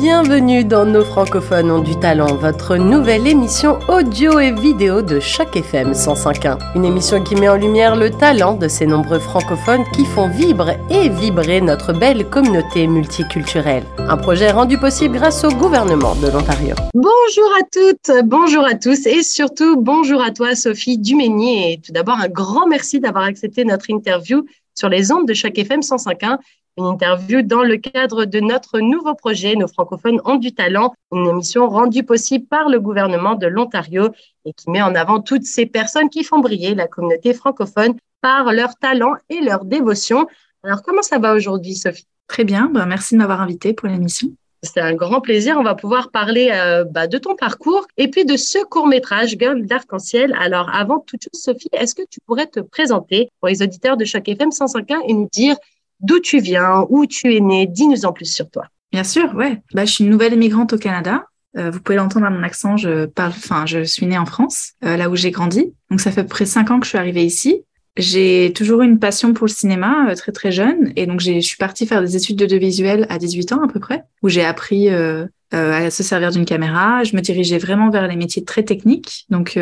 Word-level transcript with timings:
Bienvenue 0.00 0.64
dans 0.64 0.86
Nos 0.86 1.04
francophones 1.04 1.70
ont 1.70 1.82
du 1.82 1.94
talent, 1.94 2.34
votre 2.34 2.78
nouvelle 2.78 3.26
émission 3.26 3.78
audio 3.86 4.40
et 4.40 4.50
vidéo 4.50 5.02
de 5.02 5.20
chaque 5.20 5.56
FM 5.56 5.92
105.1. 5.92 6.56
Une 6.74 6.86
émission 6.86 7.22
qui 7.22 7.34
met 7.34 7.50
en 7.50 7.56
lumière 7.56 7.96
le 7.96 8.08
talent 8.08 8.54
de 8.54 8.66
ces 8.66 8.86
nombreux 8.86 9.18
francophones 9.18 9.84
qui 9.94 10.06
font 10.06 10.26
vibrer 10.26 10.78
et 10.88 11.10
vibrer 11.10 11.60
notre 11.60 11.92
belle 11.92 12.24
communauté 12.30 12.86
multiculturelle. 12.86 13.82
Un 13.98 14.16
projet 14.16 14.50
rendu 14.50 14.78
possible 14.78 15.16
grâce 15.16 15.44
au 15.44 15.50
gouvernement 15.50 16.14
de 16.14 16.28
l'Ontario. 16.28 16.74
Bonjour 16.94 17.52
à 17.58 17.64
toutes, 17.70 18.24
bonjour 18.24 18.64
à 18.64 18.76
tous 18.76 19.04
et 19.04 19.22
surtout 19.22 19.76
bonjour 19.76 20.22
à 20.22 20.30
toi 20.30 20.54
Sophie 20.54 20.96
Duménier. 20.96 21.78
Tout 21.84 21.92
d'abord 21.92 22.18
un 22.18 22.28
grand 22.28 22.66
merci 22.66 23.00
d'avoir 23.00 23.24
accepté 23.24 23.66
notre 23.66 23.90
interview 23.90 24.46
sur 24.74 24.88
les 24.88 25.12
ondes 25.12 25.28
de 25.28 25.34
chaque 25.34 25.58
FM 25.58 25.80
105.1 25.80 26.38
une 26.76 26.84
interview 26.84 27.42
dans 27.42 27.62
le 27.62 27.76
cadre 27.76 28.24
de 28.24 28.40
notre 28.40 28.80
nouveau 28.80 29.14
projet 29.14 29.54
Nos 29.54 29.68
francophones 29.68 30.20
ont 30.24 30.36
du 30.36 30.52
talent, 30.52 30.94
une 31.12 31.26
émission 31.26 31.68
rendue 31.68 32.04
possible 32.04 32.46
par 32.46 32.68
le 32.68 32.80
gouvernement 32.80 33.34
de 33.34 33.46
l'Ontario 33.46 34.10
et 34.44 34.52
qui 34.52 34.70
met 34.70 34.82
en 34.82 34.94
avant 34.94 35.20
toutes 35.20 35.44
ces 35.44 35.66
personnes 35.66 36.08
qui 36.08 36.24
font 36.24 36.40
briller 36.40 36.74
la 36.74 36.86
communauté 36.86 37.34
francophone 37.34 37.94
par 38.20 38.52
leur 38.52 38.76
talent 38.76 39.14
et 39.28 39.40
leur 39.40 39.64
dévotion. 39.64 40.26
Alors, 40.62 40.82
comment 40.82 41.02
ça 41.02 41.18
va 41.18 41.34
aujourd'hui, 41.34 41.74
Sophie? 41.74 42.06
Très 42.26 42.44
bien, 42.44 42.70
ben, 42.72 42.86
merci 42.86 43.14
de 43.14 43.18
m'avoir 43.18 43.40
invité 43.40 43.72
pour 43.72 43.88
l'émission. 43.88 44.28
C'est 44.62 44.80
un 44.80 44.94
grand 44.94 45.22
plaisir. 45.22 45.56
On 45.58 45.62
va 45.62 45.74
pouvoir 45.74 46.10
parler 46.10 46.50
euh, 46.52 46.84
bah, 46.84 47.06
de 47.06 47.16
ton 47.16 47.34
parcours 47.34 47.86
et 47.96 48.08
puis 48.08 48.26
de 48.26 48.36
ce 48.36 48.62
court 48.64 48.86
métrage 48.86 49.36
Girl 49.38 49.64
d'arc-en-ciel. 49.64 50.36
Alors, 50.38 50.68
avant 50.74 50.98
toute 51.00 51.22
chose, 51.22 51.40
Sophie, 51.40 51.70
est-ce 51.72 51.94
que 51.94 52.02
tu 52.10 52.20
pourrais 52.26 52.46
te 52.46 52.60
présenter 52.60 53.30
pour 53.40 53.48
les 53.48 53.62
auditeurs 53.62 53.96
de 53.96 54.04
chaque 54.04 54.28
FM 54.28 54.50
105.1 54.50 54.98
et 55.08 55.14
nous 55.14 55.28
dire 55.32 55.56
d'où 56.00 56.20
tu 56.20 56.40
viens, 56.40 56.84
où 56.88 57.06
tu 57.06 57.34
es 57.34 57.40
né. 57.40 57.66
Dis-nous 57.66 58.04
en 58.04 58.12
plus 58.12 58.32
sur 58.32 58.50
toi. 58.50 58.64
Bien 58.92 59.04
sûr, 59.04 59.34
ouais. 59.34 59.62
Bah, 59.72 59.84
je 59.84 59.92
suis 59.92 60.04
une 60.04 60.10
nouvelle 60.10 60.34
immigrante 60.34 60.72
au 60.72 60.78
Canada. 60.78 61.24
Euh, 61.56 61.70
vous 61.70 61.80
pouvez 61.80 61.96
l'entendre 61.96 62.26
à 62.26 62.30
mon 62.30 62.42
accent, 62.42 62.76
je 62.76 63.06
parle, 63.06 63.30
enfin, 63.30 63.66
je 63.66 63.82
suis 63.82 64.06
née 64.06 64.18
en 64.18 64.26
France, 64.26 64.72
euh, 64.84 64.96
là 64.96 65.10
où 65.10 65.16
j'ai 65.16 65.30
grandi. 65.30 65.72
Donc, 65.90 66.00
ça 66.00 66.12
fait 66.12 66.20
à 66.20 66.24
peu 66.24 66.28
près 66.28 66.46
cinq 66.46 66.70
ans 66.70 66.78
que 66.78 66.86
je 66.86 66.90
suis 66.90 66.98
arrivée 66.98 67.24
ici. 67.24 67.62
J'ai 67.96 68.52
toujours 68.54 68.82
eu 68.82 68.84
une 68.84 69.00
passion 69.00 69.34
pour 69.34 69.46
le 69.46 69.52
cinéma 69.52 70.08
euh, 70.08 70.14
très 70.14 70.30
très 70.30 70.52
jeune 70.52 70.92
et 70.94 71.06
donc 71.06 71.18
je 71.20 71.40
suis 71.40 71.56
partie 71.56 71.86
faire 71.86 72.00
des 72.00 72.16
études 72.16 72.36
de 72.36 72.56
visuel 72.56 73.04
à 73.08 73.18
18 73.18 73.52
ans 73.52 73.62
à 73.64 73.68
peu 73.68 73.80
près, 73.80 74.04
où 74.22 74.28
j'ai 74.28 74.44
appris 74.44 74.88
à 74.88 75.90
se 75.90 76.02
servir 76.04 76.30
d'une 76.30 76.44
caméra. 76.44 77.02
Je 77.02 77.16
me 77.16 77.20
dirigeais 77.20 77.58
vraiment 77.58 77.90
vers 77.90 78.06
les 78.06 78.14
métiers 78.14 78.44
très 78.44 78.62
techniques, 78.62 79.26
donc 79.28 79.58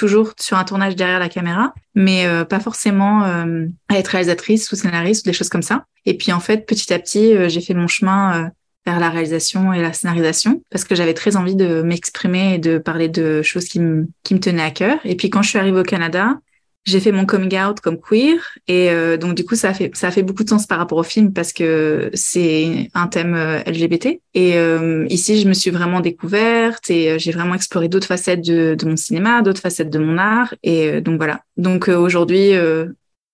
toujours 0.00 0.32
sur 0.40 0.56
un 0.56 0.64
tournage 0.64 0.96
derrière 0.96 1.18
la 1.18 1.28
caméra, 1.28 1.74
mais 1.94 2.26
euh, 2.26 2.44
pas 2.44 2.58
forcément 2.58 3.22
à 3.22 3.98
être 3.98 4.08
réalisatrice 4.08 4.72
ou 4.72 4.76
scénariste 4.76 5.26
ou 5.26 5.30
des 5.30 5.34
choses 5.34 5.50
comme 5.50 5.62
ça. 5.62 5.84
Et 6.06 6.16
puis 6.16 6.32
en 6.32 6.40
fait, 6.40 6.66
petit 6.66 6.92
à 6.92 6.98
petit, 6.98 7.34
j'ai 7.48 7.60
fait 7.60 7.74
mon 7.74 7.86
chemin 7.86 8.50
vers 8.86 8.98
la 8.98 9.10
réalisation 9.10 9.74
et 9.74 9.82
la 9.82 9.92
scénarisation 9.92 10.62
parce 10.70 10.84
que 10.84 10.94
j'avais 10.94 11.12
très 11.12 11.36
envie 11.36 11.54
de 11.54 11.82
m'exprimer 11.82 12.54
et 12.54 12.58
de 12.58 12.78
parler 12.78 13.08
de 13.08 13.42
choses 13.42 13.66
qui 13.66 13.78
me 13.78 14.08
qui 14.22 14.34
me 14.34 14.40
tenaient 14.40 14.62
à 14.62 14.70
cœur. 14.70 14.98
Et 15.04 15.16
puis 15.16 15.28
quand 15.28 15.42
je 15.42 15.50
suis 15.50 15.58
arrivée 15.58 15.80
au 15.80 15.84
Canada, 15.84 16.38
j'ai 16.84 17.00
fait 17.00 17.12
mon 17.12 17.26
coming 17.26 17.58
out 17.58 17.80
comme 17.80 17.98
queer 18.00 18.38
et 18.66 18.90
euh, 18.90 19.16
donc 19.16 19.34
du 19.34 19.44
coup 19.44 19.54
ça 19.54 19.70
a 19.70 19.74
fait 19.74 19.90
ça 19.94 20.08
a 20.08 20.10
fait 20.10 20.22
beaucoup 20.22 20.44
de 20.44 20.48
sens 20.48 20.66
par 20.66 20.78
rapport 20.78 20.98
au 20.98 21.02
film 21.02 21.32
parce 21.32 21.52
que 21.52 22.10
c'est 22.14 22.88
un 22.94 23.06
thème 23.06 23.34
euh, 23.34 23.60
LGBT 23.66 24.20
et 24.34 24.56
euh, 24.56 25.06
ici 25.10 25.40
je 25.40 25.48
me 25.48 25.52
suis 25.52 25.70
vraiment 25.70 26.00
découverte 26.00 26.90
et 26.90 27.18
j'ai 27.18 27.32
vraiment 27.32 27.54
exploré 27.54 27.88
d'autres 27.88 28.06
facettes 28.06 28.42
de, 28.44 28.76
mon 28.84 28.96
cinéma, 28.96 29.42
d'autres 29.42 29.60
facettes 29.60 29.90
de 29.90 29.98
mon 29.98 30.18
art 30.18 30.54
et 30.62 31.00
donc 31.00 31.18
voilà. 31.18 31.42
Donc 31.56 31.88
aujourd'hui 31.88 32.52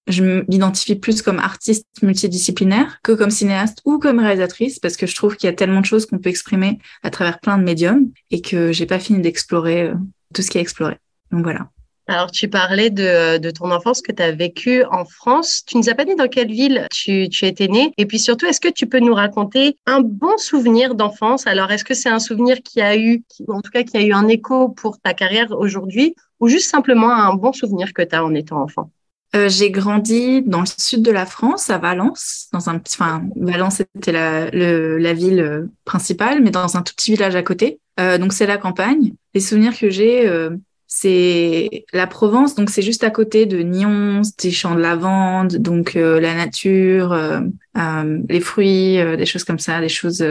je 0.09 0.23
m'identifie 0.49 0.97
plus 0.97 1.23
comme 1.23 1.39
artiste 1.39 1.87
multidisciplinaire 2.03 2.99
que 3.03 3.13
comme 3.13 3.31
cinéaste 3.31 3.81
ou 3.85 3.99
comme 3.99 4.19
réalisatrice 4.19 4.79
parce 4.81 4.97
que 4.97 5.07
je 5.07 5.15
trouve 5.15 5.37
qu'il 5.37 5.49
y 5.49 5.53
a 5.53 5.55
tellement 5.55 5.81
de 5.81 5.87
choses 5.87 6.07
qu'on 6.07 6.19
peut 6.19 6.31
exprimer 6.31 6.79
à 7.03 7.11
travers 7.11 7.41
plein 7.41 7.59
de 7.59 7.65
médiums 7.65 8.11
et 8.31 8.41
que 8.41 8.73
j'ai 8.73 8.87
pas 8.87 8.99
fini 8.99 9.21
d'explorer 9.21 9.93
tout 10.35 10.43
ce 10.43 10.51
qui 10.51 10.59
est 10.59 10.63
exploré. 10.63 10.99
Donc 11.31 11.43
voilà. 11.43 11.69
Alors, 12.09 12.31
tu 12.31 12.49
parlais 12.49 12.91
de, 12.91 13.39
de 13.39 13.51
ton 13.51 13.71
enfance 13.73 14.01
que 14.01 14.13
tu 14.13 14.23
as 14.23 14.33
vécue 14.33 14.85
en 14.85 15.05
France. 15.05 15.65
Tu 15.67 15.77
nous 15.77 15.89
as 15.89 15.95
pas 15.95 16.05
dit 16.05 16.15
dans 16.15 16.29
quelle 16.29 16.53
ville 16.53 16.87
tu, 16.93 17.29
tu 17.29 17.47
étais 17.47 17.67
né. 17.67 17.93
Et 17.99 18.07
puis 18.07 18.19
surtout, 18.19 18.47
est-ce 18.47 18.61
que 18.61 18.69
tu 18.69 18.87
peux 18.87 19.01
nous 19.01 19.15
raconter 19.15 19.77
un 19.87 20.01
bon 20.01 20.37
souvenir 20.39 20.95
d'enfance? 20.95 21.47
Alors, 21.47 21.71
est-ce 21.73 21.85
que 21.85 21.95
c'est 21.95 22.09
un 22.09 22.21
souvenir 22.21 22.63
qui 22.63 22.81
a 22.81 22.97
eu, 22.97 23.25
qui, 23.29 23.45
en 23.49 23.61
tout 23.61 23.73
cas, 23.73 23.83
qui 23.83 23.97
a 23.97 24.03
eu 24.03 24.13
un 24.13 24.29
écho 24.29 24.69
pour 24.69 25.01
ta 25.01 25.15
carrière 25.15 25.51
aujourd'hui? 25.51 26.15
Ou 26.39 26.49
juste 26.49 26.71
simplement 26.71 27.13
un 27.13 27.35
bon 27.35 27.53
souvenir 27.53 27.93
que 27.93 28.03
tu 28.03 28.15
as 28.15 28.25
en 28.25 28.35
étant 28.35 28.63
enfant? 28.63 28.91
Euh, 29.35 29.49
j'ai 29.49 29.71
grandi 29.71 30.43
dans 30.43 30.61
le 30.61 30.67
sud 30.67 31.03
de 31.03 31.11
la 31.11 31.27
France, 31.27 31.69
à 31.71 31.79
Valence, 31.79 32.47
dans 32.53 32.71
un 32.71 32.81
enfin, 32.87 33.25
Valence 33.35 33.83
c'était 33.95 34.13
la, 34.13 34.49
la 34.51 35.13
ville 35.13 35.41
euh, 35.41 35.67
principale, 35.85 36.43
mais 36.43 36.51
dans 36.51 36.77
un 36.77 36.83
tout 36.83 36.95
petit 36.95 37.11
village 37.11 37.35
à 37.35 37.43
côté. 37.43 37.81
Euh, 37.99 38.19
donc 38.19 38.33
c'est 38.33 38.47
la 38.47 38.57
campagne. 38.57 39.15
Les 39.35 39.41
souvenirs 39.41 39.77
que 39.77 39.91
j'ai, 39.91 40.29
euh, 40.29 40.51
c'est 40.87 41.85
la 41.93 42.07
Provence, 42.07 42.55
donc 42.55 42.71
c'est 42.71 42.83
juste 42.83 43.05
à 43.05 43.11
côté 43.11 43.47
de 43.47 43.63
Nyons, 43.63 44.23
des 44.39 44.51
champs 44.51 44.75
de 44.75 44.81
lavande, 44.81 45.57
donc 45.57 45.97
euh, 45.97 46.21
la 46.21 46.35
nature, 46.35 47.13
euh, 47.13 47.41
euh, 47.77 48.19
les 48.29 48.41
fruits, 48.41 48.97
des 49.17 49.27
choses 49.27 49.45
comme 49.45 49.59
ça, 49.59 49.81
des 49.81 49.89
choses, 49.89 50.25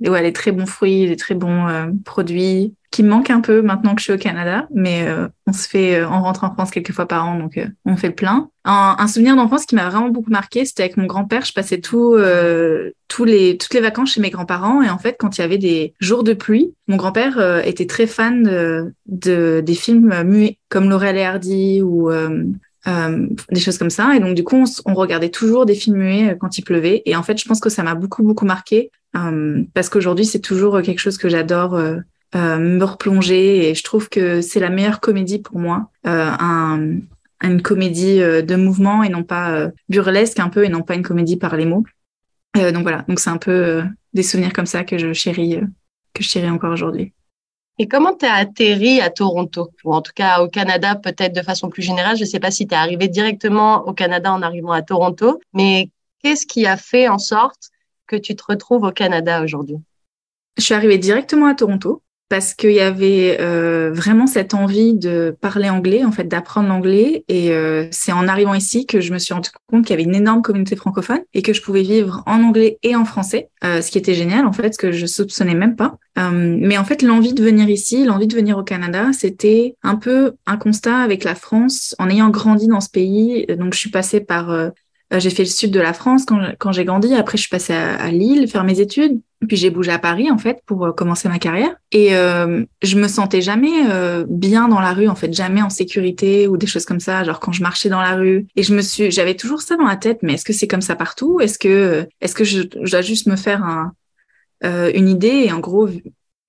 ouais, 0.00 0.22
les 0.22 0.32
très 0.32 0.52
bons 0.52 0.66
fruits, 0.66 1.06
les 1.06 1.16
très 1.16 1.34
bons 1.34 1.92
produits 2.04 2.74
qui 2.90 3.02
manquent 3.02 3.30
un 3.30 3.40
peu 3.40 3.60
maintenant 3.60 3.94
que 3.94 4.00
je 4.00 4.04
suis 4.04 4.12
au 4.12 4.18
Canada, 4.18 4.66
mais 4.74 5.06
euh, 5.06 5.28
on 5.46 5.52
se 5.52 5.68
fait, 5.68 5.96
euh, 5.96 6.08
on 6.08 6.22
rentre 6.22 6.44
en 6.44 6.54
France 6.54 6.70
quelques 6.70 6.92
fois 6.92 7.06
par 7.06 7.26
an, 7.26 7.38
donc 7.38 7.58
euh, 7.58 7.66
on 7.84 7.96
fait 7.96 8.08
le 8.08 8.14
plein. 8.14 8.48
Un, 8.64 9.06
souvenir 9.06 9.36
d'enfance 9.36 9.66
qui 9.66 9.74
m'a 9.74 9.88
vraiment 9.88 10.08
beaucoup 10.08 10.30
marqué, 10.30 10.64
c'était 10.64 10.82
avec 10.82 10.96
mon 10.98 11.06
grand-père. 11.06 11.44
Je 11.44 11.54
passais 11.54 11.80
tout, 11.80 12.18
tous 13.08 13.24
les, 13.24 13.56
toutes 13.56 13.72
les 13.72 13.80
vacances 13.80 14.12
chez 14.12 14.20
mes 14.20 14.28
grands-parents, 14.28 14.82
et 14.82 14.90
en 14.90 14.98
fait, 14.98 15.16
quand 15.18 15.38
il 15.38 15.40
y 15.40 15.44
avait 15.44 15.56
des 15.56 15.94
jours 16.00 16.22
de 16.22 16.34
pluie, 16.34 16.74
mon 16.86 16.96
grand-père 16.96 17.62
était 17.66 17.86
très 17.86 18.06
fan 18.06 18.42
de, 18.42 18.92
de, 19.06 19.62
des 19.64 19.74
films 19.74 20.22
muets, 20.22 20.58
comme 20.68 20.90
Laurel 20.90 21.16
et 21.16 21.24
Hardy 21.24 21.80
ou 21.80 22.10
des 22.84 23.60
choses 23.60 23.78
comme 23.78 23.88
ça. 23.88 24.14
Et 24.14 24.20
donc, 24.20 24.34
du 24.34 24.44
coup, 24.44 24.56
on, 24.56 24.64
on, 24.84 24.94
regardait 24.94 25.30
toujours 25.30 25.64
des 25.64 25.74
films 25.74 25.96
muets 25.96 26.36
quand 26.38 26.58
il 26.58 26.62
pleuvait. 26.62 27.00
Et 27.06 27.16
en 27.16 27.22
fait, 27.22 27.40
je 27.40 27.48
pense 27.48 27.60
que 27.60 27.70
ça 27.70 27.82
m'a 27.82 27.94
beaucoup, 27.94 28.22
beaucoup 28.22 28.44
marqué 28.44 28.90
parce 29.74 29.88
qu'aujourd'hui, 29.88 30.24
c'est 30.24 30.40
toujours 30.40 30.80
quelque 30.82 31.00
chose 31.00 31.18
que 31.18 31.28
j'adore 31.28 31.78
euh, 32.34 32.58
me 32.58 32.84
replonger 32.84 33.70
et 33.70 33.74
je 33.74 33.82
trouve 33.82 34.10
que 34.10 34.42
c'est 34.42 34.60
la 34.60 34.68
meilleure 34.68 35.00
comédie 35.00 35.38
pour 35.38 35.58
moi, 35.58 35.88
euh, 36.06 36.30
un, 36.38 36.98
une 37.42 37.62
comédie 37.62 38.20
euh, 38.20 38.42
de 38.42 38.54
mouvement 38.54 39.02
et 39.02 39.08
non 39.08 39.22
pas 39.22 39.70
burlesque 39.88 40.38
un 40.38 40.50
peu 40.50 40.62
et 40.62 40.68
non 40.68 40.82
pas 40.82 40.94
une 40.94 41.02
comédie 41.02 41.38
par 41.38 41.56
les 41.56 41.64
mots. 41.64 41.84
donc 42.54 42.82
voilà, 42.82 43.06
donc 43.08 43.18
c'est 43.18 43.30
un 43.30 43.38
peu 43.38 43.82
des 44.12 44.22
souvenirs 44.22 44.52
comme 44.52 44.66
ça 44.66 44.84
que 44.84 44.98
je 44.98 45.14
chéris, 45.14 45.58
que 46.12 46.22
je 46.22 46.28
chéris 46.28 46.50
encore 46.50 46.72
aujourd'hui. 46.72 47.14
Et 47.78 47.88
comment 47.88 48.14
tu 48.14 48.26
as 48.26 48.34
atterri 48.34 49.00
à 49.00 49.08
Toronto? 49.08 49.70
Ou 49.84 49.94
en 49.94 50.02
tout 50.02 50.12
cas 50.14 50.42
au 50.42 50.48
Canada 50.48 50.96
peut-être 50.96 51.34
de 51.34 51.42
façon 51.42 51.70
plus 51.70 51.82
générale 51.82 52.16
Je 52.16 52.24
ne 52.24 52.28
sais 52.28 52.40
pas 52.40 52.50
si 52.50 52.66
tu 52.66 52.74
es 52.74 52.76
arrivé 52.76 53.08
directement 53.08 53.86
au 53.86 53.94
Canada 53.94 54.30
en 54.34 54.42
arrivant 54.42 54.72
à 54.72 54.82
Toronto, 54.82 55.40
mais 55.54 55.88
qu'est-ce 56.22 56.44
qui 56.44 56.66
a 56.66 56.76
fait 56.76 57.08
en 57.08 57.18
sorte 57.18 57.70
que 58.08 58.16
tu 58.16 58.34
te 58.34 58.42
retrouves 58.48 58.82
au 58.82 58.90
Canada 58.90 59.42
aujourd'hui? 59.42 59.76
Je 60.56 60.64
suis 60.64 60.74
arrivée 60.74 60.98
directement 60.98 61.46
à 61.46 61.54
Toronto 61.54 62.02
parce 62.28 62.52
qu'il 62.52 62.72
y 62.72 62.80
avait 62.80 63.38
euh, 63.40 63.90
vraiment 63.92 64.26
cette 64.26 64.52
envie 64.52 64.94
de 64.94 65.34
parler 65.40 65.70
anglais, 65.70 66.04
en 66.04 66.12
fait, 66.12 66.24
d'apprendre 66.24 66.68
l'anglais. 66.68 67.24
Et 67.28 67.52
euh, 67.52 67.88
c'est 67.90 68.12
en 68.12 68.28
arrivant 68.28 68.52
ici 68.52 68.84
que 68.84 69.00
je 69.00 69.12
me 69.12 69.18
suis 69.18 69.32
rendu 69.32 69.48
compte 69.66 69.86
qu'il 69.86 69.90
y 69.90 69.94
avait 69.94 70.02
une 70.02 70.14
énorme 70.14 70.42
communauté 70.42 70.76
francophone 70.76 71.20
et 71.32 71.40
que 71.40 71.54
je 71.54 71.62
pouvais 71.62 71.82
vivre 71.82 72.22
en 72.26 72.42
anglais 72.42 72.78
et 72.82 72.96
en 72.96 73.06
français, 73.06 73.48
euh, 73.64 73.80
ce 73.80 73.90
qui 73.90 73.96
était 73.96 74.14
génial, 74.14 74.46
en 74.46 74.52
fait, 74.52 74.74
ce 74.74 74.78
que 74.78 74.92
je 74.92 75.06
soupçonnais 75.06 75.54
même 75.54 75.76
pas. 75.76 75.96
mais 76.32 76.76
en 76.76 76.84
fait, 76.84 77.02
l'envie 77.02 77.32
de 77.32 77.42
venir 77.42 77.68
ici, 77.70 78.04
l'envie 78.04 78.26
de 78.26 78.34
venir 78.34 78.58
au 78.58 78.64
Canada, 78.64 79.10
c'était 79.12 79.76
un 79.82 79.96
peu 79.96 80.34
un 80.46 80.56
constat 80.56 80.98
avec 80.98 81.24
la 81.24 81.34
France, 81.34 81.94
en 81.98 82.10
ayant 82.10 82.28
grandi 82.28 82.66
dans 82.66 82.80
ce 82.80 82.90
pays. 82.90 83.46
Donc, 83.46 83.72
je 83.72 83.78
suis 83.78 83.90
passée 83.90 84.20
par 84.20 84.72
j'ai 85.10 85.30
fait 85.30 85.42
le 85.42 85.48
sud 85.48 85.70
de 85.70 85.80
la 85.80 85.92
France 85.92 86.26
quand, 86.26 86.72
j'ai 86.72 86.84
grandi. 86.84 87.14
Après, 87.14 87.38
je 87.38 87.42
suis 87.42 87.50
passée 87.50 87.72
à, 87.72 88.10
Lille 88.10 88.48
faire 88.48 88.64
mes 88.64 88.80
études. 88.80 89.20
Puis 89.46 89.56
j'ai 89.56 89.70
bougé 89.70 89.92
à 89.92 90.00
Paris 90.00 90.32
en 90.32 90.36
fait 90.36 90.62
pour 90.66 90.84
euh, 90.84 90.92
commencer 90.92 91.28
ma 91.28 91.38
carrière. 91.38 91.74
Et 91.92 92.16
euh, 92.16 92.64
je 92.82 92.98
me 92.98 93.06
sentais 93.06 93.40
jamais 93.40 93.88
euh, 93.88 94.26
bien 94.28 94.66
dans 94.66 94.80
la 94.80 94.92
rue 94.92 95.06
en 95.06 95.14
fait, 95.14 95.32
jamais 95.32 95.62
en 95.62 95.70
sécurité 95.70 96.48
ou 96.48 96.56
des 96.56 96.66
choses 96.66 96.84
comme 96.84 96.98
ça. 96.98 97.22
Genre 97.22 97.38
quand 97.38 97.52
je 97.52 97.62
marchais 97.62 97.88
dans 97.88 98.00
la 98.00 98.16
rue. 98.16 98.48
Et 98.56 98.64
je 98.64 98.74
me 98.74 98.82
suis, 98.82 99.12
j'avais 99.12 99.36
toujours 99.36 99.62
ça 99.62 99.76
dans 99.76 99.86
la 99.86 99.96
tête. 99.96 100.18
Mais 100.22 100.34
est-ce 100.34 100.44
que 100.44 100.52
c'est 100.52 100.66
comme 100.66 100.80
ça 100.80 100.96
partout? 100.96 101.40
Est-ce 101.40 101.58
que, 101.58 102.06
est-ce 102.20 102.34
que 102.34 102.42
je, 102.42 102.62
je, 102.82 102.90
dois 102.90 103.00
juste 103.00 103.28
me 103.28 103.36
faire 103.36 103.62
un, 103.62 103.92
une 104.92 105.08
idée 105.08 105.44
et 105.46 105.52
en 105.52 105.60
gros, 105.60 105.88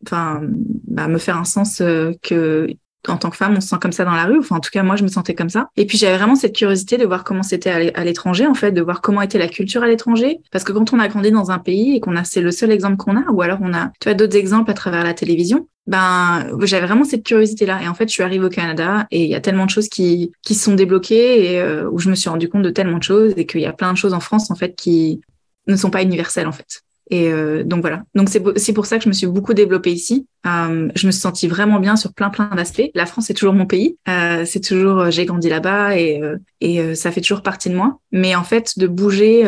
enfin, 0.03 0.41
bah, 0.87 1.07
me 1.07 1.19
faire 1.19 1.37
un 1.37 1.45
sens 1.45 1.77
que 1.77 2.67
en 3.07 3.17
tant 3.17 3.29
que 3.29 3.37
femme, 3.37 3.55
on 3.57 3.61
se 3.61 3.69
sent 3.69 3.77
comme 3.81 3.91
ça 3.91 4.05
dans 4.05 4.13
la 4.13 4.25
rue. 4.25 4.39
Enfin, 4.39 4.57
en 4.57 4.59
tout 4.59 4.71
cas, 4.71 4.83
moi, 4.83 4.95
je 4.95 5.03
me 5.03 5.07
sentais 5.07 5.33
comme 5.33 5.49
ça. 5.49 5.69
Et 5.77 5.85
puis, 5.85 5.97
j'avais 5.97 6.17
vraiment 6.17 6.35
cette 6.35 6.55
curiosité 6.55 6.97
de 6.97 7.05
voir 7.05 7.23
comment 7.23 7.43
c'était 7.43 7.91
à 7.93 8.03
l'étranger, 8.03 8.45
en 8.45 8.53
fait, 8.53 8.71
de 8.71 8.81
voir 8.81 9.01
comment 9.01 9.21
était 9.21 9.37
la 9.37 9.47
culture 9.47 9.83
à 9.83 9.87
l'étranger. 9.87 10.39
Parce 10.51 10.63
que 10.63 10.71
quand 10.71 10.93
on 10.93 10.99
a 10.99 11.07
grandi 11.07 11.31
dans 11.31 11.51
un 11.51 11.59
pays 11.59 11.95
et 11.95 11.99
qu'on 11.99 12.15
a, 12.15 12.23
c'est 12.23 12.41
le 12.41 12.51
seul 12.51 12.71
exemple 12.71 12.97
qu'on 12.97 13.15
a, 13.15 13.29
ou 13.31 13.41
alors 13.41 13.59
on 13.61 13.73
a, 13.73 13.91
tu 13.99 14.09
vois, 14.09 14.13
d'autres 14.15 14.35
exemples 14.35 14.71
à 14.71 14.73
travers 14.73 15.03
la 15.03 15.13
télévision, 15.13 15.67
ben, 15.87 16.45
j'avais 16.61 16.85
vraiment 16.85 17.03
cette 17.03 17.25
curiosité-là. 17.25 17.81
Et 17.83 17.87
en 17.87 17.93
fait, 17.93 18.07
je 18.07 18.13
suis 18.13 18.23
arrivée 18.23 18.45
au 18.45 18.49
Canada 18.49 19.07
et 19.11 19.23
il 19.23 19.29
y 19.29 19.35
a 19.35 19.41
tellement 19.41 19.65
de 19.65 19.71
choses 19.71 19.89
qui, 19.89 20.31
qui 20.43 20.53
sont 20.53 20.75
débloquées 20.75 21.53
et 21.53 21.61
euh, 21.61 21.89
où 21.89 21.99
je 21.99 22.09
me 22.09 22.15
suis 22.15 22.29
rendu 22.29 22.47
compte 22.47 22.61
de 22.61 22.69
tellement 22.69 22.99
de 22.99 23.03
choses 23.03 23.33
et 23.37 23.45
qu'il 23.45 23.61
y 23.61 23.65
a 23.65 23.73
plein 23.73 23.91
de 23.91 23.97
choses 23.97 24.13
en 24.13 24.19
France, 24.19 24.51
en 24.51 24.55
fait, 24.55 24.75
qui 24.75 25.21
ne 25.67 25.75
sont 25.75 25.89
pas 25.89 26.03
universelles, 26.03 26.47
en 26.47 26.51
fait. 26.51 26.83
Et 27.09 27.31
euh, 27.31 27.63
donc 27.63 27.81
voilà. 27.81 28.03
Donc 28.15 28.29
c'est 28.29 28.73
pour 28.73 28.85
ça 28.85 28.97
que 28.97 29.03
je 29.03 29.09
me 29.09 29.13
suis 29.13 29.27
beaucoup 29.27 29.53
développée 29.53 29.91
ici. 29.91 30.27
Euh, 30.45 30.89
je 30.95 31.07
me 31.07 31.11
suis 31.11 31.21
sentie 31.21 31.47
vraiment 31.47 31.79
bien 31.79 31.95
sur 31.95 32.13
plein 32.13 32.29
plein 32.29 32.49
d'aspects. 32.55 32.89
La 32.93 33.05
France 33.05 33.29
est 33.29 33.33
toujours 33.33 33.53
mon 33.53 33.65
pays. 33.65 33.97
Euh, 34.07 34.45
c'est 34.45 34.61
toujours 34.61 35.09
j'ai 35.09 35.25
grandi 35.25 35.49
là-bas 35.49 35.97
et 35.97 36.95
ça 36.95 37.11
fait 37.11 37.21
toujours 37.21 37.41
partie 37.41 37.69
de 37.69 37.75
moi. 37.75 37.99
Mais 38.11 38.35
en 38.35 38.43
fait 38.43 38.77
de 38.77 38.87
bouger. 38.87 39.45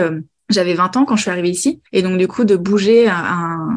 j'avais 0.50 0.74
20 0.74 0.98
ans 0.98 1.06
quand 1.06 1.16
je 1.16 1.22
suis 1.22 1.32
arrivée 1.32 1.50
ici 1.50 1.82
et 1.94 2.02
donc 2.02 2.18
du 2.18 2.28
coup 2.28 2.44
de 2.44 2.58
bouger 2.58 3.10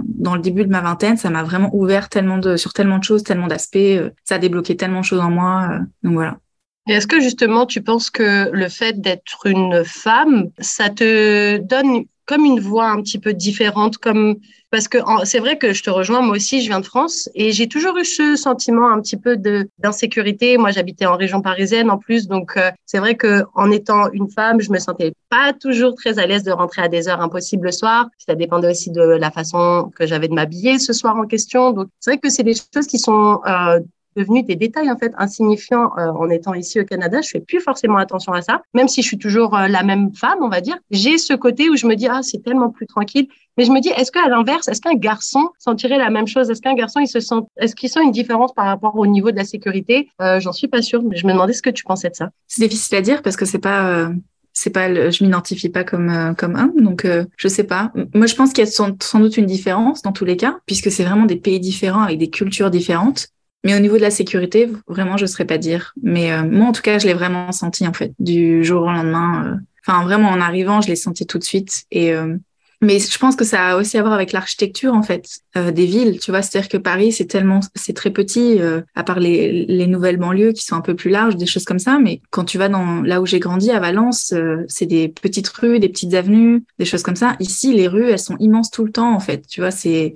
dans 0.08 0.34
le 0.34 0.40
début 0.40 0.64
de 0.64 0.70
ma 0.70 0.80
vingtaine, 0.80 1.16
ça 1.16 1.30
m'a 1.30 1.44
vraiment 1.44 1.70
ouvert 1.72 2.08
sur 2.56 2.72
tellement 2.72 2.98
de 2.98 3.04
choses, 3.04 3.22
tellement 3.22 3.46
d'aspects, 3.46 4.00
ça 4.24 4.36
a 4.36 4.38
débloqué 4.38 4.76
tellement 4.76 5.00
de 5.00 5.04
choses 5.04 5.20
en 5.20 5.30
moi. 5.30 5.78
donc 6.02 6.14
voilà. 6.14 6.38
Est-ce 6.86 7.06
que 7.06 7.20
justement 7.20 7.64
tu 7.64 7.80
penses 7.80 8.10
que 8.10 8.50
le 8.52 8.68
fait 8.68 9.00
d'être 9.00 9.46
une 9.46 9.84
femme, 9.84 10.50
ça 10.58 10.90
te 10.90 11.56
donne 11.58 12.04
comme 12.26 12.44
une 12.44 12.60
voix 12.60 12.88
un 12.88 13.02
petit 13.02 13.18
peu 13.18 13.32
différente, 13.32 13.98
comme 13.98 14.36
parce 14.70 14.88
que 14.88 14.98
c'est 15.24 15.38
vrai 15.38 15.56
que 15.56 15.72
je 15.72 15.84
te 15.84 15.90
rejoins, 15.90 16.20
moi 16.20 16.34
aussi, 16.34 16.60
je 16.60 16.66
viens 16.66 16.80
de 16.80 16.84
France 16.84 17.28
et 17.36 17.52
j'ai 17.52 17.68
toujours 17.68 17.96
eu 17.96 18.04
ce 18.04 18.34
sentiment 18.34 18.90
un 18.90 19.00
petit 19.00 19.16
peu 19.16 19.36
d'insécurité. 19.78 20.58
Moi, 20.58 20.72
j'habitais 20.72 21.06
en 21.06 21.16
région 21.16 21.42
parisienne 21.42 21.90
en 21.90 21.98
plus, 21.98 22.26
donc 22.26 22.56
euh, 22.56 22.72
c'est 22.84 22.98
vrai 22.98 23.14
que 23.14 23.44
en 23.54 23.70
étant 23.70 24.10
une 24.10 24.28
femme, 24.28 24.60
je 24.60 24.72
me 24.72 24.80
sentais 24.80 25.12
pas 25.30 25.52
toujours 25.52 25.94
très 25.94 26.18
à 26.18 26.26
l'aise 26.26 26.42
de 26.42 26.50
rentrer 26.50 26.82
à 26.82 26.88
des 26.88 27.06
heures 27.06 27.20
impossibles 27.20 27.66
le 27.66 27.72
soir. 27.72 28.08
Ça 28.18 28.34
dépendait 28.34 28.70
aussi 28.70 28.90
de 28.90 29.00
la 29.00 29.30
façon 29.30 29.92
que 29.94 30.06
j'avais 30.06 30.26
de 30.26 30.34
m'habiller 30.34 30.80
ce 30.80 30.92
soir 30.92 31.16
en 31.16 31.26
question. 31.26 31.70
Donc 31.70 31.88
c'est 32.00 32.10
vrai 32.10 32.18
que 32.18 32.28
c'est 32.30 32.42
des 32.42 32.54
choses 32.54 32.88
qui 32.88 32.98
sont 32.98 33.40
euh, 33.46 33.78
devenus 34.16 34.44
des 34.44 34.56
détails 34.56 34.90
en 34.90 34.96
fait 34.96 35.12
insignifiants 35.18 35.90
euh, 35.98 36.10
en 36.12 36.28
étant 36.30 36.54
ici 36.54 36.80
au 36.80 36.84
Canada. 36.84 37.20
Je 37.20 37.28
fais 37.28 37.40
plus 37.40 37.60
forcément 37.60 37.98
attention 37.98 38.32
à 38.32 38.42
ça, 38.42 38.62
même 38.74 38.88
si 38.88 39.02
je 39.02 39.08
suis 39.08 39.18
toujours 39.18 39.56
euh, 39.56 39.68
la 39.68 39.82
même 39.82 40.14
femme, 40.14 40.38
on 40.40 40.48
va 40.48 40.60
dire. 40.60 40.76
J'ai 40.90 41.18
ce 41.18 41.34
côté 41.34 41.68
où 41.70 41.76
je 41.76 41.86
me 41.86 41.94
dis 41.94 42.06
ah 42.08 42.20
c'est 42.22 42.42
tellement 42.42 42.70
plus 42.70 42.86
tranquille. 42.86 43.28
Mais 43.56 43.64
je 43.64 43.70
me 43.70 43.80
dis 43.80 43.88
est-ce 43.90 44.10
qu'à 44.10 44.28
l'inverse, 44.28 44.66
est-ce 44.68 44.80
qu'un 44.80 44.94
garçon 44.94 45.50
sentirait 45.58 45.98
la 45.98 46.10
même 46.10 46.26
chose? 46.26 46.50
Est-ce 46.50 46.60
qu'un 46.60 46.74
garçon 46.74 47.00
il 47.00 47.06
se 47.06 47.20
sent, 47.20 47.36
est-ce 47.58 47.76
qu'il 47.76 47.88
sent 47.88 48.02
une 48.02 48.10
différence 48.10 48.52
par 48.52 48.66
rapport 48.66 48.96
au 48.96 49.06
niveau 49.06 49.30
de 49.30 49.36
la 49.36 49.44
sécurité? 49.44 50.08
Euh, 50.20 50.40
J'en 50.40 50.52
suis 50.52 50.68
pas 50.68 50.82
sûre, 50.82 51.02
mais 51.02 51.16
je 51.16 51.26
me 51.26 51.32
demandais 51.32 51.52
ce 51.52 51.62
que 51.62 51.70
tu 51.70 51.84
pensais 51.84 52.10
de 52.10 52.16
ça. 52.16 52.30
C'est 52.48 52.66
difficile 52.66 52.98
à 52.98 53.02
dire 53.02 53.22
parce 53.22 53.36
que 53.36 53.44
c'est 53.44 53.58
pas 53.58 54.10
c'est 54.52 54.70
pas 54.70 55.10
je 55.10 55.24
m'identifie 55.24 55.68
pas 55.68 55.82
comme 55.82 56.34
comme 56.38 56.54
homme 56.54 56.80
donc 56.80 57.06
je 57.36 57.48
sais 57.48 57.64
pas 57.64 57.92
moi 58.14 58.26
je 58.26 58.36
pense 58.36 58.52
qu'il 58.52 58.64
y 58.64 58.68
a 58.68 58.70
sans, 58.70 58.90
sans, 59.02 59.18
doute 59.18 59.36
une 59.36 59.46
différence 59.46 60.02
dans 60.02 60.12
tous 60.12 60.24
les 60.24 60.36
cas 60.36 60.58
puisque 60.64 60.92
c'est 60.92 61.02
vraiment 61.02 61.26
des 61.26 61.36
pays 61.36 61.58
différents 61.58 62.02
avec 62.02 62.18
des 62.18 62.30
cultures 62.30 62.70
différentes 62.70 63.28
mais 63.64 63.74
au 63.74 63.80
niveau 63.80 63.96
de 63.96 64.02
la 64.02 64.10
sécurité, 64.10 64.68
vraiment, 64.86 65.16
je 65.16 65.22
ne 65.22 65.26
saurais 65.26 65.46
pas 65.46 65.56
dire. 65.56 65.94
Mais 66.02 66.30
euh, 66.30 66.42
moi, 66.42 66.66
en 66.66 66.72
tout 66.72 66.82
cas, 66.82 66.98
je 66.98 67.06
l'ai 67.06 67.14
vraiment 67.14 67.50
senti, 67.50 67.88
en 67.88 67.94
fait, 67.94 68.12
du 68.18 68.62
jour 68.62 68.82
au 68.82 68.90
lendemain. 68.90 69.46
Euh. 69.46 69.56
Enfin, 69.86 70.04
vraiment, 70.04 70.28
en 70.28 70.40
arrivant, 70.40 70.82
je 70.82 70.88
l'ai 70.88 70.96
senti 70.96 71.26
tout 71.26 71.38
de 71.38 71.44
suite. 71.44 71.84
Et, 71.90 72.12
euh, 72.12 72.36
mais 72.82 72.98
je 72.98 73.18
pense 73.18 73.36
que 73.36 73.44
ça 73.44 73.68
a 73.68 73.76
aussi 73.76 73.96
à 73.96 74.02
voir 74.02 74.12
avec 74.12 74.32
l'architecture, 74.32 74.92
en 74.92 75.02
fait, 75.02 75.26
des 75.54 75.86
villes. 75.86 76.18
Tu 76.20 76.30
vois, 76.30 76.42
c'est-à-dire 76.42 76.68
que 76.68 76.76
Paris, 76.76 77.12
c'est 77.12 77.24
tellement, 77.24 77.60
c'est 77.74 77.94
très 77.94 78.10
petit, 78.10 78.58
à 78.94 79.04
part 79.04 79.20
les, 79.20 79.64
les 79.64 79.86
nouvelles 79.86 80.18
banlieues 80.18 80.52
qui 80.52 80.64
sont 80.64 80.76
un 80.76 80.82
peu 80.82 80.94
plus 80.94 81.10
larges, 81.10 81.36
des 81.36 81.46
choses 81.46 81.64
comme 81.64 81.78
ça. 81.78 81.98
Mais 81.98 82.20
quand 82.28 82.44
tu 82.44 82.58
vas 82.58 82.68
dans 82.68 83.00
là 83.00 83.22
où 83.22 83.26
j'ai 83.26 83.38
grandi, 83.38 83.70
à 83.70 83.80
Valence, 83.80 84.34
c'est 84.68 84.84
des 84.84 85.08
petites 85.08 85.48
rues, 85.48 85.78
des 85.78 85.88
petites 85.88 86.12
avenues, 86.12 86.64
des 86.78 86.84
choses 86.84 87.02
comme 87.02 87.16
ça. 87.16 87.36
Ici, 87.40 87.72
les 87.72 87.88
rues, 87.88 88.10
elles 88.10 88.18
sont 88.18 88.36
immenses 88.36 88.70
tout 88.70 88.84
le 88.84 88.92
temps, 88.92 89.14
en 89.14 89.20
fait. 89.20 89.46
Tu 89.46 89.60
vois, 89.60 89.70
c'est 89.70 90.14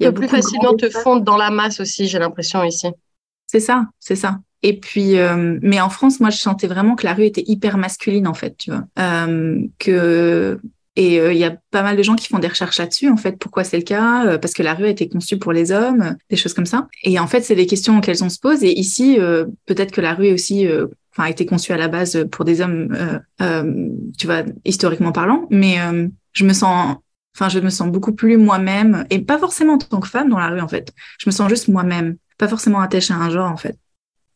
il 0.00 0.04
y 0.04 0.06
a 0.06 0.12
plus 0.12 0.28
facilement 0.28 0.74
te 0.74 0.88
fondre 0.88 1.22
dans 1.22 1.36
la 1.36 1.50
masse 1.50 1.80
aussi, 1.80 2.08
j'ai 2.08 2.18
l'impression 2.18 2.64
ici. 2.64 2.88
C'est 3.46 3.60
ça, 3.60 3.86
c'est 3.98 4.16
ça. 4.16 4.38
Et 4.62 4.78
puis, 4.78 5.18
euh, 5.18 5.58
mais 5.62 5.80
en 5.80 5.88
France, 5.88 6.20
moi, 6.20 6.30
je 6.30 6.38
sentais 6.38 6.66
vraiment 6.66 6.94
que 6.94 7.04
la 7.04 7.14
rue 7.14 7.24
était 7.24 7.44
hyper 7.46 7.78
masculine, 7.78 8.26
en 8.26 8.34
fait, 8.34 8.56
tu 8.58 8.70
vois. 8.70 8.84
Euh, 8.98 9.60
que 9.78 10.60
et 10.96 11.20
euh, 11.20 11.32
il 11.32 11.38
y 11.38 11.44
a 11.44 11.56
pas 11.70 11.82
mal 11.82 11.96
de 11.96 12.02
gens 12.02 12.16
qui 12.16 12.26
font 12.26 12.40
des 12.40 12.48
recherches 12.48 12.78
là-dessus, 12.78 13.08
en 13.08 13.16
fait, 13.16 13.38
pourquoi 13.38 13.64
c'est 13.64 13.78
le 13.78 13.84
cas, 13.84 14.38
parce 14.38 14.52
que 14.52 14.62
la 14.62 14.74
rue 14.74 14.84
a 14.84 14.88
été 14.88 15.08
conçue 15.08 15.38
pour 15.38 15.52
les 15.52 15.72
hommes, 15.72 16.16
des 16.28 16.36
choses 16.36 16.52
comme 16.52 16.66
ça. 16.66 16.88
Et 17.04 17.18
en 17.18 17.26
fait, 17.26 17.42
c'est 17.42 17.54
des 17.54 17.66
questions 17.66 17.96
auxquelles 17.98 18.22
on 18.22 18.28
se 18.28 18.38
pose. 18.38 18.62
Et 18.64 18.78
ici, 18.78 19.18
peut-être 19.66 19.92
que 19.92 20.00
la 20.00 20.14
rue 20.14 20.32
aussi, 20.32 20.68
enfin, 21.12 21.24
a 21.24 21.30
été 21.30 21.46
conçue 21.46 21.72
à 21.72 21.76
la 21.76 21.88
base 21.88 22.26
pour 22.32 22.44
des 22.44 22.60
hommes, 22.60 23.22
tu 24.18 24.26
vois, 24.26 24.42
historiquement 24.64 25.12
parlant. 25.12 25.46
Mais 25.48 25.76
je 26.32 26.44
me 26.44 26.52
sens 26.52 26.96
Enfin, 27.34 27.48
je 27.48 27.60
me 27.60 27.70
sens 27.70 27.88
beaucoup 27.88 28.12
plus 28.12 28.36
moi-même 28.36 29.06
et 29.10 29.20
pas 29.20 29.38
forcément 29.38 29.74
en 29.74 29.78
tant 29.78 30.00
que 30.00 30.08
femme 30.08 30.28
dans 30.28 30.38
la 30.38 30.48
rue 30.48 30.60
en 30.60 30.68
fait. 30.68 30.92
Je 31.18 31.28
me 31.28 31.32
sens 31.32 31.48
juste 31.48 31.68
moi-même, 31.68 32.16
pas 32.38 32.48
forcément 32.48 32.80
attachée 32.80 33.14
à 33.14 33.18
un 33.18 33.30
genre 33.30 33.50
en 33.50 33.56
fait. 33.56 33.76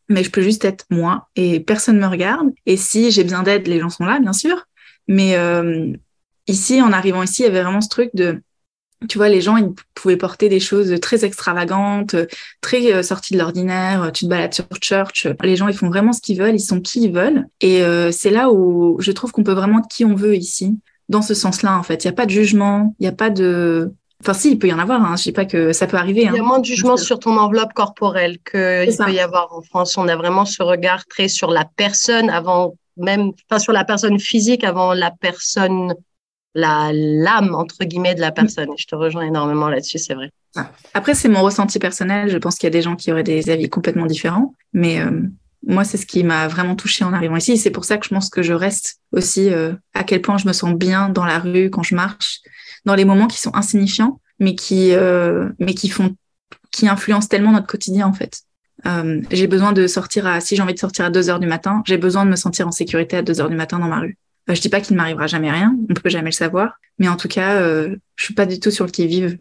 Mais 0.09 0.23
je 0.23 0.31
peux 0.31 0.43
juste 0.43 0.65
être 0.65 0.85
moi 0.91 1.29
et 1.35 1.61
personne 1.61 1.99
me 1.99 2.07
regarde. 2.07 2.51
Et 2.67 2.77
si 2.77 3.11
j'ai 3.11 3.25
besoin 3.25 3.43
d'aide, 3.43 3.67
les 3.67 3.81
gens 3.81 3.91
sont 3.91 4.05
là, 4.05 4.21
bien 4.21 4.33
sûr. 4.33 4.67
Mais 5.09 5.37
euh, 5.37 5.93
ici, 6.47 6.81
en 6.83 6.93
arrivant 6.93 7.23
ici, 7.23 7.43
il 7.43 7.47
y 7.47 7.49
avait 7.49 7.63
vraiment 7.63 7.81
ce 7.81 7.89
truc 7.89 8.11
de, 8.15 8.43
tu 9.09 9.19
vois, 9.19 9.29
les 9.29 9.41
gens, 9.41 9.57
ils 9.57 9.73
pouvaient 9.95 10.17
porter 10.17 10.49
des 10.49 10.61
choses 10.61 10.99
très 11.01 11.25
extravagantes, 11.25 12.17
très 12.61 12.93
euh, 12.93 13.03
sorties 13.03 13.35
de 13.35 13.39
l'ordinaire. 13.39 14.11
Tu 14.13 14.25
te 14.25 14.31
balades 14.31 14.55
sur 14.55 14.67
Church. 14.81 15.27
Les 15.43 15.57
gens, 15.57 15.69
ils 15.69 15.77
font 15.77 15.89
vraiment 15.89 16.13
ce 16.13 16.21
qu'ils 16.21 16.39
veulent, 16.39 16.55
ils 16.55 16.61
sont 16.61 16.81
qui 16.81 17.03
ils 17.03 17.13
veulent. 17.13 17.47
Et 17.61 17.83
euh, 17.83 18.11
c'est 18.13 18.31
là 18.31 18.51
où 18.51 19.01
je 19.01 19.13
trouve 19.13 19.33
qu'on 19.33 19.45
peut 19.45 19.53
vraiment 19.53 19.81
être 19.81 19.89
qui 19.89 20.05
on 20.05 20.15
veut 20.15 20.37
ici 20.37 20.79
dans 21.09 21.23
ce 21.23 21.35
sens-là, 21.35 21.79
en 21.79 21.83
fait. 21.83 22.05
Il 22.05 22.07
n'y 22.07 22.13
a 22.13 22.17
pas 22.17 22.27
de 22.27 22.31
jugement, 22.31 22.95
il 22.99 23.05
n'y 23.05 23.09
a 23.09 23.13
pas 23.13 23.31
de... 23.31 23.93
Enfin, 24.21 24.33
si, 24.33 24.53
il 24.53 24.59
peut 24.59 24.69
y 24.69 24.73
en 24.73 24.79
avoir. 24.79 25.05
Hein. 25.05 25.17
Je 25.17 25.25
dis 25.25 25.33
pas 25.33 25.45
que 25.45 25.73
ça 25.73 25.87
peut 25.87 25.99
arriver. 25.99 26.23
Il 26.23 26.33
y 26.33 26.39
a 26.39 26.41
hein. 26.41 26.45
moins 26.45 26.59
de 26.59 26.65
jugement 26.65 26.97
sur 26.97 27.19
ton 27.19 27.37
enveloppe 27.37 27.75
corporelle 27.75 28.39
qu'il 28.39 28.97
peut 28.97 29.13
y 29.13 29.21
avoir 29.21 29.53
en 29.53 29.61
France. 29.61 29.99
On 29.99 30.09
a 30.09 30.17
vraiment 30.17 30.47
ce 30.47 30.63
regard 30.63 31.05
très 31.07 31.29
sur 31.29 31.51
la 31.51 31.67
personne 31.77 32.31
avant 32.31 32.75
même, 32.97 33.33
enfin, 33.51 33.59
sur 33.59 33.73
la 33.73 33.85
personne 33.85 34.19
physique 34.19 34.65
avant 34.65 34.95
la 34.95 35.11
personne, 35.11 35.95
la 36.55 36.91
l'âme 36.93 37.55
entre 37.55 37.85
guillemets 37.85 38.15
de 38.15 38.21
la 38.21 38.33
personne. 38.33 38.71
je 38.77 38.87
te 38.87 38.95
rejoins 38.95 39.23
énormément 39.23 39.69
là-dessus, 39.69 39.99
c'est 39.99 40.15
vrai. 40.15 40.31
Après, 40.95 41.15
c'est 41.15 41.29
mon 41.29 41.43
ressenti 41.43 41.79
personnel. 41.79 42.29
Je 42.31 42.39
pense 42.39 42.57
qu'il 42.57 42.67
y 42.67 42.69
a 42.69 42.71
des 42.71 42.83
gens 42.83 42.95
qui 42.95 43.11
auraient 43.11 43.25
des 43.25 43.51
avis 43.51 43.69
complètement 43.69 44.07
différents, 44.07 44.55
mais 44.73 45.01
euh, 45.01 45.11
moi, 45.67 45.85
c'est 45.85 45.97
ce 45.97 46.07
qui 46.07 46.25
m'a 46.25 46.49
vraiment 46.49 46.77
touchée 46.77 47.05
en 47.05 47.13
arrivant 47.13 47.37
ici. 47.37 47.57
C'est 47.57 47.71
pour 47.71 47.85
ça 47.85 47.97
que 47.97 48.05
je 48.05 48.11
pense 48.11 48.29
que 48.29 48.43
je 48.43 48.53
reste 48.53 49.01
aussi 49.13 49.51
euh, 49.51 49.73
à 49.95 50.05
quel 50.05 50.21
point 50.21 50.39
je 50.39 50.47
me 50.47 50.53
sens 50.53 50.75
bien 50.75 51.09
dans 51.09 51.25
la 51.25 51.39
rue 51.39 51.71
quand 51.71 51.83
je 51.83 51.95
marche, 51.95 52.41
dans 52.85 52.95
les 52.95 53.05
moments 53.05 53.27
qui 53.27 53.41
sont 53.41 53.55
insignifiants, 53.55 54.21
mais 54.39 54.55
qui, 54.55 54.93
euh, 54.93 55.49
mais 55.59 55.75
qui 55.75 55.89
font, 55.89 56.17
qui 56.71 56.89
influencent 56.89 57.29
tellement 57.29 57.53
notre 57.53 57.67
quotidien 57.67 58.07
en 58.07 58.13
fait. 58.13 58.43
Euh, 58.87 59.23
j'ai 59.31 59.47
besoin 59.47 59.73
de 59.73 59.87
sortir 59.87 60.27
à, 60.27 60.41
si 60.41 60.57
j'ai 60.57 60.63
envie 60.63 60.75
de 60.75 60.79
sortir 60.79 61.07
à 61.07 61.11
2 61.11 61.31
heures 61.31 61.41
du 61.41 61.47
matin, 61.47 61.83
j'ai 61.87 61.97
besoin 61.97 62.25
de 62.25 62.31
me 62.31 62.37
sentir 62.37 62.69
en 62.69 62.73
sécurité 62.73 63.17
à 63.17 63.23
2 63.23 63.41
heures 63.41 63.49
du 63.49 63.57
matin 63.57 63.79
dans 63.79 63.89
ma 63.89 64.01
rue. 64.01 64.19
je 64.49 64.61
dis 64.61 64.69
pas 64.69 64.81
qu'il 64.81 64.97
ne 64.97 65.01
m'arrivera 65.01 65.27
jamais 65.27 65.51
rien, 65.51 65.75
on 65.89 65.95
peut 65.95 66.11
jamais 66.11 66.31
le 66.31 66.33
savoir, 66.33 66.79
mais 66.99 67.09
en 67.09 67.17
tout 67.17 67.29
cas, 67.29 67.63
je 67.63 67.97
suis 68.25 68.35
pas 68.35 68.45
du 68.45 68.61
tout 68.61 68.71
sur 68.71 68.85
le 68.85 68.91
qui 68.91 69.07
vive 69.07 69.39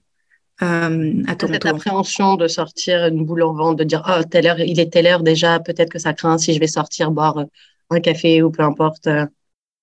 euh, 0.62 1.24
Cette 1.40 1.66
appréhension 1.66 2.36
de 2.36 2.48
sortir 2.48 3.08
une 3.08 3.26
boule 3.26 3.44
en 3.44 3.54
vente, 3.54 3.78
de 3.80 3.84
dire 3.84 4.04
oh 4.08 4.24
telle 4.30 4.48
heure, 4.48 4.60
il 4.60 4.80
est 4.80 4.92
telle 4.92 5.08
heure 5.08 5.24
déjà, 5.24 5.60
peut-être 5.60 5.90
que 5.90 6.00
ça 6.00 6.14
craint 6.14 6.38
si 6.38 6.54
je 6.54 6.60
vais 6.60 6.68
sortir 6.68 7.12
boire 7.12 7.44
un 7.90 8.00
café 8.00 8.42
ou 8.42 8.52
peu 8.52 8.64
importe. 8.64 9.08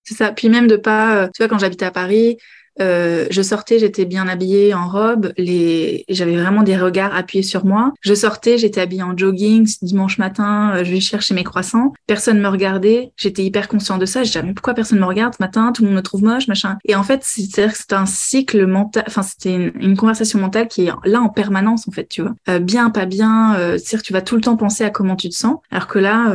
C'est 0.05 0.15
ça. 0.15 0.33
Puis 0.33 0.49
même 0.49 0.67
de 0.67 0.77
pas, 0.77 1.25
euh, 1.25 1.29
tu 1.35 1.43
vois, 1.43 1.49
quand 1.49 1.59
j'habitais 1.59 1.85
à 1.85 1.91
Paris, 1.91 2.37
euh, 2.81 3.27
je 3.31 3.43
sortais, 3.43 3.79
j'étais 3.79 4.05
bien 4.05 4.29
habillée 4.29 4.75
en 4.75 4.89
robe, 4.89 5.33
les... 5.37 6.05
j'avais 6.09 6.37
vraiment 6.37 6.63
des 6.63 6.77
regards 6.77 7.15
appuyés 7.15 7.43
sur 7.43 7.65
moi. 7.65 7.93
Je 8.01 8.15
sortais, 8.15 8.59
j'étais 8.59 8.81
habillée 8.81 9.03
en 9.03 9.17
jogging, 9.17 9.69
dimanche 9.83 10.19
matin, 10.19 10.73
euh, 10.75 10.85
je 10.85 10.91
vais 10.91 11.01
chercher 11.01 11.35
mes 11.35 11.45
croissants. 11.45 11.93
Personne 12.07 12.41
me 12.41 12.49
regardait, 12.49 13.13
j'étais 13.17 13.45
hyper 13.45 13.69
conscient 13.69 13.99
de 13.99 14.07
ça. 14.07 14.23
Je 14.23 14.29
disais, 14.29 14.43
mais 14.43 14.55
pourquoi 14.55 14.75
personne 14.75 14.99
me 14.99 15.05
regarde 15.05 15.35
ce 15.35 15.43
matin? 15.43 15.73
Tout 15.73 15.83
le 15.83 15.89
monde 15.89 15.97
me 15.97 16.03
trouve 16.03 16.23
moche, 16.23 16.49
machin. 16.49 16.79
Et 16.85 16.95
en 16.95 17.03
fait, 17.03 17.23
c'est-à-dire 17.25 17.75
un 17.93 18.07
cycle 18.07 18.67
mental, 18.67 19.05
enfin, 19.07 19.23
c'était 19.23 19.55
une, 19.55 19.97
conversation 19.97 20.39
mentale 20.39 20.69
qui 20.69 20.87
est 20.87 20.93
là 21.05 21.21
en 21.21 21.29
permanence, 21.29 21.87
en 21.89 21.91
fait, 21.91 22.09
tu 22.09 22.23
vois. 22.23 22.35
Euh, 22.49 22.59
bien, 22.59 22.91
pas 22.91 23.05
bien, 23.05 23.55
c'est-à-dire 23.57 23.99
que 23.99 24.07
tu 24.07 24.13
vas 24.13 24.23
tout 24.23 24.37
le 24.37 24.41
temps 24.41 24.57
penser 24.57 24.85
à 24.85 24.91
comment 24.91 25.17
tu 25.17 25.29
te 25.29 25.35
sens. 25.35 25.57
Alors 25.71 25.87
que 25.87 25.99
là, 25.99 26.35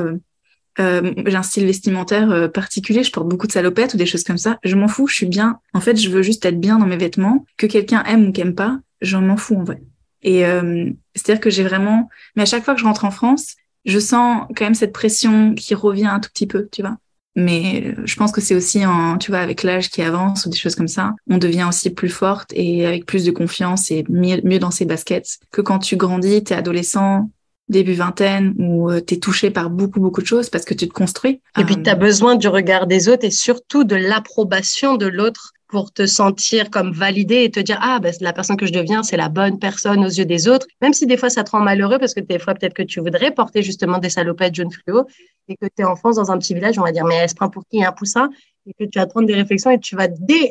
euh, 0.79 1.13
j'ai 1.25 1.35
un 1.35 1.43
style 1.43 1.65
vestimentaire 1.65 2.31
euh, 2.31 2.47
particulier, 2.47 3.03
je 3.03 3.11
porte 3.11 3.27
beaucoup 3.27 3.47
de 3.47 3.51
salopettes 3.51 3.93
ou 3.93 3.97
des 3.97 4.05
choses 4.05 4.23
comme 4.23 4.37
ça. 4.37 4.59
Je 4.63 4.75
m'en 4.75 4.87
fous, 4.87 5.07
je 5.07 5.15
suis 5.15 5.25
bien. 5.25 5.59
En 5.73 5.81
fait, 5.81 5.95
je 5.95 6.09
veux 6.09 6.21
juste 6.21 6.45
être 6.45 6.59
bien 6.59 6.77
dans 6.77 6.85
mes 6.85 6.97
vêtements. 6.97 7.45
Que 7.57 7.67
quelqu'un 7.67 8.03
aime 8.03 8.27
ou 8.27 8.31
qu'aime 8.31 8.55
pas, 8.55 8.79
j'en 9.01 9.21
m'en 9.21 9.37
fous 9.37 9.55
en 9.55 9.63
vrai. 9.63 9.81
Et 10.21 10.45
euh, 10.45 10.89
c'est-à-dire 11.15 11.41
que 11.41 11.49
j'ai 11.49 11.63
vraiment... 11.63 12.09
Mais 12.35 12.43
à 12.43 12.45
chaque 12.45 12.65
fois 12.65 12.73
que 12.73 12.79
je 12.79 12.85
rentre 12.85 13.05
en 13.05 13.11
France, 13.11 13.55
je 13.85 13.99
sens 13.99 14.45
quand 14.55 14.65
même 14.65 14.73
cette 14.73 14.93
pression 14.93 15.53
qui 15.53 15.75
revient 15.75 16.07
un 16.07 16.19
tout 16.19 16.29
petit 16.29 16.47
peu, 16.47 16.67
tu 16.71 16.81
vois. 16.81 16.97
Mais 17.37 17.93
je 18.05 18.15
pense 18.15 18.31
que 18.31 18.39
c'est 18.39 18.55
aussi, 18.55 18.85
en, 18.85 19.17
tu 19.17 19.29
vois, 19.29 19.41
avec 19.41 19.63
l'âge 19.63 19.89
qui 19.89 20.01
avance 20.01 20.45
ou 20.45 20.49
des 20.49 20.57
choses 20.57 20.75
comme 20.75 20.87
ça, 20.87 21.13
on 21.29 21.37
devient 21.37 21.65
aussi 21.67 21.89
plus 21.89 22.09
forte 22.09 22.51
et 22.53 22.85
avec 22.85 23.05
plus 23.05 23.25
de 23.25 23.31
confiance 23.31 23.91
et 23.91 24.05
mieux, 24.07 24.39
mieux 24.45 24.57
dans 24.57 24.71
ses 24.71 24.85
baskets 24.85 25.39
que 25.51 25.61
quand 25.61 25.79
tu 25.79 25.97
grandis, 25.97 26.43
t'es 26.45 26.55
adolescent, 26.55 27.29
début 27.69 27.93
vingtaine 27.93 28.53
où 28.57 28.91
euh, 28.91 29.01
tu 29.05 29.15
es 29.15 29.17
touché 29.17 29.49
par 29.49 29.69
beaucoup, 29.69 29.99
beaucoup 29.99 30.21
de 30.21 30.27
choses 30.27 30.49
parce 30.49 30.65
que 30.65 30.73
tu 30.73 30.87
te 30.87 30.93
construis. 30.93 31.41
Et 31.59 31.63
puis, 31.63 31.81
tu 31.81 31.89
as 31.89 31.93
euh, 31.93 31.95
besoin 31.95 32.35
du 32.35 32.47
regard 32.47 32.87
des 32.87 33.09
autres 33.09 33.25
et 33.25 33.31
surtout 33.31 33.83
de 33.83 33.95
l'approbation 33.95 34.97
de 34.97 35.07
l'autre 35.07 35.51
pour 35.67 35.91
te 35.91 36.05
sentir 36.05 36.69
comme 36.69 36.91
validé 36.91 37.43
et 37.43 37.49
te 37.49 37.59
dire 37.59 37.79
ah 37.81 37.99
ben 37.99 38.13
la 38.21 38.33
personne 38.33 38.55
que 38.55 38.67
je 38.67 38.71
deviens 38.71 39.01
c'est 39.01 39.17
la 39.17 39.29
bonne 39.29 39.57
personne 39.57 40.05
aux 40.05 40.09
yeux 40.09 40.23
des 40.25 40.47
autres 40.47 40.67
même 40.79 40.93
si 40.93 41.07
des 41.07 41.17
fois 41.17 41.31
ça 41.31 41.43
te 41.43 41.49
rend 41.49 41.59
malheureux 41.59 41.97
parce 41.97 42.13
que 42.13 42.19
des 42.19 42.37
fois 42.37 42.53
peut-être 42.53 42.75
que 42.75 42.83
tu 42.83 42.99
voudrais 42.99 43.31
porter 43.31 43.63
justement 43.63 43.97
des 43.97 44.11
salopettes 44.11 44.53
jaunes 44.53 44.71
fluo 44.71 45.07
et 45.47 45.55
que 45.55 45.65
tu 45.65 45.81
es 45.81 45.83
en 45.83 45.95
France 45.95 46.17
dans 46.17 46.31
un 46.31 46.37
petit 46.37 46.53
village 46.53 46.77
on 46.77 46.83
va 46.83 46.91
dire 46.91 47.03
mais 47.03 47.15
elle 47.15 47.29
se 47.29 47.35
prend 47.35 47.49
pour 47.49 47.63
qui 47.67 47.83
un 47.83 47.91
poussin? 47.91 48.29
Et 48.67 48.73
que 48.73 48.89
tu 48.89 48.99
vas 48.99 49.05
prendre 49.05 49.27
des 49.27 49.35
réflexions 49.35 49.71
et 49.71 49.79
tu 49.79 49.95
vas, 49.95 50.07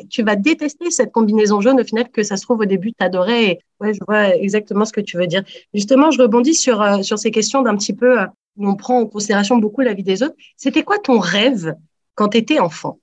tu 0.09 0.23
vas 0.23 0.35
détester 0.35 0.89
cette 0.91 1.11
combinaison 1.11 1.61
jaune 1.61 1.79
au 1.79 1.83
final 1.83 2.09
que 2.09 2.23
ça 2.23 2.37
se 2.37 2.43
trouve 2.43 2.61
au 2.61 2.65
début, 2.65 2.91
tu 2.91 3.03
adorais. 3.05 3.59
Ouais, 3.79 3.93
je 3.93 3.99
vois 4.07 4.35
exactement 4.35 4.85
ce 4.85 4.93
que 4.93 5.01
tu 5.01 5.17
veux 5.17 5.27
dire. 5.27 5.43
Justement, 5.73 6.11
je 6.11 6.21
rebondis 6.21 6.55
sur, 6.55 6.81
euh, 6.81 7.01
sur 7.01 7.19
ces 7.19 7.31
questions 7.31 7.61
d'un 7.61 7.75
petit 7.75 7.93
peu 7.93 8.21
euh, 8.21 8.25
où 8.57 8.67
on 8.69 8.75
prend 8.75 8.99
en 9.01 9.05
considération 9.05 9.57
beaucoup 9.57 9.81
la 9.81 9.93
vie 9.93 10.03
des 10.03 10.23
autres. 10.23 10.35
C'était 10.55 10.83
quoi 10.83 10.97
ton 10.99 11.19
rêve 11.19 11.75
quand 12.15 12.29
tu 12.29 12.37
étais 12.37 12.59
enfant? 12.59 12.99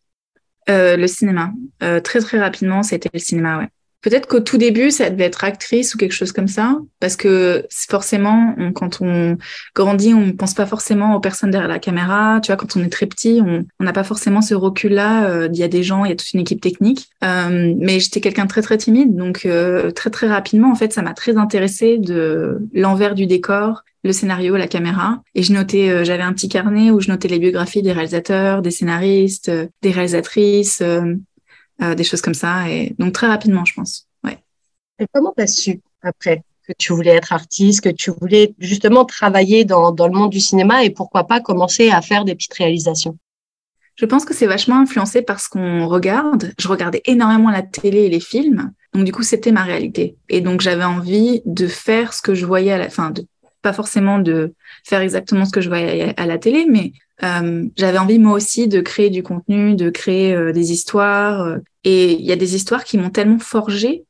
Euh, 0.70 0.96
Le 0.96 1.06
cinéma. 1.06 1.50
très, 1.80 2.20
très 2.20 2.38
rapidement, 2.38 2.82
c'était 2.82 3.10
le 3.12 3.18
cinéma, 3.18 3.58
ouais. 3.58 3.68
Peut-être 4.02 4.26
qu'au 4.26 4.40
tout 4.40 4.58
début, 4.58 4.90
ça 4.90 5.10
devait 5.10 5.24
être 5.24 5.44
actrice 5.44 5.94
ou 5.94 5.98
quelque 5.98 6.12
chose 6.12 6.32
comme 6.32 6.48
ça, 6.48 6.76
parce 6.98 7.14
que 7.14 7.64
forcément, 7.70 8.56
quand 8.74 9.00
on 9.00 9.38
grandit, 9.76 10.12
on 10.12 10.26
ne 10.26 10.32
pense 10.32 10.54
pas 10.54 10.66
forcément 10.66 11.14
aux 11.14 11.20
personnes 11.20 11.52
derrière 11.52 11.68
la 11.68 11.78
caméra. 11.78 12.40
Tu 12.42 12.48
vois, 12.48 12.56
quand 12.56 12.76
on 12.76 12.82
est 12.82 12.88
très 12.88 13.06
petit, 13.06 13.40
on 13.40 13.84
n'a 13.84 13.92
pas 13.92 14.02
forcément 14.02 14.42
ce 14.42 14.54
recul-là. 14.54 15.26
Euh, 15.26 15.48
il 15.52 15.58
y 15.58 15.62
a 15.62 15.68
des 15.68 15.84
gens, 15.84 16.04
il 16.04 16.08
y 16.08 16.12
a 16.12 16.16
toute 16.16 16.32
une 16.32 16.40
équipe 16.40 16.60
technique. 16.60 17.08
Euh, 17.22 17.74
mais 17.78 18.00
j'étais 18.00 18.20
quelqu'un 18.20 18.44
de 18.44 18.48
très 18.48 18.62
très 18.62 18.76
timide, 18.76 19.14
donc 19.14 19.46
euh, 19.46 19.92
très 19.92 20.10
très 20.10 20.26
rapidement, 20.26 20.72
en 20.72 20.74
fait, 20.74 20.92
ça 20.92 21.02
m'a 21.02 21.14
très 21.14 21.36
intéressée 21.36 21.98
de 21.98 22.58
l'envers 22.74 23.14
du 23.14 23.26
décor, 23.26 23.84
le 24.02 24.12
scénario, 24.12 24.56
la 24.56 24.66
caméra. 24.66 25.22
Et 25.36 25.44
je 25.44 25.52
notais, 25.52 26.04
j'avais 26.04 26.24
un 26.24 26.32
petit 26.32 26.48
carnet 26.48 26.90
où 26.90 27.00
je 27.00 27.08
notais 27.08 27.28
les 27.28 27.38
biographies 27.38 27.82
des 27.82 27.92
réalisateurs, 27.92 28.62
des 28.62 28.72
scénaristes, 28.72 29.50
des 29.82 29.90
réalisatrices. 29.92 30.82
Des 31.96 32.04
choses 32.04 32.20
comme 32.20 32.34
ça. 32.34 32.68
Et 32.68 32.94
donc 32.98 33.12
très 33.12 33.26
rapidement, 33.26 33.64
je 33.64 33.74
pense. 33.74 34.06
Ouais. 34.24 34.38
Et 34.98 35.06
comment 35.12 35.32
tu 35.36 35.42
as 35.42 35.46
su 35.46 35.80
après 36.02 36.42
que 36.66 36.72
tu 36.78 36.92
voulais 36.92 37.10
être 37.16 37.32
artiste, 37.32 37.82
que 37.82 37.88
tu 37.88 38.10
voulais 38.10 38.54
justement 38.58 39.04
travailler 39.04 39.64
dans, 39.64 39.90
dans 39.92 40.06
le 40.06 40.14
monde 40.14 40.30
du 40.30 40.40
cinéma 40.40 40.84
et 40.84 40.90
pourquoi 40.90 41.24
pas 41.24 41.40
commencer 41.40 41.90
à 41.90 42.00
faire 42.02 42.24
des 42.24 42.34
petites 42.34 42.54
réalisations? 42.54 43.18
Je 43.96 44.06
pense 44.06 44.24
que 44.24 44.32
c'est 44.32 44.46
vachement 44.46 44.78
influencé 44.78 45.22
par 45.22 45.40
ce 45.40 45.48
qu'on 45.48 45.86
regarde. 45.86 46.54
Je 46.58 46.68
regardais 46.68 47.02
énormément 47.04 47.50
la 47.50 47.62
télé 47.62 48.04
et 48.04 48.08
les 48.08 48.20
films. 48.20 48.72
Donc 48.94 49.04
du 49.04 49.12
coup, 49.12 49.22
c'était 49.22 49.52
ma 49.52 49.64
réalité. 49.64 50.16
Et 50.28 50.40
donc 50.40 50.60
j'avais 50.60 50.84
envie 50.84 51.42
de 51.44 51.66
faire 51.66 52.12
ce 52.12 52.22
que 52.22 52.34
je 52.34 52.46
voyais 52.46 52.72
à 52.72 52.78
la 52.78 52.88
fin, 52.88 53.10
de 53.10 53.26
pas 53.60 53.72
forcément 53.72 54.18
de 54.18 54.54
faire 54.84 55.00
exactement 55.00 55.44
ce 55.44 55.52
que 55.52 55.60
je 55.60 55.68
voyais 55.68 56.18
à 56.18 56.26
la 56.26 56.38
télé, 56.38 56.66
mais 56.68 56.92
euh, 57.24 57.68
j'avais 57.76 57.98
envie 57.98 58.18
moi 58.18 58.32
aussi 58.32 58.68
de 58.68 58.80
créer 58.80 59.10
du 59.10 59.22
contenu, 59.22 59.76
de 59.76 59.90
créer 59.90 60.34
euh, 60.34 60.52
des 60.52 60.72
histoires. 60.72 61.42
Euh, 61.42 61.58
et 61.84 62.12
il 62.12 62.24
y 62.24 62.32
a 62.32 62.36
des 62.36 62.54
histoires 62.54 62.84
qui 62.84 62.98
m'ont 62.98 63.10
tellement 63.10 63.38
forgé, 63.38 64.04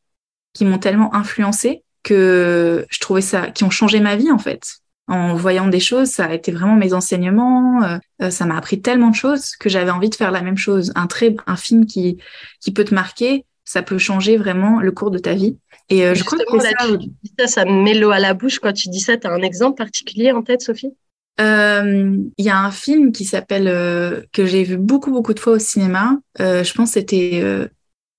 qui 0.54 0.64
m'ont 0.64 0.78
tellement 0.78 1.14
influencé 1.14 1.85
que 2.02 2.85
je 2.90 3.00
trouvais 3.00 3.21
ça, 3.21 3.50
qui 3.50 3.64
ont 3.64 3.71
changé 3.71 4.00
ma 4.00 4.16
vie 4.16 4.31
en 4.31 4.38
fait. 4.38 4.62
En 5.09 5.35
voyant 5.35 5.69
des 5.69 5.81
choses, 5.81 6.09
ça 6.09 6.26
a 6.26 6.35
été 6.35 6.52
vraiment 6.52 6.75
mes 6.75 6.95
enseignements. 6.95 7.99
ça 8.31 8.47
m'a 8.47 8.57
appris 8.57 8.81
tellement 8.81 9.11
de 9.11 9.14
choses 9.14 9.57
que 9.57 9.69
j'avais 9.69 9.90
envie 9.90 10.09
de 10.09 10.14
faire 10.14 10.31
la 10.31 10.42
même 10.42 10.57
chose. 10.57 10.92
Un 10.95 11.07
très, 11.07 11.35
un 11.47 11.57
film 11.57 11.87
qui 11.87 12.19
qui 12.61 12.73
peut 12.73 12.85
te 12.85 12.95
marquer, 12.95 13.45
ça 13.64 13.83
peut 13.83 13.99
changer 13.99 14.37
vraiment 14.37 14.81
le 14.81 14.90
cours 14.90 15.11
de 15.11 15.19
ta 15.19 15.35
vie. 15.35 15.59
Et 15.90 16.14
je 16.14 16.25
crois 16.25 16.38
que 16.38 16.59
ça, 16.61 16.71
ça, 17.38 17.47
ça 17.47 17.64
me 17.64 17.83
met 17.83 17.95
l'eau 17.95 18.11
à 18.11 18.21
la 18.21 18.33
bouche 18.33 18.59
quand 18.59 18.73
tu 18.73 18.88
dis 18.88 19.00
ça. 19.00 19.16
Tu 19.16 19.26
as 19.26 19.33
un 19.33 19.42
exemple 19.42 19.76
particulier 19.76 20.33
en 20.33 20.42
tête, 20.42 20.62
Sophie? 20.62 20.95
Euh, 21.41 22.17
il 22.37 22.45
y 22.45 22.51
a 22.51 22.59
un 22.59 22.71
film 22.71 23.12
qui 23.12 23.25
s'appelle 23.25 23.67
euh, 23.67 24.23
que 24.33 24.45
j'ai 24.45 24.65
vu 24.65 24.77
beaucoup 24.77 25.11
beaucoup 25.11 25.35
de 25.35 25.41
fois 25.41 25.55
au 25.55 25.59
cinéma. 25.59 26.19
Euh, 26.41 26.62
je 26.62 26.75
pense 26.75 26.93
c'était 26.93 27.43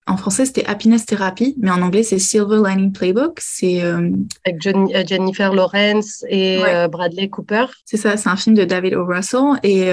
en 0.06 0.18
français 0.18 0.46
c'était 0.46 0.66
Happiness 0.66 1.06
Therapy, 1.06 1.56
mais 1.60 1.72
en 1.72 1.82
anglais 1.82 2.04
c'est 2.04 2.20
Silver 2.20 2.60
Lining 2.66 2.92
Playbook. 2.92 3.40
C'est 3.40 3.82
avec 3.82 4.62
Jennifer 5.08 5.54
Lawrence 5.54 6.26
et 6.28 6.60
Bradley 6.92 7.30
Cooper. 7.30 7.66
C'est 7.86 7.98
ça, 7.98 8.18
c'est 8.18 8.30
un 8.30 8.36
film 8.36 8.56
de 8.56 8.64
David 8.64 8.96
O. 8.96 9.06
Russell 9.06 9.60
et 9.64 9.92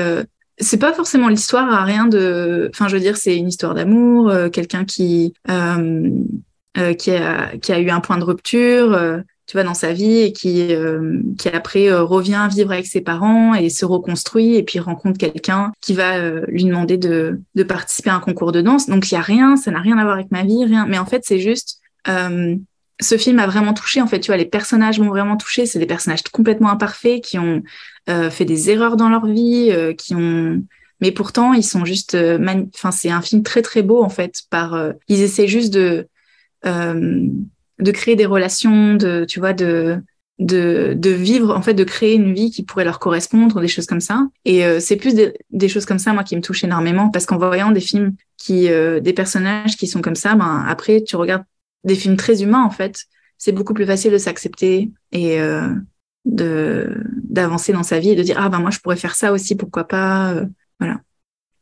c'est 0.59 0.79
pas 0.79 0.93
forcément 0.93 1.29
l'histoire 1.29 1.73
à 1.73 1.85
rien 1.85 2.07
de. 2.07 2.71
Enfin, 2.75 2.89
je 2.89 2.97
veux 2.97 3.03
dire, 3.03 3.17
c'est 3.17 3.37
une 3.37 3.49
histoire 3.49 3.75
d'amour, 3.75 4.33
quelqu'un 4.53 4.85
qui 4.85 5.35
qui 5.47 7.11
a 7.11 7.57
qui 7.59 7.73
a 7.73 7.79
eu 7.79 7.91
un 7.91 8.01
point 8.01 8.19
de 8.19 8.25
rupture 8.25 9.23
tu 9.51 9.57
vois, 9.57 9.65
dans 9.65 9.75
sa 9.75 9.93
vie 9.93 10.19
et 10.19 10.33
qui, 10.33 10.73
euh, 10.73 11.21
qui 11.37 11.49
après 11.49 11.89
euh, 11.89 12.05
revient 12.05 12.47
vivre 12.49 12.71
avec 12.71 12.87
ses 12.87 13.01
parents 13.01 13.53
et 13.53 13.69
se 13.69 13.85
reconstruit 13.85 14.55
et 14.55 14.63
puis 14.63 14.79
rencontre 14.79 15.19
quelqu'un 15.19 15.73
qui 15.81 15.93
va 15.93 16.19
euh, 16.19 16.45
lui 16.47 16.63
demander 16.63 16.97
de, 16.97 17.41
de 17.57 17.63
participer 17.65 18.11
à 18.11 18.15
un 18.15 18.21
concours 18.21 18.53
de 18.53 18.61
danse. 18.61 18.87
Donc 18.87 19.11
il 19.11 19.15
y 19.15 19.17
a 19.17 19.21
rien, 19.21 19.57
ça 19.57 19.73
n'a 19.73 19.81
rien 19.81 19.99
à 19.99 20.05
voir 20.05 20.15
avec 20.15 20.31
ma 20.31 20.45
vie, 20.45 20.65
rien. 20.65 20.87
Mais 20.87 20.99
en 20.99 21.05
fait, 21.05 21.23
c'est 21.25 21.41
juste 21.41 21.81
ce 22.07 23.17
film 23.19 23.41
a 23.41 23.49
vraiment 23.49 23.75
touché. 23.75 24.01
En 24.01 24.07
fait, 24.07 24.21
tu 24.21 24.29
vois, 24.29 24.37
les 24.37 24.45
personnages 24.45 25.01
m'ont 25.01 25.09
vraiment 25.09 25.37
touché. 25.37 25.67
C'est 25.67 25.81
des 25.81 25.87
personnages 25.87 26.23
complètement 26.23 26.71
imparfaits 26.71 27.21
qui 27.21 27.37
ont 27.37 27.65
fait 28.07 28.45
des 28.45 28.71
erreurs 28.71 28.97
dans 28.97 29.09
leur 29.09 29.27
vie, 29.27 29.73
qui 29.99 30.15
ont 30.15 30.63
mais 31.01 31.11
pourtant 31.11 31.55
ils 31.55 31.65
sont 31.65 31.85
juste 31.85 32.17
enfin 32.75 32.93
c'est 32.93 33.11
un 33.11 33.23
film 33.23 33.43
très 33.43 33.63
très 33.63 33.83
beau 33.83 34.01
en 34.01 34.11
fait 34.11 34.43
par 34.49 34.93
ils 35.09 35.23
essaient 35.23 35.49
juste 35.49 35.73
de 35.75 36.07
de 37.81 37.91
créer 37.91 38.17
des 38.17 38.27
relations, 38.27 38.95
de, 38.95 39.25
tu 39.25 39.41
vois, 39.41 39.53
de, 39.53 40.03
de, 40.41 40.95
de, 40.97 41.11
vivre, 41.11 41.55
en 41.55 41.61
fait, 41.63 41.75
de 41.75 41.85
créer 41.85 42.15
une 42.15 42.33
vie 42.33 42.51
qui 42.51 42.65
pourrait 42.65 42.85
leur 42.85 42.99
correspondre, 42.99 43.61
des 43.61 43.69
choses 43.69 43.87
comme 43.87 44.01
ça. 44.01 44.27
Et 44.47 44.65
euh, 44.65 44.81
c'est 44.81 44.97
plus 44.97 45.15
des, 45.15 45.69
choses 45.69 45.85
comme 45.85 45.99
ça, 45.99 46.13
moi, 46.13 46.25
qui 46.25 46.35
me 46.35 46.41
touchent 46.41 46.65
énormément, 46.65 47.11
parce 47.11 47.27
qu'en 47.27 47.37
voyant 47.37 47.71
des 47.71 47.81
films 47.81 48.15
qui, 48.39 48.69
euh, 48.69 49.01
des 49.01 49.13
personnages 49.13 49.77
qui 49.77 49.87
sont 49.87 50.01
comme 50.01 50.17
ça, 50.17 50.35
ben, 50.35 50.65
après, 50.67 51.03
tu 51.03 51.17
regardes 51.17 51.45
des 51.85 51.95
films 51.95 52.17
très 52.17 52.43
humains, 52.43 52.65
en 52.65 52.71
fait, 52.71 53.05
c'est 53.37 53.53
beaucoup 53.53 53.75
plus 53.75 53.87
facile 53.87 54.13
de 54.13 54.19
s'accepter 54.19 54.91
et 55.13 55.41
euh, 55.41 55.69
de 56.25 56.95
d'avancer 57.25 57.73
dans 57.73 57.83
sa 57.83 57.99
vie 57.99 58.11
et 58.11 58.17
de 58.17 58.23
dire, 58.23 58.37
ah 58.39 58.49
ben, 58.49 58.61
moi, 58.61 58.71
je 58.71 58.79
pourrais 58.79 58.97
faire 58.97 59.15
ça 59.15 59.33
aussi, 59.33 59.57
pourquoi 59.57 59.85
pas, 59.85 60.35
voilà. 60.79 61.01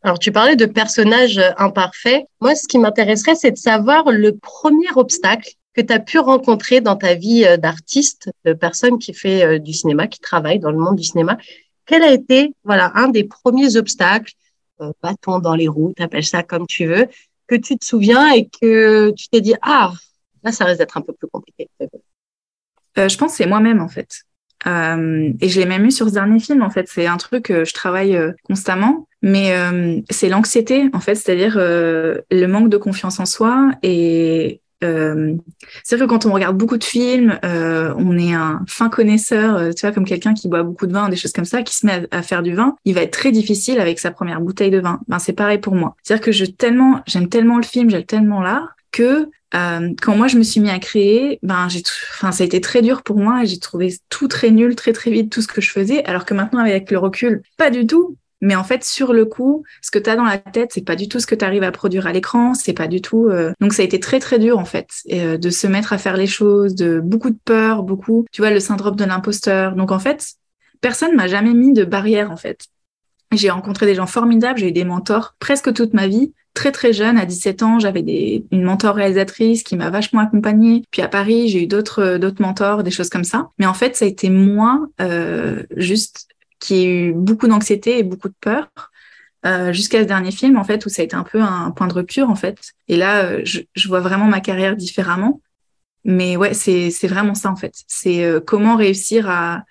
Alors, 0.02 0.20
tu 0.20 0.30
parlais 0.30 0.54
de 0.54 0.66
personnages 0.66 1.40
imparfaits. 1.56 2.24
Moi, 2.40 2.54
ce 2.54 2.68
qui 2.68 2.78
m'intéresserait, 2.78 3.34
c'est 3.34 3.50
de 3.50 3.56
savoir 3.56 4.10
le 4.12 4.36
premier 4.36 4.86
obstacle 4.94 5.54
que 5.78 5.86
tu 5.86 5.92
as 5.92 6.00
pu 6.00 6.18
rencontrer 6.18 6.80
dans 6.80 6.96
ta 6.96 7.14
vie 7.14 7.44
euh, 7.44 7.56
d'artiste, 7.56 8.32
de 8.44 8.52
personne 8.52 8.98
qui 8.98 9.14
fait 9.14 9.44
euh, 9.44 9.58
du 9.60 9.72
cinéma, 9.72 10.08
qui 10.08 10.18
travaille 10.18 10.58
dans 10.58 10.72
le 10.72 10.78
monde 10.78 10.96
du 10.96 11.04
cinéma. 11.04 11.38
Quel 11.86 12.02
a 12.02 12.12
été 12.12 12.52
voilà 12.64 12.90
un 12.96 13.08
des 13.08 13.22
premiers 13.22 13.76
obstacles, 13.76 14.32
euh, 14.80 14.90
bâton 15.00 15.38
dans 15.38 15.54
les 15.54 15.68
roues, 15.68 15.92
t'appelles 15.96 16.24
ça 16.24 16.42
comme 16.42 16.66
tu 16.66 16.86
veux, 16.86 17.06
que 17.46 17.54
tu 17.54 17.78
te 17.78 17.84
souviens 17.84 18.32
et 18.32 18.48
que 18.48 19.12
tu 19.12 19.28
t'es 19.28 19.40
dit 19.40 19.54
ah 19.62 19.92
là 20.42 20.50
ça 20.50 20.64
risque 20.64 20.78
d'être 20.78 20.96
un 20.96 21.02
peu 21.02 21.12
plus 21.12 21.28
compliqué. 21.28 21.68
je 22.96 23.16
pense 23.16 23.30
que 23.30 23.36
c'est 23.36 23.46
moi-même 23.46 23.80
en 23.80 23.88
fait. 23.88 24.24
et 24.66 25.48
je 25.48 25.60
l'ai 25.60 25.66
même 25.66 25.84
eu 25.84 25.92
sur 25.92 26.08
ce 26.08 26.14
dernier 26.14 26.40
film 26.40 26.62
en 26.62 26.70
fait. 26.70 26.88
C'est 26.88 27.06
un 27.06 27.18
truc 27.18 27.44
que 27.44 27.64
je 27.64 27.72
travaille 27.72 28.18
constamment, 28.42 29.06
mais 29.22 29.54
c'est 30.10 30.28
l'anxiété 30.28 30.90
en 30.92 31.00
fait, 31.00 31.14
c'est-à-dire 31.14 31.56
le 31.56 32.46
manque 32.46 32.68
de 32.68 32.78
confiance 32.78 33.20
en 33.20 33.26
soi 33.26 33.70
et 33.82 34.60
euh, 34.84 35.34
c'est 35.82 35.96
vrai 35.96 36.06
que 36.06 36.10
quand 36.10 36.26
on 36.26 36.32
regarde 36.32 36.56
beaucoup 36.56 36.76
de 36.76 36.84
films, 36.84 37.38
euh, 37.44 37.92
on 37.96 38.16
est 38.16 38.32
un 38.32 38.62
fin 38.68 38.88
connaisseur, 38.88 39.56
euh, 39.56 39.72
tu 39.72 39.86
vois, 39.86 39.92
comme 39.92 40.04
quelqu'un 40.04 40.34
qui 40.34 40.48
boit 40.48 40.62
beaucoup 40.62 40.86
de 40.86 40.92
vin, 40.92 41.08
des 41.08 41.16
choses 41.16 41.32
comme 41.32 41.44
ça, 41.44 41.62
qui 41.62 41.74
se 41.74 41.86
met 41.86 42.06
à, 42.10 42.22
faire 42.22 42.42
du 42.42 42.54
vin, 42.54 42.76
il 42.84 42.94
va 42.94 43.02
être 43.02 43.12
très 43.12 43.32
difficile 43.32 43.80
avec 43.80 43.98
sa 43.98 44.10
première 44.10 44.40
bouteille 44.40 44.70
de 44.70 44.80
vin. 44.80 45.00
Ben 45.08 45.18
c'est 45.18 45.32
pareil 45.32 45.58
pour 45.58 45.74
moi. 45.74 45.96
C'est-à-dire 46.02 46.24
que 46.24 46.32
je 46.32 46.44
tellement, 46.44 47.02
j'aime 47.06 47.28
tellement 47.28 47.56
le 47.56 47.64
film, 47.64 47.90
j'aime 47.90 48.04
tellement 48.04 48.40
l'art 48.40 48.76
que 48.92 49.28
euh, 49.54 49.90
quand 50.00 50.16
moi 50.16 50.28
je 50.28 50.36
me 50.36 50.42
suis 50.42 50.60
mis 50.60 50.70
à 50.70 50.78
créer, 50.78 51.38
ben 51.42 51.68
j'ai, 51.68 51.82
enfin 52.12 52.32
ça 52.32 52.44
a 52.44 52.46
été 52.46 52.60
très 52.60 52.82
dur 52.82 53.02
pour 53.02 53.16
moi. 53.16 53.44
J'ai 53.44 53.58
trouvé 53.58 53.94
tout 54.08 54.28
très 54.28 54.50
nul, 54.50 54.76
très 54.76 54.92
très 54.92 55.10
vite 55.10 55.32
tout 55.32 55.42
ce 55.42 55.48
que 55.48 55.60
je 55.60 55.70
faisais, 55.70 56.04
alors 56.04 56.24
que 56.24 56.34
maintenant 56.34 56.60
avec 56.60 56.90
le 56.90 56.98
recul, 56.98 57.42
pas 57.56 57.70
du 57.70 57.86
tout. 57.86 58.16
Mais 58.40 58.54
en 58.54 58.64
fait, 58.64 58.84
sur 58.84 59.12
le 59.12 59.24
coup, 59.24 59.64
ce 59.82 59.90
que 59.90 59.98
tu 59.98 60.08
as 60.08 60.16
dans 60.16 60.24
la 60.24 60.38
tête, 60.38 60.70
c'est 60.72 60.84
pas 60.84 60.96
du 60.96 61.08
tout 61.08 61.18
ce 61.18 61.26
que 61.26 61.34
tu 61.34 61.44
arrives 61.44 61.64
à 61.64 61.72
produire 61.72 62.06
à 62.06 62.12
l'écran, 62.12 62.54
c'est 62.54 62.72
pas 62.72 62.86
du 62.86 63.00
tout. 63.00 63.26
Euh, 63.26 63.52
donc 63.60 63.72
ça 63.72 63.82
a 63.82 63.84
été 63.84 63.98
très 63.98 64.20
très 64.20 64.38
dur 64.38 64.58
en 64.58 64.64
fait, 64.64 64.88
euh, 65.12 65.38
de 65.38 65.50
se 65.50 65.66
mettre 65.66 65.92
à 65.92 65.98
faire 65.98 66.16
les 66.16 66.26
choses, 66.26 66.74
de 66.74 67.00
beaucoup 67.00 67.30
de 67.30 67.38
peur, 67.44 67.82
beaucoup. 67.82 68.26
Tu 68.30 68.40
vois 68.40 68.50
le 68.50 68.60
syndrome 68.60 68.96
de 68.96 69.04
l'imposteur. 69.04 69.74
Donc 69.74 69.90
en 69.90 69.98
fait, 69.98 70.34
personne 70.80 71.16
m'a 71.16 71.26
jamais 71.26 71.54
mis 71.54 71.72
de 71.72 71.84
barrière 71.84 72.30
en 72.30 72.36
fait. 72.36 72.66
J'ai 73.32 73.50
rencontré 73.50 73.84
des 73.84 73.94
gens 73.94 74.06
formidables, 74.06 74.58
j'ai 74.58 74.68
eu 74.68 74.72
des 74.72 74.84
mentors 74.84 75.34
presque 75.38 75.74
toute 75.74 75.92
ma 75.92 76.06
vie. 76.06 76.32
Très 76.54 76.72
très 76.72 76.92
jeune, 76.92 77.18
à 77.18 77.26
17 77.26 77.62
ans, 77.62 77.78
j'avais 77.78 78.02
des, 78.02 78.44
une 78.50 78.62
mentor 78.62 78.96
réalisatrice 78.96 79.62
qui 79.62 79.76
m'a 79.76 79.90
vachement 79.90 80.20
accompagnée. 80.20 80.82
Puis 80.90 81.02
à 81.02 81.08
Paris, 81.08 81.48
j'ai 81.48 81.64
eu 81.64 81.66
d'autres 81.66 82.16
d'autres 82.16 82.40
mentors, 82.40 82.82
des 82.82 82.90
choses 82.90 83.10
comme 83.10 83.24
ça. 83.24 83.50
Mais 83.58 83.66
en 83.66 83.74
fait, 83.74 83.96
ça 83.96 84.06
a 84.06 84.08
été 84.08 84.30
moi 84.30 84.88
euh, 85.00 85.62
juste 85.76 86.28
qui 86.58 86.74
a 86.74 86.84
eu 86.84 87.12
beaucoup 87.12 87.48
d'anxiété 87.48 87.98
et 87.98 88.02
beaucoup 88.02 88.28
de 88.28 88.34
peur. 88.40 88.70
Euh, 89.46 89.72
jusqu'à 89.72 90.00
ce 90.02 90.04
dernier 90.04 90.32
film 90.32 90.56
en 90.56 90.64
fait 90.64 90.84
où 90.84 90.88
ça 90.88 91.00
a 91.00 91.04
été 91.04 91.14
un 91.14 91.22
peu 91.22 91.40
un 91.40 91.70
point 91.70 91.86
de 91.86 91.92
rupture 91.92 92.28
en 92.28 92.34
fait. 92.34 92.74
Et 92.88 92.96
là 92.96 93.24
euh, 93.24 93.42
je, 93.44 93.88
vois 93.88 94.00
vraiment 94.00 94.26
ma 94.26 94.40
carrière 94.40 94.74
différemment. 94.76 95.40
Mais 96.04 96.36
ouais 96.36 96.54
c'est 96.54 97.06
vraiment 97.06 97.34
ça 97.34 97.50
en 97.50 97.56
fait. 97.56 97.74
C'est 97.86 98.24
euh, 98.24 98.40
comment 98.40 98.76
réussir 98.76 99.30
à, 99.30 99.64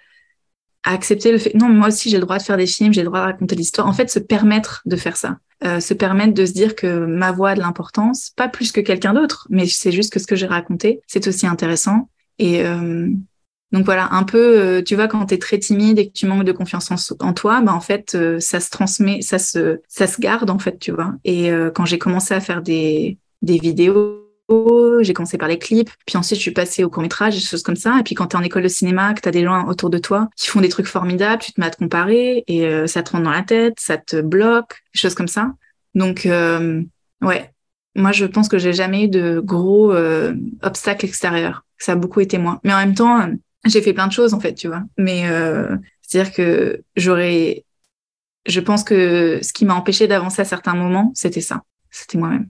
accepter 0.84 1.34
le 1.34 1.38
fait 1.38 1.54
non 1.54 1.68
moi 1.68 1.90
aussi 1.90 2.10
j'ai 2.10 2.16
le 2.16 2.24
droit 2.24 2.38
de 2.38 2.44
faire 2.44 2.56
des 2.56 2.66
films 2.66 2.94
j'ai 2.94 3.02
le 3.02 3.08
droit 3.08 3.20
de 3.20 3.26
raconter 3.26 3.56
l'histoire. 3.56 3.88
En 3.88 3.94
fait 3.94 4.10
se 4.10 4.20
permettre 4.20 4.82
de 4.86 4.96
faire 4.96 5.18
ça. 5.18 5.38
Se 5.62 5.94
permettre 5.94 6.36
de 6.36 6.46
se 6.46 6.54
dire 6.54 6.76
que 6.76 7.06
ma 7.06 7.32
voix 7.32 7.50
a 7.50 7.56
de 7.56 7.60
l'importance 7.60 8.30
pas 8.36 8.48
plus 8.48 8.72
que 8.72 8.80
quelqu'un 8.80 9.14
d'autre 9.14 9.48
mais 9.50 9.66
c'est 9.66 9.92
juste 9.92 10.14
que 10.14 10.20
ce 10.20 10.28
que 10.28 10.36
j'ai 10.36 10.46
raconté 10.46 11.02
c'est 11.08 11.28
aussi 11.28 11.46
intéressant. 11.46 12.10
Et 12.40 12.64
Donc 13.72 13.84
voilà, 13.84 14.08
un 14.14 14.24
peu, 14.24 14.60
euh, 14.60 14.82
tu 14.82 14.96
vois, 14.96 15.08
quand 15.08 15.26
tu 15.26 15.34
es 15.34 15.38
très 15.38 15.60
timide 15.60 16.00
et 16.00 16.08
que 16.08 16.14
tu 16.14 16.26
manques 16.26 16.46
de 16.46 16.52
confiance 16.54 16.90
en, 17.20 17.34
toi, 17.34 17.62
bah 17.62 17.74
en 17.74 17.82
fait, 17.82 18.16
euh, 18.16 18.40
ça 18.40 18.60
se 18.62 18.70
transmet, 18.70 19.22
ça 19.22 19.40
se, 19.40 19.82
ça 19.90 20.08
se 20.08 20.22
garde 20.22 20.50
en 20.50 20.60
fait, 20.60 20.80
tu 20.80 20.92
vois. 20.92 21.14
Et 21.26 21.52
euh, 21.52 21.70
quand 21.70 21.86
j'ai 21.86 21.98
commencé 21.98 22.34
à 22.34 22.40
faire 22.40 22.62
des, 22.62 23.18
des 23.42 23.58
vidéos, 23.58 24.24
j'ai 25.02 25.12
commencé 25.14 25.38
par 25.38 25.50
les 25.50 25.60
clips, 25.60 25.90
puis 26.06 26.18
ensuite 26.18 26.38
je 26.38 26.44
suis 26.44 26.52
passée 26.52 26.86
au 26.86 26.90
court 26.90 27.04
métrage, 27.04 27.36
des 27.36 27.42
choses 27.42 27.64
comme 27.64 27.76
ça. 27.76 28.00
Et 28.00 28.04
puis 28.04 28.16
quand 28.16 28.28
tu 28.28 28.38
es 28.38 28.40
en 28.40 28.44
école 28.44 28.64
de 28.64 28.70
cinéma, 28.70 29.14
que 29.14 29.20
tu 29.20 29.28
as 29.28 29.34
des 29.34 29.44
gens 29.44 29.68
autour 29.68 29.90
de 29.90 29.98
toi 29.98 30.30
qui 30.38 30.48
font 30.48 30.62
des 30.62 30.70
trucs 30.70 30.88
formidables, 30.88 31.42
tu 31.42 31.52
te 31.52 31.60
mets 31.60 31.68
à 31.68 31.70
te 31.70 31.76
comparer 31.76 32.46
et 32.48 32.88
ça 32.88 33.04
te 33.04 33.12
rentre 33.12 33.26
dans 33.26 33.32
la 33.32 33.42
tête, 33.42 33.78
ça 33.78 33.98
te 33.98 34.22
bloque, 34.22 34.82
des 34.94 35.00
choses 35.02 35.16
comme 35.16 35.28
ça. 35.28 35.52
Donc 35.96 36.26
ouais, 37.22 37.52
moi 37.96 38.14
je 38.14 38.24
pense 38.24 38.48
que 38.48 38.58
j'ai 38.58 38.72
jamais 38.72 39.04
eu 39.04 39.08
de 39.10 39.42
gros 39.44 39.94
obstacles 40.62 41.06
extérieurs. 41.06 41.66
Ça 41.78 41.92
a 41.92 41.96
beaucoup 41.96 42.22
été 42.22 42.38
moi. 42.38 42.62
Mais 42.64 42.74
en 42.74 42.78
même 42.78 42.96
temps, 42.96 43.28
j'ai 43.66 43.82
fait 43.82 43.94
plein 43.94 44.08
de 44.08 44.14
choses 44.14 44.34
en 44.34 44.40
fait, 44.40 44.54
tu 44.54 44.68
vois. 44.68 44.84
Mais 44.98 45.28
euh, 45.28 45.76
c'est-à-dire 46.02 46.34
que 46.34 46.84
j'aurais, 46.96 47.66
je 48.46 48.60
pense 48.60 48.84
que 48.84 49.40
ce 49.42 49.54
qui 49.54 49.66
m'a 49.66 49.76
empêché 49.76 50.08
d'avancer 50.08 50.42
à 50.42 50.46
certains 50.46 50.76
moments, 50.76 51.12
c'était 51.16 51.42
ça, 51.42 51.64
c'était 51.92 52.18
moi-même. 52.18 52.50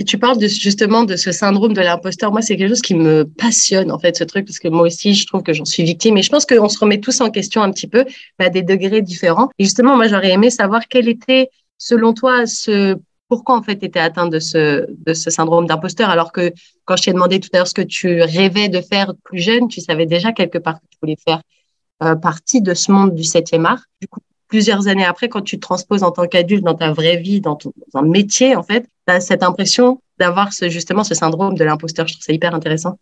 Et 0.00 0.04
tu 0.04 0.16
parles 0.16 0.38
justement 0.40 1.02
de 1.02 1.16
ce 1.16 1.32
syndrome 1.32 1.72
de 1.72 1.80
l'imposteur. 1.80 2.30
Moi, 2.30 2.40
c'est 2.40 2.56
quelque 2.56 2.68
chose 2.68 2.82
qui 2.82 2.94
me 2.94 3.24
passionne, 3.24 3.90
en 3.90 3.98
fait, 3.98 4.16
ce 4.16 4.22
truc, 4.22 4.46
parce 4.46 4.60
que 4.60 4.68
moi 4.68 4.82
aussi, 4.82 5.14
je 5.14 5.26
trouve 5.26 5.42
que 5.42 5.52
j'en 5.52 5.64
suis 5.64 5.82
victime. 5.82 6.16
Et 6.16 6.22
je 6.22 6.30
pense 6.30 6.46
qu'on 6.46 6.68
se 6.68 6.78
remet 6.78 7.00
tous 7.00 7.20
en 7.20 7.30
question 7.30 7.62
un 7.62 7.72
petit 7.72 7.88
peu, 7.88 8.04
mais 8.38 8.46
à 8.46 8.48
des 8.48 8.62
degrés 8.62 9.02
différents. 9.02 9.50
Et 9.58 9.64
justement, 9.64 9.96
moi, 9.96 10.06
j'aurais 10.06 10.30
aimé 10.30 10.50
savoir 10.50 10.86
quel 10.88 11.08
était, 11.08 11.50
selon 11.78 12.14
toi, 12.14 12.46
ce 12.46 12.96
pourquoi 13.28 13.56
en 13.56 13.62
fait 13.62 13.78
tu 13.78 13.84
étais 13.84 14.00
atteint 14.00 14.26
de 14.28 14.38
ce, 14.38 14.86
syndrome 15.14 15.66
d'imposteur 15.66 16.10
alors 16.10 16.32
que 16.32 16.52
quand 16.84 16.96
je 16.96 17.04
t'ai 17.04 17.12
demandé 17.12 17.40
tout 17.40 17.50
à 17.52 17.58
l'heure 17.58 17.68
ce 17.68 17.74
que 17.74 17.82
tu 17.82 18.22
rêvais 18.22 18.68
de 18.68 18.80
faire 18.80 19.12
plus 19.24 19.40
jeune, 19.40 19.68
tu 19.68 19.80
savais 19.80 20.06
déjà 20.06 20.32
quelque 20.32 20.58
part 20.58 20.80
que 20.80 20.86
tu 20.90 20.98
voulais 21.02 21.18
faire 21.22 21.42
euh, 22.02 22.14
partie 22.16 22.62
de 22.62 22.74
ce 22.74 22.90
monde 22.90 23.14
du 23.14 23.24
septième 23.24 23.66
art. 23.66 23.82
Du 24.00 24.08
coup, 24.08 24.20
plusieurs 24.48 24.88
années 24.88 25.04
après, 25.04 25.28
quand 25.28 25.42
tu 25.42 25.56
te 25.56 25.60
transposes 25.60 26.02
en 26.02 26.10
tant 26.10 26.26
qu'adulte 26.26 26.64
dans 26.64 26.74
ta 26.74 26.92
vraie 26.92 27.18
vie, 27.18 27.40
dans 27.40 27.56
ton 27.56 27.72
métier 28.02 28.56
en 28.56 28.62
fait, 28.62 28.88
tu 29.06 29.12
as 29.12 29.20
cette 29.20 29.42
impression 29.42 30.00
d'avoir 30.18 30.50
justement 30.50 31.04
ce 31.04 31.14
syndrome 31.14 31.54
de 31.54 31.64
l'imposteur. 31.64 32.06
Je 32.06 32.14
trouve 32.14 32.24
ça 32.24 32.32
hyper 32.32 32.54
intéressant. 32.54 32.98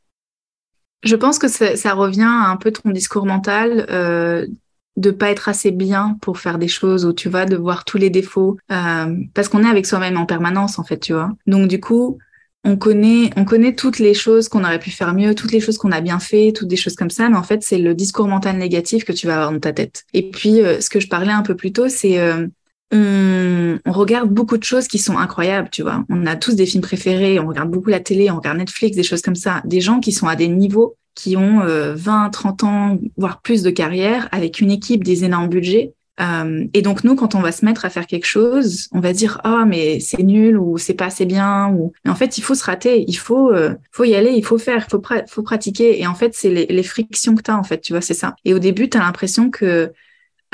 Je 1.03 1.15
pense 1.15 1.39
que 1.39 1.49
ça, 1.49 1.95
revient 1.95 2.23
à 2.23 2.51
un 2.51 2.57
peu 2.57 2.73
ton 2.73 2.91
discours 2.91 3.27
mental 3.27 3.87
euh, 3.91 4.47
de 4.97 5.11
pas 5.11 5.31
être 5.31 5.49
assez 5.49 5.71
bien 5.71 6.17
pour 6.23 6.39
faire 6.39 6.59
des 6.59 6.69
choses 6.69 7.05
où 7.05 7.13
tu 7.13 7.29
vas 7.29 7.45
de 7.45 7.57
voir 7.57 7.85
tous 7.85 7.99
les 7.99 8.11
défauts 8.11 8.57
euh, 8.73 9.15
parce 9.35 9.49
qu'on 9.49 9.63
est 9.63 9.69
avec 9.69 9.87
soi-même 9.87 10.17
en 10.17 10.27
permanence 10.27 10.79
en 10.79 10.85
fait 10.85 10.99
tu 10.99 11.13
vois 11.13 11.33
donc 11.47 11.69
du 11.69 11.81
coup 11.81 12.19
on 12.65 12.77
connaît 12.77 13.31
on 13.37 13.45
connaît 13.45 13.75
toutes 13.75 13.99
les 13.99 14.15
choses 14.15 14.49
qu'on 14.49 14.65
aurait 14.65 14.79
pu 14.79 14.91
faire 14.91 15.15
mieux 15.15 15.35
toutes 15.35 15.53
les 15.53 15.61
choses 15.61 15.77
qu'on 15.77 15.93
a 15.93 16.01
bien 16.01 16.19
fait 16.19 16.53
toutes 16.53 16.69
des 16.69 16.77
choses 16.77 16.97
comme 16.97 17.11
ça 17.11 17.29
mais 17.29 17.37
en 17.37 17.43
fait 17.43 17.63
c'est 17.63 17.79
le 17.79 17.95
discours 17.95 18.27
mental 18.27 18.57
négatif 18.57 19.05
que 19.05 19.13
tu 19.13 19.27
vas 19.27 19.35
avoir 19.35 19.53
dans 19.53 19.61
ta 19.61 19.73
tête 19.73 20.05
et 20.15 20.31
puis 20.31 20.63
euh, 20.63 20.81
ce 20.81 20.89
que 20.89 21.01
je 21.01 21.09
parlais 21.09 21.33
un 21.33 21.43
peu 21.43 21.55
plus 21.55 21.73
tôt 21.73 21.89
c'est 21.89 22.19
euh, 22.19 22.47
on, 22.93 23.79
on, 23.85 23.93
regarde 23.93 24.31
beaucoup 24.31 24.57
de 24.57 24.63
choses 24.63 24.87
qui 24.87 24.99
sont 24.99 25.19
incroyables, 25.19 25.71
tu 25.71 25.83
vois. 25.83 26.05
On 26.09 26.25
a 26.25 26.37
tous 26.37 26.55
des 26.55 26.67
films 26.67 26.83
préférés, 26.83 27.41
on 27.41 27.49
regarde 27.49 27.69
beaucoup 27.69 27.91
la 27.91 27.99
télé, 27.99 28.31
on 28.31 28.37
regarde 28.37 28.59
Netflix, 28.59 28.97
des 28.97 29.03
choses 29.03 29.23
comme 29.23 29.35
ça. 29.35 29.61
Des 29.65 29.81
gens 29.81 29.99
qui 29.99 30.13
sont 30.13 30.29
à 30.29 30.37
des 30.37 30.47
niveaux 30.47 30.97
qui 31.17 31.37
ont 31.37 31.61
20, 31.61 31.67
euh, 31.67 32.31
30 32.31 32.63
ans, 32.63 32.99
voire 33.17 33.41
plus 33.41 33.65
de 33.65 33.71
carrière, 33.71 34.29
avec 34.31 34.61
une 34.61 34.71
équipe, 34.71 35.03
des 35.03 35.25
énormes 35.25 35.49
budgets. 35.49 35.95
Euh, 36.21 36.67
et 36.73 36.83
donc 36.83 37.05
nous, 37.05 37.15
quand 37.15 37.35
on 37.35 37.41
va 37.41 37.53
se 37.53 37.65
mettre 37.65 37.85
à 37.85 37.91
faire 37.91 38.07
quelque 38.07 38.27
chose, 38.27 38.89
on 38.93 39.01
va 39.01 39.13
dire 39.13 39.41
ah 39.45 39.61
oh, 39.61 39.67
mais 39.67 40.01
c'est 40.01 40.23
nul 40.23 40.57
ou 40.57 40.79
c'est 40.79 40.95
pas 40.95 41.07
assez 41.07 41.27
bien 41.27 41.69
ou 41.69 41.93
mais 42.05 42.11
en 42.11 42.15
fait 42.15 42.39
il 42.39 42.41
faut 42.41 42.55
se 42.55 42.65
rater, 42.65 43.05
il 43.07 43.19
faut 43.19 43.53
euh, 43.53 43.75
faut 43.93 44.05
y 44.05 44.15
aller, 44.15 44.33
il 44.33 44.45
faut 44.45 44.57
faire, 44.57 44.87
faut 44.89 45.03
faut 45.29 45.43
pratiquer 45.43 46.01
et 46.01 46.07
en 46.07 46.15
fait 46.15 46.35
c'est 46.35 46.49
les, 46.49 46.83
frictions 46.83 47.35
que 47.35 47.43
tu 47.43 47.51
as 47.51 47.59
en 47.59 47.63
fait, 47.65 47.81
tu 47.81 47.93
vois, 47.93 48.01
c'est 48.01 48.15
ça. 48.15 48.35
Et 48.45 48.55
au 48.55 48.59
début, 48.59 48.89
tu 48.89 48.97
as 48.97 49.01
l'impression 49.01 49.51
que 49.51 49.93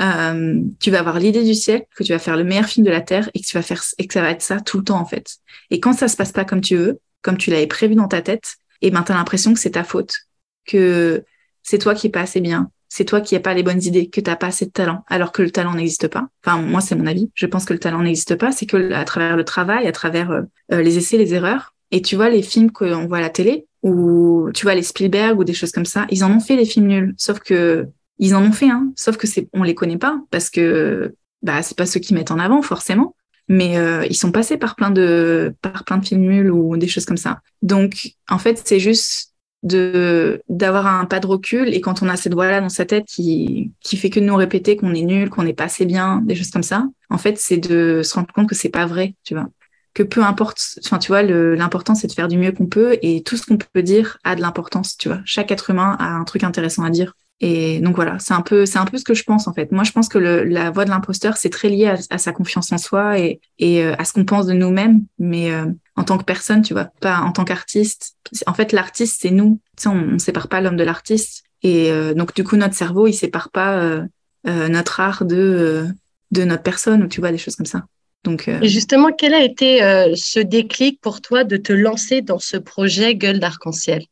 euh, 0.01 0.61
tu 0.81 0.91
vas 0.91 0.99
avoir 0.99 1.21
l'idée 1.21 1.45
du 1.45 1.55
siècle, 1.55 1.87
que 1.95 2.03
tu 2.03 2.13
vas 2.13 2.19
faire 2.19 2.37
le 2.37 2.45
meilleur 2.45 2.67
film 2.67 2.85
de 2.85 2.91
la 2.91 3.01
terre 3.01 3.31
et 3.35 3.41
que 3.41 3.47
tu 3.47 3.57
vas 3.57 3.63
faire 3.63 3.83
et 3.99 4.07
que 4.07 4.15
ça 4.15 4.23
va 4.23 4.31
être 4.31 4.43
ça 4.43 4.61
tout 4.61 4.79
le 4.79 4.85
temps 4.85 4.99
en 4.99 5.07
fait. 5.07 5.37
Et 5.71 5.79
quand 5.79 5.93
ça 5.93 6.09
se 6.09 6.17
passe 6.17 6.33
pas 6.33 6.45
comme 6.45 6.61
tu 6.61 6.77
veux, 6.77 6.99
comme 7.23 7.37
tu 7.37 7.51
l'avais 7.51 7.69
prévu 7.69 7.95
dans 7.95 8.09
ta 8.09 8.21
tête, 8.21 8.57
et 8.81 8.89
eh 8.89 8.91
ben 8.91 9.03
tu 9.05 9.13
as 9.13 9.15
l'impression 9.15 9.55
que 9.55 9.61
c'est 9.61 9.73
ta 9.73 9.85
faute 9.85 10.27
que 10.65 11.25
c'est 11.63 11.79
toi 11.79 11.95
qui 11.95 12.09
es 12.09 12.11
pas 12.11 12.21
assez 12.21 12.41
bien, 12.41 12.71
c'est 12.95 13.07
toi 13.07 13.23
qui 13.23 13.35
n'as 13.35 13.41
pas 13.41 13.55
les 13.55 13.63
bonnes 13.63 13.83
idées, 13.83 14.11
que 14.11 14.21
tu 14.21 14.29
n'as 14.29 14.37
pas 14.37 14.49
assez 14.49 14.67
de 14.67 14.71
talent, 14.71 15.03
alors 15.09 15.33
que 15.33 15.41
le 15.41 15.51
talent 15.51 15.73
n'existe 15.73 16.09
pas. 16.09 16.29
Enfin, 16.45 16.61
moi, 16.61 16.83
c'est 16.83 16.95
mon 16.95 17.07
avis. 17.07 17.31
Je 17.35 17.47
pense 17.47 17.65
que 17.65 17.73
le 17.73 17.79
talent 17.79 18.03
n'existe 18.03 18.35
pas. 18.35 18.53
C'est 18.53 18.67
que 18.67 18.93
à 18.93 19.05
travers 19.05 19.35
le 19.35 19.45
travail, 19.45 19.87
à 19.87 19.93
travers 19.93 20.31
euh, 20.31 20.43
euh, 20.73 20.83
les 20.83 20.99
essais, 20.99 21.17
les 21.17 21.33
erreurs. 21.33 21.75
Et 21.91 22.03
tu 22.03 22.17
vois 22.17 22.29
les 22.29 22.43
films 22.43 22.71
qu'on 22.71 23.07
voit 23.07 23.17
à 23.17 23.21
la 23.23 23.31
télé, 23.31 23.67
ou 23.83 24.51
tu 24.53 24.65
vois 24.65 24.75
les 24.75 24.83
Spielberg 24.83 25.39
ou 25.39 25.45
des 25.45 25.55
choses 25.55 25.73
comme 25.73 25.87
ça, 25.87 26.07
ils 26.11 26.23
en 26.23 26.31
ont 26.31 26.41
fait 26.41 26.59
des 26.59 26.67
films 26.67 26.87
nuls. 26.87 27.15
Sauf 27.17 27.41
que 27.41 27.89
ils 28.19 28.35
en 28.35 28.43
ont 28.43 28.53
fait, 28.53 28.69
hein. 28.69 28.93
Sauf 28.95 29.17
que 29.17 29.27
c'est, 29.27 29.49
on 29.55 29.63
les 29.63 29.75
connaît 29.75 29.97
pas 29.97 30.21
parce 30.31 30.51
que 30.51 31.15
bah 31.41 31.63
c'est 31.63 31.79
pas 31.79 31.87
ceux 31.87 31.99
qui 32.01 32.13
mettent 32.13 32.31
en 32.31 32.39
avant 32.39 32.61
forcément. 32.61 33.17
Mais 33.49 33.79
euh, 33.79 34.05
ils 34.11 34.17
sont 34.17 34.33
passés 34.33 34.59
par 34.59 34.77
plein 34.77 34.91
de 34.91 35.55
par 35.63 35.85
plein 35.85 35.97
de 35.97 36.05
films 36.05 36.23
nuls 36.23 36.51
ou 36.51 36.77
des 36.77 36.89
choses 36.89 37.07
comme 37.07 37.17
ça. 37.17 37.41
Donc 37.63 38.11
en 38.29 38.39
fait, 38.39 38.61
c'est 38.63 38.81
juste 38.81 39.32
de 39.63 40.43
d'avoir 40.49 40.87
un 40.87 41.05
pas 41.05 41.21
de 41.21 41.27
recul 41.27 41.69
et 41.69 41.81
quand 41.81 42.03
on 42.03 42.09
a 42.09 42.17
cette 42.17 42.35
voix 42.35 42.51
là 42.51 42.61
dans 42.61 42.69
sa 42.69 42.85
tête 42.85 43.05
qui 43.07 43.73
qui 43.81 43.97
fait 43.97 44.11
que 44.11 44.21
nous 44.21 44.35
répéter 44.35 44.77
qu'on 44.77 44.95
est 44.95 45.03
nul, 45.03 45.31
qu'on 45.31 45.45
n'est 45.45 45.55
pas 45.55 45.65
assez 45.65 45.87
bien, 45.87 46.21
des 46.25 46.35
choses 46.35 46.51
comme 46.51 46.63
ça. 46.63 46.87
En 47.11 47.19
fait, 47.19 47.39
c'est 47.39 47.59
de 47.59 48.03
se 48.03 48.15
rendre 48.15 48.33
compte 48.35 48.49
que 48.49 48.55
c'est 48.55 48.71
pas 48.71 48.87
vrai, 48.87 49.15
tu 49.25 49.35
vois. 49.35 49.49
Que 49.95 50.03
peu 50.03 50.23
importe, 50.25 50.79
enfin 50.85 50.99
tu 50.99 51.09
vois, 51.09 51.23
l'important 51.23 51.95
c'est 51.95 52.07
de 52.07 52.13
faire 52.13 52.29
du 52.29 52.39
mieux 52.39 52.53
qu'on 52.53 52.67
peut 52.67 52.99
et 53.03 53.23
tout 53.23 53.37
ce 53.37 53.47
qu'on 53.47 53.59
peut 53.59 53.83
dire 53.83 54.19
a 54.25 54.35
de 54.35 54.41
l'importance, 54.41 54.97
tu 54.97 55.09
vois. 55.09 55.21
Chaque 55.25 55.53
être 55.53 55.71
humain 55.71 55.97
a 55.99 56.09
un 56.09 56.25
truc 56.25 56.45
intéressant 56.45 56.83
à 56.83 56.91
dire. 56.91 57.15
Et 57.45 57.81
donc 57.81 57.97
voilà, 57.97 58.19
c'est 58.21 58.35
un 58.35 58.41
peu, 58.41 58.67
c'est 58.67 58.79
un 58.79 58.85
peu 58.85 58.99
ce 58.99 59.05
que 59.05 59.15
je 59.15 59.25
pense 59.25 59.49
en 59.49 59.53
fait. 59.53 59.73
Moi, 59.73 59.83
je 59.83 59.91
pense 59.91 60.09
que 60.09 60.19
le, 60.19 60.45
la 60.45 60.71
voix 60.71 60.85
de 60.85 60.91
l'imposteur, 60.91 61.37
c'est 61.37 61.51
très 61.51 61.69
lié 61.69 61.93
à, 62.09 62.19
sa 62.19 62.33
confiance 62.33 62.73
en 62.73 62.79
soi 62.79 63.19
et, 63.19 63.41
et 63.59 63.83
euh, 63.83 63.95
à 63.99 64.05
ce 64.05 64.13
qu'on 64.13 64.25
pense 64.25 64.47
de 64.47 64.53
nous-mêmes, 64.53 65.05
mais 65.19 65.53
euh, 65.53 65.67
en 65.97 66.05
tant 66.05 66.19
que 66.19 66.25
personne, 66.25 66.63
tu 66.63 66.73
vois, 66.73 66.91
pas 67.01 67.19
en 67.19 67.33
tant 67.33 67.45
qu'artiste. 67.45 68.17
En 68.47 68.55
fait, 68.55 68.73
l'artiste, 68.73 69.19
c'est 69.21 69.31
nous. 69.31 69.61
Tu 69.77 69.83
sais, 69.85 69.89
on, 69.89 70.15
on 70.15 70.19
sépare 70.19 70.49
pas 70.49 70.61
l'homme 70.61 70.77
de 70.77 70.85
l'artiste. 70.85 71.45
Et 71.63 71.93
euh, 71.93 72.15
donc 72.15 72.35
du 72.35 72.45
coup, 72.45 72.57
notre 72.57 72.75
cerveau, 72.75 73.07
il 73.07 73.13
sépare 73.13 73.51
pas 73.51 74.01
notre 74.45 75.01
art 75.01 75.25
de 75.25 75.87
de 76.33 76.45
notre 76.45 76.63
personne 76.63 77.03
ou 77.03 77.09
tu 77.09 77.21
vois 77.21 77.31
des 77.31 77.39
choses 77.39 77.57
comme 77.57 77.67
ça. 77.67 77.85
Donc, 78.25 78.49
Et 78.49 78.69
justement, 78.69 79.11
quel 79.17 79.35
a 79.35 79.43
été 79.43 79.81
ce 80.17 80.41
déclic 80.41 81.01
pour 81.01 81.21
toi 81.21 81.45
de 81.45 81.57
te 81.57 81.73
lancer 81.73 82.23
dans 82.23 82.39
ce 82.39 82.57
projet 82.57 83.15
Gueule 83.15 83.39
d'arc-en-ciel? 83.39 84.05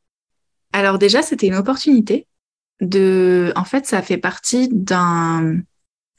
Alors 0.73 0.99
déjà, 0.99 1.23
c'était 1.23 1.47
une 1.47 1.55
opportunité 1.55 2.27
de, 2.81 3.53
en 3.57 3.64
fait, 3.64 3.87
ça 3.87 4.03
fait 4.03 4.19
partie 4.19 4.69
d'un, 4.71 5.61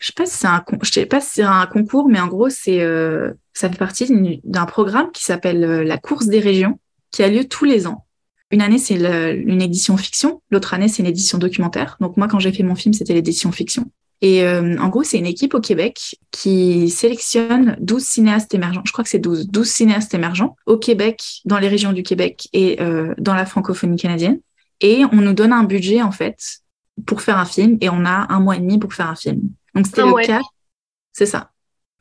je 0.02 0.08
sais 0.08 0.14
pas 0.16 0.26
si 0.26 0.36
c'est 0.36 0.48
un, 0.48 0.64
sais 0.84 1.06
pas 1.06 1.22
si 1.22 1.30
c'est 1.36 1.44
un 1.44 1.68
concours, 1.68 2.10
mais 2.10 2.20
en 2.20 2.28
gros, 2.28 2.50
c'est, 2.50 2.82
euh, 2.82 3.34
ça 3.54 3.70
fait 3.70 3.78
partie 3.78 4.12
d'un 4.44 4.66
programme 4.66 5.12
qui 5.12 5.24
s'appelle 5.24 5.64
euh, 5.64 5.84
la 5.84 6.00
course 6.00 6.26
des 6.26 6.40
régions, 6.40 6.80
qui 7.12 7.22
a 7.22 7.30
lieu 7.30 7.46
tous 7.46 7.66
les 7.66 7.86
ans. 7.86 8.06
Une 8.50 8.62
année, 8.62 8.80
c'est 8.80 8.96
une 8.96 9.62
édition 9.62 9.96
fiction, 9.96 10.42
l'autre 10.50 10.74
année, 10.74 10.88
c'est 10.88 11.04
une 11.04 11.08
édition 11.08 11.38
documentaire. 11.38 11.98
Donc 12.02 12.18
moi, 12.18 12.28
quand 12.28 12.40
j'ai 12.40 12.52
fait 12.52 12.64
mon 12.64 12.76
film, 12.76 12.94
c'était 12.94 13.14
l'édition 13.14 13.52
fiction. 13.52 13.90
Et 14.22 14.44
euh, 14.44 14.78
en 14.80 14.90
gros, 14.90 15.04
c'est 15.04 15.20
une 15.20 15.26
équipe 15.26 15.54
au 15.54 15.62
Québec 15.62 16.16
qui 16.32 16.90
sélectionne 16.90 17.78
12 17.80 18.04
cinéastes 18.04 18.54
émergents. 18.54 18.82
Je 18.86 18.92
crois 18.92 19.04
que 19.04 19.10
c'est 19.10 19.20
12, 19.20 19.48
12 19.48 19.68
cinéastes 19.68 20.14
émergents 20.14 20.56
au 20.66 20.78
Québec, 20.78 21.42
dans 21.46 21.60
les 21.60 21.68
régions 21.68 21.94
du 21.94 22.04
Québec 22.04 22.48
et 22.54 22.82
euh, 22.82 23.14
dans 23.20 23.36
la 23.36 23.46
francophonie 23.46 23.98
canadienne. 23.98 24.40
Et 24.82 25.04
on 25.12 25.18
nous 25.18 25.34
donne 25.34 25.54
un 25.54 25.64
budget, 25.64 26.02
en 26.02 26.12
fait, 26.12 26.38
pour 27.06 27.22
faire 27.22 27.38
un 27.38 27.46
film. 27.46 27.78
Et 27.82 27.90
on 27.90 28.04
a 28.06 28.28
un 28.34 28.40
mois 28.40 28.58
et 28.58 28.60
demi 28.60 28.80
pour 28.80 28.94
faire 28.94 29.10
un 29.10 29.16
film. 29.16 29.42
Donc, 29.76 29.88
c'était 29.88 30.04
le. 30.04 30.12
C'est 31.14 31.26
ça. 31.26 31.52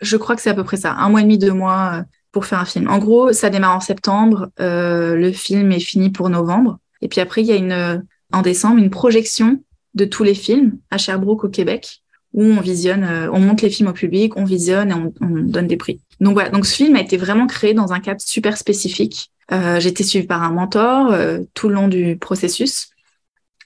Je 0.01 0.17
crois 0.17 0.37
que 0.37 0.43
c'est 0.43 0.51
à 0.51 0.55
peu 0.55 0.65
près 0.65 0.77
ça. 0.77 0.95
Un 0.95 1.09
mois 1.11 1.21
et 1.21 1.25
demi, 1.25 1.39
deux 1.39 1.53
mois 1.53 1.93
euh, 1.95 2.03
pour 2.33 2.47
faire 2.47 2.61
un 2.61 2.65
film. 2.65 2.89
En 2.89 2.99
gros, 2.99 3.33
ça 3.33 3.51
démarre 3.51 3.77
en 3.77 3.81
septembre. 3.81 4.51
Euh, 4.61 5.17
le 5.17 5.33
film 5.33 5.73
est 5.73 5.81
fini 5.81 6.11
pour 6.11 6.31
novembre. 6.31 6.79
Et 7.03 7.09
puis 7.09 7.21
après, 7.21 7.43
il 7.43 7.49
y 7.49 7.53
a 7.53 7.57
une, 7.57 7.73
euh, 7.73 7.99
en 8.33 8.43
décembre, 8.43 8.79
une 8.79 8.91
projection 8.91 9.63
de 9.95 10.05
tous 10.05 10.23
les 10.23 10.35
films 10.35 10.79
à 10.91 10.99
Sherbrooke, 10.99 11.45
au 11.45 11.49
Québec, 11.49 12.03
où 12.33 12.45
on 12.45 12.61
visionne, 12.61 13.05
on 13.33 13.41
monte 13.41 13.61
les 13.61 13.71
films 13.71 13.89
au 13.89 13.93
public, 13.93 14.37
on 14.37 14.45
visionne 14.45 14.91
et 14.91 14.95
on, 14.95 15.13
on, 15.21 15.29
donne 15.29 15.67
des 15.67 15.77
prix. 15.77 16.01
Donc 16.21 16.35
voilà. 16.35 16.51
Donc 16.51 16.65
ce 16.65 16.77
film 16.77 16.95
a 16.95 17.01
été 17.01 17.17
vraiment 17.17 17.49
créé 17.49 17.75
dans 17.75 17.93
un 17.93 17.99
cadre 17.99 18.21
super 18.21 18.57
spécifique 18.57 19.33
euh, 19.53 19.81
j'ai 19.81 19.89
été 19.89 20.05
suivie 20.05 20.27
par 20.27 20.43
un 20.43 20.51
mentor 20.51 21.11
euh, 21.13 21.41
tout 21.55 21.69
le 21.69 21.75
long 21.75 21.89
du 21.89 22.17
processus. 22.17 22.91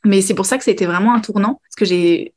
Mais 0.04 0.20
c'est 0.20 0.34
pour 0.34 0.46
ça 0.46 0.58
que 0.58 0.64
c'était 0.64 0.86
vraiment 0.86 1.14
un 1.14 1.20
tournant, 1.20 1.60
parce 1.62 1.76
que 1.76 1.84
j'ai 1.84 2.33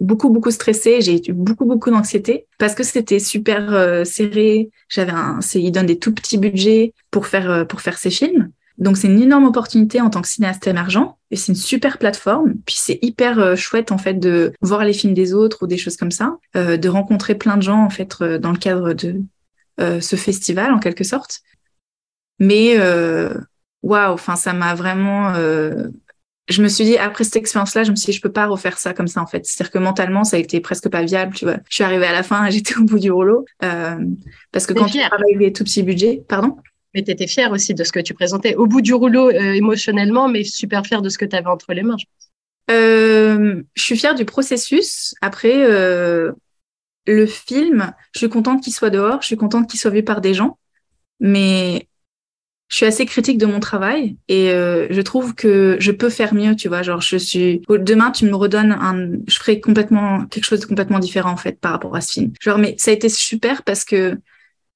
beaucoup 0.00 0.30
beaucoup 0.30 0.50
stressé, 0.50 1.00
j'ai 1.00 1.30
eu 1.30 1.32
beaucoup 1.32 1.66
beaucoup 1.66 1.90
d'anxiété 1.90 2.46
parce 2.58 2.74
que 2.74 2.82
c'était 2.82 3.18
super 3.18 3.72
euh, 3.72 4.04
serré. 4.04 4.70
J'avais 4.88 5.12
un, 5.12 5.40
ils 5.54 5.72
donnent 5.72 5.86
des 5.86 5.98
tout 5.98 6.12
petits 6.12 6.38
budgets 6.38 6.94
pour 7.10 7.26
faire 7.26 7.66
pour 7.66 7.80
faire 7.80 7.98
ces 7.98 8.10
films. 8.10 8.50
Donc 8.78 8.96
c'est 8.96 9.08
une 9.08 9.20
énorme 9.20 9.44
opportunité 9.44 10.00
en 10.00 10.08
tant 10.08 10.22
que 10.22 10.28
cinéaste 10.28 10.66
émergent 10.66 11.14
et 11.30 11.36
c'est 11.36 11.52
une 11.52 11.56
super 11.56 11.98
plateforme. 11.98 12.54
Puis 12.64 12.76
c'est 12.78 12.98
hyper 13.02 13.56
chouette 13.56 13.92
en 13.92 13.98
fait 13.98 14.14
de 14.14 14.54
voir 14.62 14.84
les 14.84 14.94
films 14.94 15.12
des 15.12 15.34
autres 15.34 15.64
ou 15.64 15.66
des 15.66 15.76
choses 15.76 15.98
comme 15.98 16.10
ça, 16.10 16.38
de 16.54 16.88
rencontrer 16.88 17.34
plein 17.34 17.58
de 17.58 17.62
gens 17.62 17.84
en 17.84 17.90
fait 17.90 18.22
dans 18.22 18.52
le 18.52 18.56
cadre 18.56 18.94
de 18.94 19.20
ce 19.78 20.16
festival 20.16 20.72
en 20.72 20.78
quelque 20.78 21.04
sorte. 21.04 21.42
Mais 22.40 22.76
euh, 22.78 23.34
waouh, 23.82 24.14
enfin 24.14 24.34
ça 24.34 24.52
m'a 24.52 24.74
vraiment. 24.74 25.34
Je 26.50 26.62
me 26.62 26.68
suis 26.68 26.84
dit, 26.84 26.98
après 26.98 27.22
cette 27.22 27.36
expérience-là, 27.36 27.84
je 27.84 27.92
me 27.92 27.96
suis 27.96 28.06
dit, 28.06 28.16
je 28.16 28.20
peux 28.20 28.32
pas 28.32 28.46
refaire 28.46 28.76
ça 28.76 28.92
comme 28.92 29.06
ça, 29.06 29.22
en 29.22 29.26
fait. 29.26 29.46
C'est-à-dire 29.46 29.70
que 29.70 29.78
mentalement, 29.78 30.24
ça 30.24 30.36
a 30.36 30.40
été 30.40 30.60
presque 30.60 30.88
pas 30.88 31.02
viable, 31.02 31.32
tu 31.34 31.44
vois. 31.44 31.58
Je 31.68 31.76
suis 31.76 31.84
arrivée 31.84 32.06
à 32.06 32.12
la 32.12 32.24
fin, 32.24 32.50
j'étais 32.50 32.76
au 32.76 32.82
bout 32.82 32.98
du 32.98 33.10
rouleau. 33.10 33.44
Euh, 33.62 33.96
parce 34.50 34.66
que 34.66 34.74
quand 34.74 34.86
tu 34.86 34.98
travailles 34.98 35.36
des 35.38 35.52
tout 35.52 35.64
petits 35.64 35.84
budgets, 35.84 36.22
pardon? 36.28 36.56
Mais 36.92 37.04
tu 37.04 37.12
étais 37.12 37.28
fière 37.28 37.52
aussi 37.52 37.72
de 37.72 37.84
ce 37.84 37.92
que 37.92 38.00
tu 38.00 38.14
présentais. 38.14 38.56
Au 38.56 38.66
bout 38.66 38.80
du 38.80 38.92
rouleau 38.92 39.30
euh, 39.30 39.52
émotionnellement, 39.52 40.28
mais 40.28 40.42
super 40.42 40.84
fière 40.84 41.02
de 41.02 41.08
ce 41.08 41.18
que 41.18 41.24
tu 41.24 41.36
avais 41.36 41.46
entre 41.46 41.72
les 41.72 41.84
mains, 41.84 41.96
je 41.96 42.04
pense. 42.04 42.76
Euh, 42.76 43.62
je 43.74 43.82
suis 43.82 43.96
fière 43.96 44.16
du 44.16 44.24
processus. 44.24 45.14
Après, 45.20 45.54
le 47.06 47.26
film, 47.26 47.92
je 48.12 48.18
suis 48.18 48.28
contente 48.28 48.62
qu'il 48.62 48.72
soit 48.72 48.90
dehors, 48.90 49.22
je 49.22 49.26
suis 49.26 49.36
contente 49.36 49.70
qu'il 49.70 49.78
soit 49.78 49.90
vu 49.90 50.02
par 50.02 50.20
des 50.20 50.34
gens, 50.34 50.58
mais 51.20 51.88
suis 52.80 52.86
assez 52.86 53.06
critique 53.06 53.38
de 53.38 53.46
mon 53.46 53.60
travail 53.60 54.16
et 54.28 54.50
euh, 54.50 54.86
je 54.90 55.00
trouve 55.02 55.34
que 55.34 55.76
je 55.80 55.92
peux 55.92 56.08
faire 56.08 56.34
mieux, 56.34 56.56
tu 56.56 56.68
vois. 56.68 56.82
Genre, 56.82 57.00
je 57.00 57.16
suis 57.16 57.60
demain, 57.68 58.10
tu 58.10 58.24
me 58.24 58.34
redonnes 58.34 58.72
un, 58.72 59.18
je 59.28 59.36
ferai 59.38 59.60
complètement 59.60 60.24
quelque 60.26 60.44
chose 60.44 60.60
de 60.60 60.66
complètement 60.66 60.98
différent 60.98 61.30
en 61.30 61.36
fait 61.36 61.60
par 61.60 61.72
rapport 61.72 61.94
à 61.94 62.00
ce 62.00 62.12
film. 62.12 62.32
Genre, 62.40 62.58
mais 62.58 62.74
ça 62.78 62.90
a 62.90 62.94
été 62.94 63.08
super 63.08 63.62
parce 63.64 63.84
que 63.84 64.18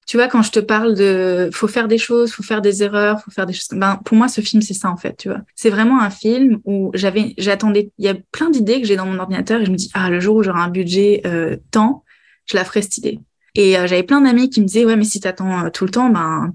tu 0.05 0.17
vois, 0.17 0.27
quand 0.27 0.43
je 0.43 0.51
te 0.51 0.59
parle 0.59 0.93
de 0.93 1.49
faut 1.51 1.67
faire 1.67 1.87
des 1.87 1.97
choses, 1.97 2.31
faut 2.31 2.43
faire 2.43 2.61
des 2.61 2.83
erreurs, 2.83 3.21
faut 3.21 3.31
faire 3.31 3.47
des 3.47 3.53
choses. 3.53 3.69
Ben, 3.71 3.99
pour 4.05 4.15
moi, 4.15 4.27
ce 4.27 4.41
film, 4.41 4.61
c'est 4.61 4.75
ça 4.75 4.91
en 4.91 4.97
fait, 4.97 5.17
tu 5.17 5.29
vois. 5.29 5.39
C'est 5.55 5.71
vraiment 5.71 5.99
un 5.99 6.11
film 6.11 6.59
où 6.63 6.91
j'avais, 6.93 7.33
j'attendais, 7.39 7.91
il 7.97 8.05
y 8.05 8.09
a 8.09 8.15
plein 8.31 8.51
d'idées 8.51 8.81
que 8.81 8.87
j'ai 8.87 8.97
dans 8.97 9.07
mon 9.07 9.17
ordinateur 9.17 9.61
et 9.61 9.65
je 9.65 9.71
me 9.71 9.77
dis 9.77 9.89
ah 9.95 10.11
le 10.11 10.19
jour 10.19 10.35
où 10.35 10.43
j'aurai 10.43 10.59
un 10.59 10.69
budget 10.69 11.21
euh, 11.25 11.57
temps, 11.71 12.03
je 12.45 12.55
la 12.55 12.65
ferai 12.65 12.83
cette 12.83 12.99
idée. 12.99 13.19
Et 13.55 13.79
euh, 13.79 13.87
j'avais 13.87 14.03
plein 14.03 14.21
d'amis 14.21 14.51
qui 14.51 14.61
me 14.61 14.67
disaient 14.67 14.85
ouais 14.85 14.95
mais 14.95 15.05
si 15.05 15.19
t'attends 15.19 15.65
euh, 15.65 15.69
tout 15.71 15.85
le 15.85 15.91
temps, 15.91 16.09
ben 16.09 16.53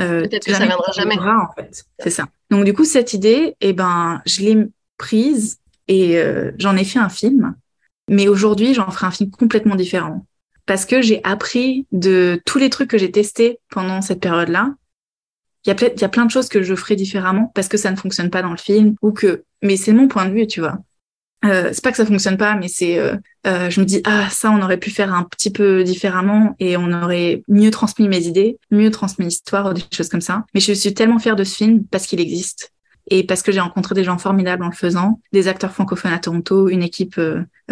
euh, 0.00 0.22
peut-être 0.22 0.46
que 0.46 0.52
ça 0.52 0.64
viendra 0.64 0.92
jamais. 0.92 1.18
En 1.18 1.52
fait, 1.54 1.84
c'est 1.98 2.10
ça. 2.10 2.26
Donc 2.50 2.64
du 2.64 2.72
coup 2.72 2.84
cette 2.84 3.12
idée, 3.12 3.56
eh 3.60 3.72
ben 3.72 4.22
je 4.26 4.42
l'ai 4.42 4.66
prise 4.98 5.58
et 5.88 6.18
euh, 6.18 6.52
j'en 6.58 6.76
ai 6.76 6.84
fait 6.84 6.98
un 6.98 7.08
film. 7.08 7.54
Mais 8.08 8.26
aujourd'hui, 8.26 8.74
j'en 8.74 8.90
ferai 8.90 9.06
un 9.06 9.10
film 9.12 9.30
complètement 9.30 9.76
différent 9.76 10.26
parce 10.66 10.84
que 10.84 11.00
j'ai 11.02 11.22
appris 11.24 11.86
de 11.92 12.40
tous 12.44 12.58
les 12.58 12.70
trucs 12.70 12.90
que 12.90 12.98
j'ai 12.98 13.10
testés 13.10 13.58
pendant 13.70 14.02
cette 14.02 14.20
période-là. 14.20 14.74
Il 15.64 15.68
y, 15.68 15.72
a 15.72 15.88
il 15.94 16.00
y 16.00 16.04
a 16.04 16.08
plein 16.08 16.24
de 16.24 16.30
choses 16.30 16.48
que 16.48 16.62
je 16.62 16.74
ferai 16.74 16.96
différemment 16.96 17.52
parce 17.54 17.68
que 17.68 17.76
ça 17.76 17.90
ne 17.90 17.96
fonctionne 17.96 18.30
pas 18.30 18.42
dans 18.42 18.50
le 18.50 18.56
film 18.56 18.94
ou 19.02 19.12
que, 19.12 19.44
mais 19.62 19.76
c'est 19.76 19.92
mon 19.92 20.08
point 20.08 20.26
de 20.26 20.32
vue, 20.32 20.46
tu 20.46 20.60
vois. 20.60 20.78
Euh, 21.44 21.70
c'est 21.72 21.82
pas 21.82 21.90
que 21.90 21.96
ça 21.96 22.04
fonctionne 22.04 22.36
pas, 22.36 22.54
mais 22.54 22.68
c'est, 22.68 22.98
euh, 22.98 23.16
euh, 23.46 23.70
je 23.70 23.80
me 23.80 23.86
dis 23.86 24.02
ah 24.04 24.28
ça 24.30 24.50
on 24.50 24.60
aurait 24.60 24.76
pu 24.76 24.90
faire 24.90 25.14
un 25.14 25.24
petit 25.24 25.50
peu 25.50 25.84
différemment 25.84 26.54
et 26.58 26.76
on 26.76 26.92
aurait 26.92 27.42
mieux 27.48 27.70
transmis 27.70 28.08
mes 28.08 28.26
idées, 28.26 28.58
mieux 28.70 28.90
transmis 28.90 29.24
l'histoire, 29.24 29.72
des 29.72 29.82
choses 29.90 30.10
comme 30.10 30.20
ça. 30.20 30.44
Mais 30.54 30.60
je 30.60 30.72
suis 30.72 30.92
tellement 30.92 31.18
fière 31.18 31.36
de 31.36 31.44
ce 31.44 31.56
film 31.56 31.84
parce 31.84 32.06
qu'il 32.06 32.20
existe 32.20 32.72
et 33.08 33.24
parce 33.24 33.42
que 33.42 33.52
j'ai 33.52 33.60
rencontré 33.60 33.94
des 33.94 34.04
gens 34.04 34.18
formidables 34.18 34.62
en 34.62 34.68
le 34.68 34.74
faisant, 34.74 35.20
des 35.32 35.48
acteurs 35.48 35.72
francophones 35.72 36.12
à 36.12 36.18
Toronto, 36.18 36.68
une 36.68 36.82
équipe 36.82 37.20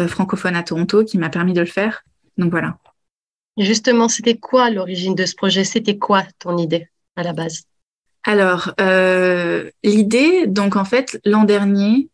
francophone 0.08 0.56
à 0.56 0.62
Toronto 0.62 1.04
qui 1.04 1.18
m'a 1.18 1.28
permis 1.28 1.52
de 1.52 1.60
le 1.60 1.66
faire. 1.66 2.02
Donc 2.38 2.50
voilà. 2.50 2.78
Justement, 3.58 4.08
c'était 4.08 4.36
quoi 4.36 4.70
l'origine 4.70 5.14
de 5.14 5.26
ce 5.26 5.34
projet? 5.34 5.64
C'était 5.64 5.98
quoi 5.98 6.24
ton 6.38 6.56
idée 6.56 6.88
à 7.16 7.22
la 7.22 7.32
base? 7.32 7.64
Alors, 8.24 8.72
euh, 8.80 9.70
l'idée, 9.82 10.46
donc 10.46 10.76
en 10.76 10.84
fait, 10.84 11.20
l'an 11.24 11.44
dernier, 11.44 12.08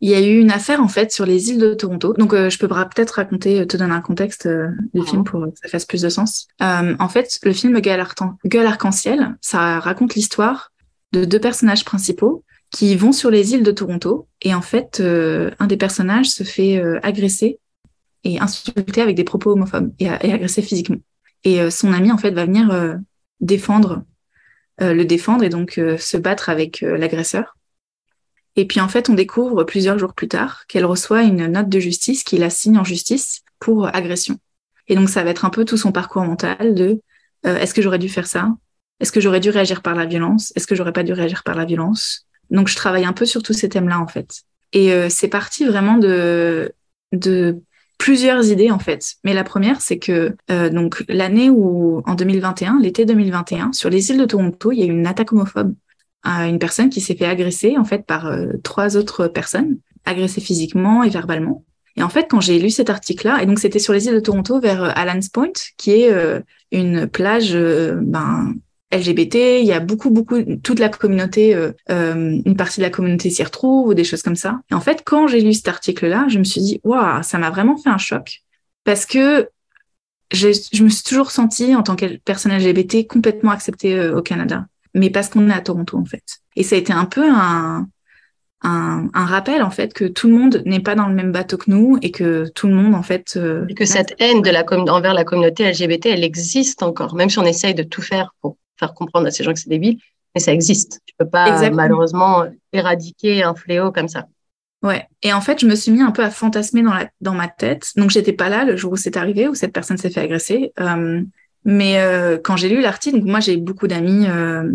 il 0.00 0.10
y 0.10 0.14
a 0.14 0.20
eu 0.20 0.38
une 0.38 0.50
affaire 0.50 0.82
en 0.82 0.88
fait 0.88 1.10
sur 1.12 1.26
les 1.26 1.50
îles 1.50 1.58
de 1.58 1.74
Toronto. 1.74 2.14
Donc, 2.16 2.32
euh, 2.32 2.50
je 2.50 2.58
peux 2.58 2.68
peut-être 2.68 3.12
raconter, 3.12 3.66
te 3.66 3.76
donner 3.76 3.94
un 3.94 4.00
contexte 4.00 4.46
euh, 4.46 4.68
du 4.94 5.04
film 5.04 5.24
pour 5.24 5.44
que 5.46 5.58
ça 5.60 5.68
fasse 5.68 5.84
plus 5.84 6.02
de 6.02 6.08
sens. 6.08 6.48
en 6.60 7.08
fait, 7.08 7.38
le 7.42 7.52
film 7.52 7.80
Gueule 7.80 8.66
arc-en-ciel, 8.66 9.36
ça 9.40 9.80
raconte 9.80 10.14
l'histoire 10.14 10.72
de 11.12 11.24
deux 11.24 11.40
personnages 11.40 11.84
principaux 11.84 12.44
qui 12.70 12.94
vont 12.96 13.12
sur 13.12 13.30
les 13.30 13.54
îles 13.54 13.62
de 13.62 13.72
Toronto. 13.72 14.28
Et 14.42 14.54
en 14.54 14.62
fait, 14.62 15.00
un 15.00 15.66
des 15.66 15.76
personnages 15.76 16.26
se 16.26 16.44
fait 16.44 16.82
agresser 17.02 17.58
et 18.24 18.40
insulté 18.40 19.00
avec 19.00 19.16
des 19.16 19.24
propos 19.24 19.52
homophobes 19.52 19.92
et, 19.98 20.08
agressé 20.08 20.62
physiquement. 20.62 20.98
Et 21.44 21.60
euh, 21.60 21.70
son 21.70 21.92
ami 21.92 22.10
en 22.12 22.18
fait 22.18 22.30
va 22.30 22.44
venir 22.44 22.70
euh, 22.70 22.96
défendre, 23.40 24.04
euh, 24.80 24.92
le 24.92 25.04
défendre 25.04 25.44
et 25.44 25.48
donc 25.48 25.72
se 25.98 26.16
battre 26.16 26.48
avec 26.48 26.80
l'agresseur. 26.80 27.56
Et 28.58 28.66
puis 28.66 28.80
en 28.80 28.88
fait, 28.88 29.08
on 29.08 29.14
découvre 29.14 29.64
plusieurs 29.64 29.98
jours 29.98 30.14
plus 30.14 30.28
tard 30.28 30.66
qu'elle 30.66 30.84
reçoit 30.84 31.22
une 31.22 31.46
note 31.46 31.68
de 31.68 31.78
justice 31.78 32.24
qui 32.24 32.36
la 32.38 32.50
signe 32.50 32.76
en 32.76 32.84
justice 32.84 33.42
pour 33.60 33.94
agression. 33.94 34.36
Et 34.88 34.96
donc 34.96 35.08
ça 35.08 35.22
va 35.22 35.30
être 35.30 35.44
un 35.44 35.50
peu 35.50 35.64
tout 35.64 35.76
son 35.76 35.92
parcours 35.92 36.24
mental 36.24 36.74
de 36.74 37.00
est-ce 37.44 37.72
que 37.72 37.80
j'aurais 37.80 38.00
dû 38.00 38.08
faire 38.08 38.26
ça? 38.26 38.48
Est-ce 38.98 39.12
que 39.12 39.20
j'aurais 39.20 39.38
dû 39.38 39.50
réagir 39.50 39.80
par 39.80 39.94
la 39.94 40.06
violence? 40.06 40.52
Est-ce 40.56 40.66
que 40.66 40.74
j'aurais 40.74 40.92
pas 40.92 41.04
dû 41.04 41.12
réagir 41.12 41.44
par 41.44 41.54
la 41.54 41.64
violence? 41.64 42.26
Donc 42.50 42.66
je 42.66 42.74
travaille 42.74 43.04
un 43.04 43.12
peu 43.12 43.26
sur 43.26 43.44
tous 43.44 43.52
ces 43.52 43.68
thèmes-là 43.68 44.00
en 44.00 44.08
fait. 44.08 44.42
Et 44.72 45.08
c'est 45.08 45.28
parti 45.28 45.64
vraiment 45.64 45.96
de 45.96 46.72
de 47.12 47.62
plusieurs 47.98 48.48
idées 48.50 48.70
en 48.70 48.78
fait. 48.78 49.16
Mais 49.24 49.34
la 49.34 49.44
première, 49.44 49.80
c'est 49.80 49.98
que 49.98 50.34
euh, 50.50 50.70
donc 50.70 51.04
l'année 51.08 51.50
où, 51.50 52.02
en 52.06 52.14
2021, 52.14 52.80
l'été 52.80 53.04
2021, 53.04 53.72
sur 53.72 53.90
les 53.90 54.10
îles 54.10 54.18
de 54.18 54.24
Toronto, 54.24 54.72
il 54.72 54.78
y 54.78 54.82
a 54.82 54.86
eu 54.86 54.90
une 54.90 55.06
attaque 55.06 55.32
homophobe 55.32 55.74
une 56.24 56.58
personne 56.58 56.90
qui 56.90 57.00
s'est 57.00 57.14
fait 57.14 57.26
agresser 57.26 57.76
en 57.78 57.84
fait 57.84 58.04
par 58.04 58.26
euh, 58.26 58.52
trois 58.62 58.96
autres 58.96 59.28
personnes, 59.28 59.78
agressée 60.04 60.40
physiquement 60.40 61.02
et 61.02 61.08
verbalement. 61.08 61.64
Et 61.96 62.02
en 62.02 62.08
fait, 62.08 62.26
quand 62.30 62.40
j'ai 62.40 62.58
lu 62.58 62.70
cet 62.70 62.90
article-là, 62.90 63.42
et 63.42 63.46
donc 63.46 63.58
c'était 63.58 63.78
sur 63.78 63.92
les 63.92 64.06
îles 64.06 64.14
de 64.14 64.20
Toronto 64.20 64.60
vers 64.60 64.82
euh, 64.82 64.90
Allen's 64.94 65.28
Point, 65.28 65.52
qui 65.76 65.92
est 65.92 66.12
une 66.70 67.08
plage 67.08 67.54
ben, 67.54 68.54
LGBT, 68.90 69.60
il 69.60 69.66
y 69.66 69.72
a 69.72 69.80
beaucoup, 69.80 70.10
beaucoup, 70.10 70.42
toute 70.62 70.78
la 70.78 70.88
communauté, 70.88 71.54
euh, 71.54 71.72
euh, 71.90 72.40
une 72.44 72.56
partie 72.56 72.80
de 72.80 72.84
la 72.84 72.90
communauté 72.90 73.28
s'y 73.28 73.42
retrouve 73.44 73.88
ou 73.88 73.94
des 73.94 74.04
choses 74.04 74.22
comme 74.22 74.36
ça. 74.36 74.60
Et 74.70 74.74
en 74.74 74.80
fait, 74.80 75.02
quand 75.04 75.28
j'ai 75.28 75.40
lu 75.40 75.52
cet 75.52 75.68
article-là, 75.68 76.26
je 76.28 76.38
me 76.38 76.44
suis 76.44 76.60
dit, 76.60 76.80
waouh, 76.84 77.22
ça 77.22 77.38
m'a 77.38 77.50
vraiment 77.50 77.76
fait 77.76 77.90
un 77.90 77.98
choc 77.98 78.42
parce 78.84 79.04
que 79.04 79.48
je 80.32 80.82
me 80.82 80.88
suis 80.88 81.04
toujours 81.04 81.30
sentie 81.30 81.74
en 81.74 81.82
tant 81.82 81.96
que 81.96 82.16
personne 82.18 82.52
LGBT 82.52 83.06
complètement 83.06 83.50
acceptée 83.50 83.94
euh, 83.94 84.16
au 84.16 84.22
Canada, 84.22 84.66
mais 84.98 85.10
parce 85.10 85.28
qu'on 85.28 85.48
est 85.48 85.54
à 85.54 85.60
Toronto 85.60 85.96
en 85.96 86.04
fait. 86.04 86.24
Et 86.56 86.62
ça 86.62 86.76
a 86.76 86.78
été 86.78 86.92
un 86.92 87.04
peu 87.04 87.28
un, 87.28 87.86
un, 88.62 89.08
un, 89.14 89.24
rappel 89.24 89.62
en 89.62 89.70
fait 89.70 89.94
que 89.94 90.04
tout 90.04 90.28
le 90.28 90.34
monde 90.34 90.62
n'est 90.66 90.80
pas 90.80 90.94
dans 90.94 91.08
le 91.08 91.14
même 91.14 91.32
bateau 91.32 91.56
que 91.56 91.70
nous 91.70 91.98
et 92.02 92.10
que 92.10 92.48
tout 92.54 92.66
le 92.66 92.74
monde 92.74 92.94
en 92.94 93.02
fait 93.02 93.38
et 93.68 93.74
que 93.74 93.84
cette 93.84 94.14
haine 94.18 94.42
de 94.42 94.50
la 94.50 94.64
envers 94.92 95.14
la 95.14 95.24
communauté 95.24 95.70
LGBT 95.70 96.06
elle 96.06 96.24
existe 96.24 96.82
encore 96.82 97.14
même 97.14 97.30
si 97.30 97.38
on 97.38 97.44
essaye 97.44 97.74
de 97.74 97.84
tout 97.84 98.02
faire 98.02 98.34
pour 98.40 98.56
faire 98.78 98.94
comprendre 98.94 99.26
à 99.26 99.30
ces 99.30 99.44
gens 99.44 99.52
que 99.52 99.58
c'est 99.58 99.68
débile, 99.68 99.98
mais 100.34 100.40
ça 100.40 100.52
existe. 100.52 101.00
Tu 101.06 101.14
peux 101.18 101.28
pas 101.28 101.70
malheureusement 101.70 102.44
éradiquer 102.72 103.42
un 103.42 103.54
fléau 103.54 103.92
comme 103.92 104.08
ça. 104.08 104.26
Ouais. 104.82 105.06
Et 105.22 105.32
en 105.32 105.40
fait, 105.40 105.60
je 105.60 105.66
me 105.66 105.74
suis 105.74 105.90
mis 105.90 106.02
un 106.02 106.12
peu 106.12 106.22
à 106.22 106.30
fantasmer 106.30 106.82
dans, 106.82 106.94
la, 106.94 107.08
dans 107.20 107.34
ma 107.34 107.48
tête. 107.48 107.90
Donc, 107.96 108.10
j'étais 108.10 108.32
pas 108.32 108.48
là 108.48 108.64
le 108.64 108.76
jour 108.76 108.92
où 108.92 108.96
c'est 108.96 109.16
arrivé, 109.16 109.48
où 109.48 109.54
cette 109.54 109.72
personne 109.72 109.98
s'est 109.98 110.10
fait 110.10 110.20
agresser. 110.20 110.72
Euh, 110.78 111.22
mais 111.64 112.00
euh, 112.00 112.38
quand 112.42 112.56
j'ai 112.56 112.68
lu 112.68 112.80
l'article, 112.80 113.22
moi, 113.24 113.40
j'ai 113.40 113.56
beaucoup 113.56 113.88
d'amis 113.88 114.26
euh, 114.26 114.70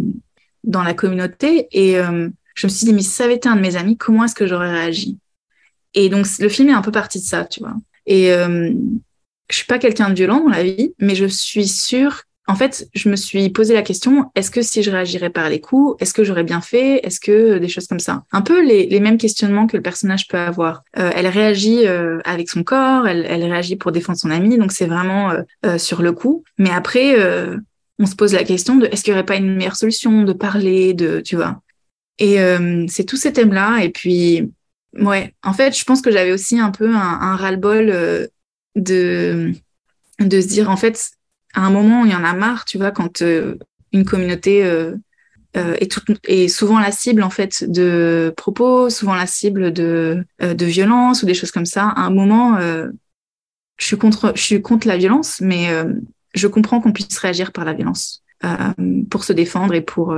dans 0.64 0.84
la 0.84 0.94
communauté 0.94 1.68
et 1.72 1.98
euh, 1.98 2.30
je 2.56 2.68
me 2.68 2.72
suis 2.72 2.86
dit, 2.86 2.94
mais 2.94 3.02
si 3.02 3.10
ça 3.10 3.26
avait 3.26 3.36
été 3.36 3.50
un 3.50 3.56
de 3.56 3.62
mes 3.62 3.76
amis, 3.76 3.98
comment 3.98 4.26
est-ce 4.26 4.36
que 4.36 4.48
j'aurais 4.48 4.72
réagi? 4.72 5.18
Et 5.94 6.10
donc, 6.10 6.26
le 6.40 6.50
film 6.50 6.70
est 6.70 6.74
un 6.74 6.82
peu 6.82 6.92
parti 6.92 7.20
de 7.20 7.24
ça, 7.24 7.46
tu 7.46 7.60
vois. 7.60 7.76
Et 8.06 8.30
je 8.30 9.56
suis 9.56 9.66
pas 9.66 9.78
quelqu'un 9.80 10.10
de 10.10 10.16
violent 10.16 10.40
dans 10.40 10.50
la 10.50 10.64
vie, 10.64 10.94
mais 11.00 11.16
je 11.16 11.26
suis 11.26 11.68
sûre 11.68 12.24
en 12.46 12.56
fait, 12.56 12.90
je 12.94 13.08
me 13.08 13.16
suis 13.16 13.50
posé 13.50 13.74
la 13.74 13.84
question 13.84 14.30
est-ce 14.36 14.52
que 14.52 14.62
si 14.62 14.84
je 14.84 14.92
réagirais 14.92 15.30
par 15.30 15.50
les 15.50 15.62
coups, 15.62 15.96
est-ce 16.02 16.14
que 16.14 16.26
j'aurais 16.26 16.44
bien 16.44 16.60
fait 16.60 17.00
Est-ce 17.06 17.22
que 17.22 17.58
des 17.58 17.70
choses 17.70 17.88
comme 17.88 18.00
ça 18.00 18.26
Un 18.34 18.42
peu 18.42 18.62
les, 18.62 19.00
mêmes 19.00 19.18
questionnements 19.18 19.66
que 19.66 19.78
le 19.78 19.84
personnage 19.84 20.28
peut 20.28 20.38
avoir. 20.38 20.84
Euh, 20.98 21.10
elle 21.16 21.28
réagit 21.28 21.88
euh, 21.88 22.20
avec 22.26 22.50
son 22.50 22.64
corps, 22.64 23.08
elle, 23.08 23.44
réagit 23.44 23.78
pour 23.78 23.94
défendre 23.94 24.20
son 24.20 24.30
ami, 24.30 24.58
donc 24.58 24.74
c'est 24.74 24.88
vraiment 24.88 25.32
euh, 25.66 25.78
sur 25.78 26.02
le 26.02 26.12
coup. 26.12 26.44
Mais 26.58 26.70
après, 26.70 27.16
on 28.00 28.06
se 28.06 28.16
pose 28.16 28.34
la 28.34 28.44
question 28.44 28.76
de 28.76 28.88
est-ce 28.88 29.04
qu'il 29.04 29.14
n'y 29.14 29.20
aurait 29.20 29.26
pas 29.26 29.38
une 29.38 29.56
meilleure 29.56 29.78
solution 29.78 30.24
de 30.24 30.34
parler, 30.34 30.94
de 30.94 31.22
tu 31.22 31.38
vois 31.38 31.62
Et 32.20 32.38
c'est 32.90 33.06
tous 33.06 33.18
ces 33.18 33.32
thèmes-là. 33.32 33.84
Et 33.84 33.90
puis, 33.90 34.52
ouais, 35.00 35.34
en 35.44 35.54
fait, 35.54 35.78
je 35.78 35.86
pense 35.86 36.02
que 36.02 36.12
j'avais 36.12 36.34
aussi 36.34 36.60
un 36.60 36.72
peu 36.72 36.94
un, 36.94 37.20
un 37.22 37.36
ras-le-bol 37.38 38.30
de 38.76 39.54
de 40.20 40.42
se 40.42 40.48
dire 40.48 40.70
en 40.70 40.78
fait 40.78 41.12
à 41.54 41.62
un 41.62 41.70
moment, 41.70 42.06
il 42.06 42.12
y 42.12 42.16
en 42.16 42.24
a 42.24 42.34
marre, 42.34 42.66
tu 42.66 42.78
vois, 42.78 42.92
quand 42.92 43.22
euh, 43.22 43.56
une 43.92 44.06
communauté 44.06 44.66
euh, 44.66 44.96
euh, 45.56 45.76
est, 45.80 45.92
tout, 45.92 46.02
est, 46.28 46.48
souvent 46.48 46.80
la 46.80 46.92
cible 46.92 47.22
en 47.22 47.30
fait 47.30 47.64
de 47.70 48.34
propos, 48.36 48.90
souvent 48.90 49.14
la 49.14 49.28
cible 49.28 49.72
de, 49.72 50.26
de 50.40 50.66
violence 50.66 51.22
ou 51.22 51.26
des 51.28 51.36
choses 51.36 51.52
comme 51.52 51.68
ça. 51.68 51.90
À 51.90 52.02
un 52.02 52.10
moment, 52.10 52.58
je 52.60 53.86
suis 53.86 53.98
contre, 53.98 54.34
je 54.36 54.42
suis 54.42 54.62
contre 54.62 54.88
la 54.88 54.98
violence, 54.98 55.42
mais 55.42 55.70
je 56.34 56.48
comprends 56.48 56.82
qu'on 56.82 56.92
puisse 56.92 57.18
réagir 57.20 57.52
par 57.52 57.66
la 57.66 57.74
violence 57.74 58.24
pour 59.12 59.24
se 59.24 59.32
défendre 59.32 59.76
et 59.76 59.82
pour 59.82 60.18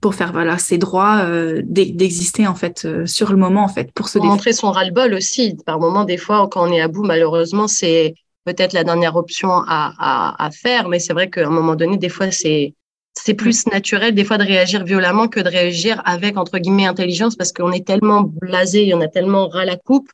pour 0.00 0.16
faire 0.16 0.32
voilà 0.32 0.58
ses 0.58 0.76
droits 0.76 1.24
d'exister 1.62 2.48
en 2.48 2.56
fait 2.56 3.06
sur 3.06 3.30
le 3.30 3.38
moment 3.38 3.62
en 3.62 3.68
fait 3.68 3.92
pour 3.92 4.08
se 4.08 4.18
montrer 4.18 4.52
son 4.52 4.72
ras-le-bol 4.72 5.14
aussi 5.14 5.56
par 5.64 5.78
moment 5.78 6.04
des 6.04 6.18
fois 6.18 6.48
quand 6.50 6.68
on 6.68 6.72
est 6.72 6.80
à 6.80 6.88
bout 6.88 7.04
malheureusement 7.04 7.68
c'est 7.68 8.16
peut-être 8.44 8.72
la 8.72 8.84
dernière 8.84 9.16
option 9.16 9.50
à, 9.50 9.92
à, 9.98 10.44
à 10.44 10.50
faire, 10.50 10.88
mais 10.88 10.98
c'est 10.98 11.12
vrai 11.12 11.30
qu'à 11.30 11.46
un 11.46 11.50
moment 11.50 11.74
donné, 11.74 11.96
des 11.96 12.08
fois, 12.08 12.30
c'est 12.30 12.74
c'est 13.16 13.34
plus 13.34 13.66
naturel 13.66 14.12
des 14.12 14.24
fois 14.24 14.38
de 14.38 14.44
réagir 14.44 14.84
violemment 14.84 15.28
que 15.28 15.40
de 15.40 15.48
réagir 15.48 16.02
avec 16.04 16.36
entre 16.36 16.58
guillemets 16.58 16.86
intelligence 16.86 17.36
parce 17.36 17.52
qu'on 17.52 17.70
est 17.70 17.86
tellement 17.86 18.22
blasé, 18.22 18.92
on 18.92 19.00
a 19.00 19.08
tellement 19.08 19.46
ras 19.46 19.64
la 19.64 19.76
coupe 19.76 20.10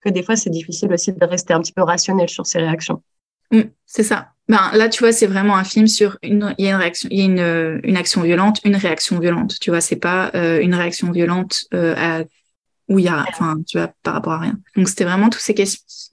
que 0.00 0.08
des 0.08 0.22
fois 0.22 0.36
c'est 0.36 0.50
difficile 0.50 0.90
aussi 0.92 1.12
de 1.12 1.24
rester 1.24 1.52
un 1.52 1.60
petit 1.60 1.72
peu 1.72 1.82
rationnel 1.82 2.28
sur 2.28 2.46
ses 2.46 2.58
réactions. 2.58 3.02
Mm, 3.50 3.62
c'est 3.84 4.02
ça. 4.02 4.28
Ben, 4.48 4.70
là, 4.74 4.88
tu 4.88 5.04
vois, 5.04 5.12
c'est 5.12 5.28
vraiment 5.28 5.56
un 5.56 5.62
film 5.62 5.86
sur 5.86 6.18
une, 6.22 6.54
il 6.58 6.64
y 6.64 6.68
a 6.68 6.72
une 6.72 6.76
réaction, 6.76 7.08
il 7.12 7.18
y 7.18 7.22
a 7.22 7.24
une, 7.26 7.80
une 7.84 7.96
action 7.96 8.22
violente, 8.22 8.58
une 8.64 8.74
réaction 8.74 9.20
violente. 9.20 9.56
Tu 9.60 9.70
vois, 9.70 9.80
c'est 9.80 9.96
pas 9.96 10.32
euh, 10.34 10.60
une 10.60 10.74
réaction 10.74 11.12
violente 11.12 11.66
euh, 11.72 11.94
à, 11.96 12.24
où 12.90 12.98
il 12.98 13.04
y 13.04 13.08
a, 13.08 13.24
enfin, 13.28 13.56
tu 13.66 13.78
vois, 13.78 13.90
par 14.02 14.14
rapport 14.14 14.34
à 14.34 14.38
rien. 14.38 14.58
Donc, 14.76 14.88
c'était 14.88 15.04
vraiment 15.04 15.30
tous 15.30 15.38
ces, 15.38 15.54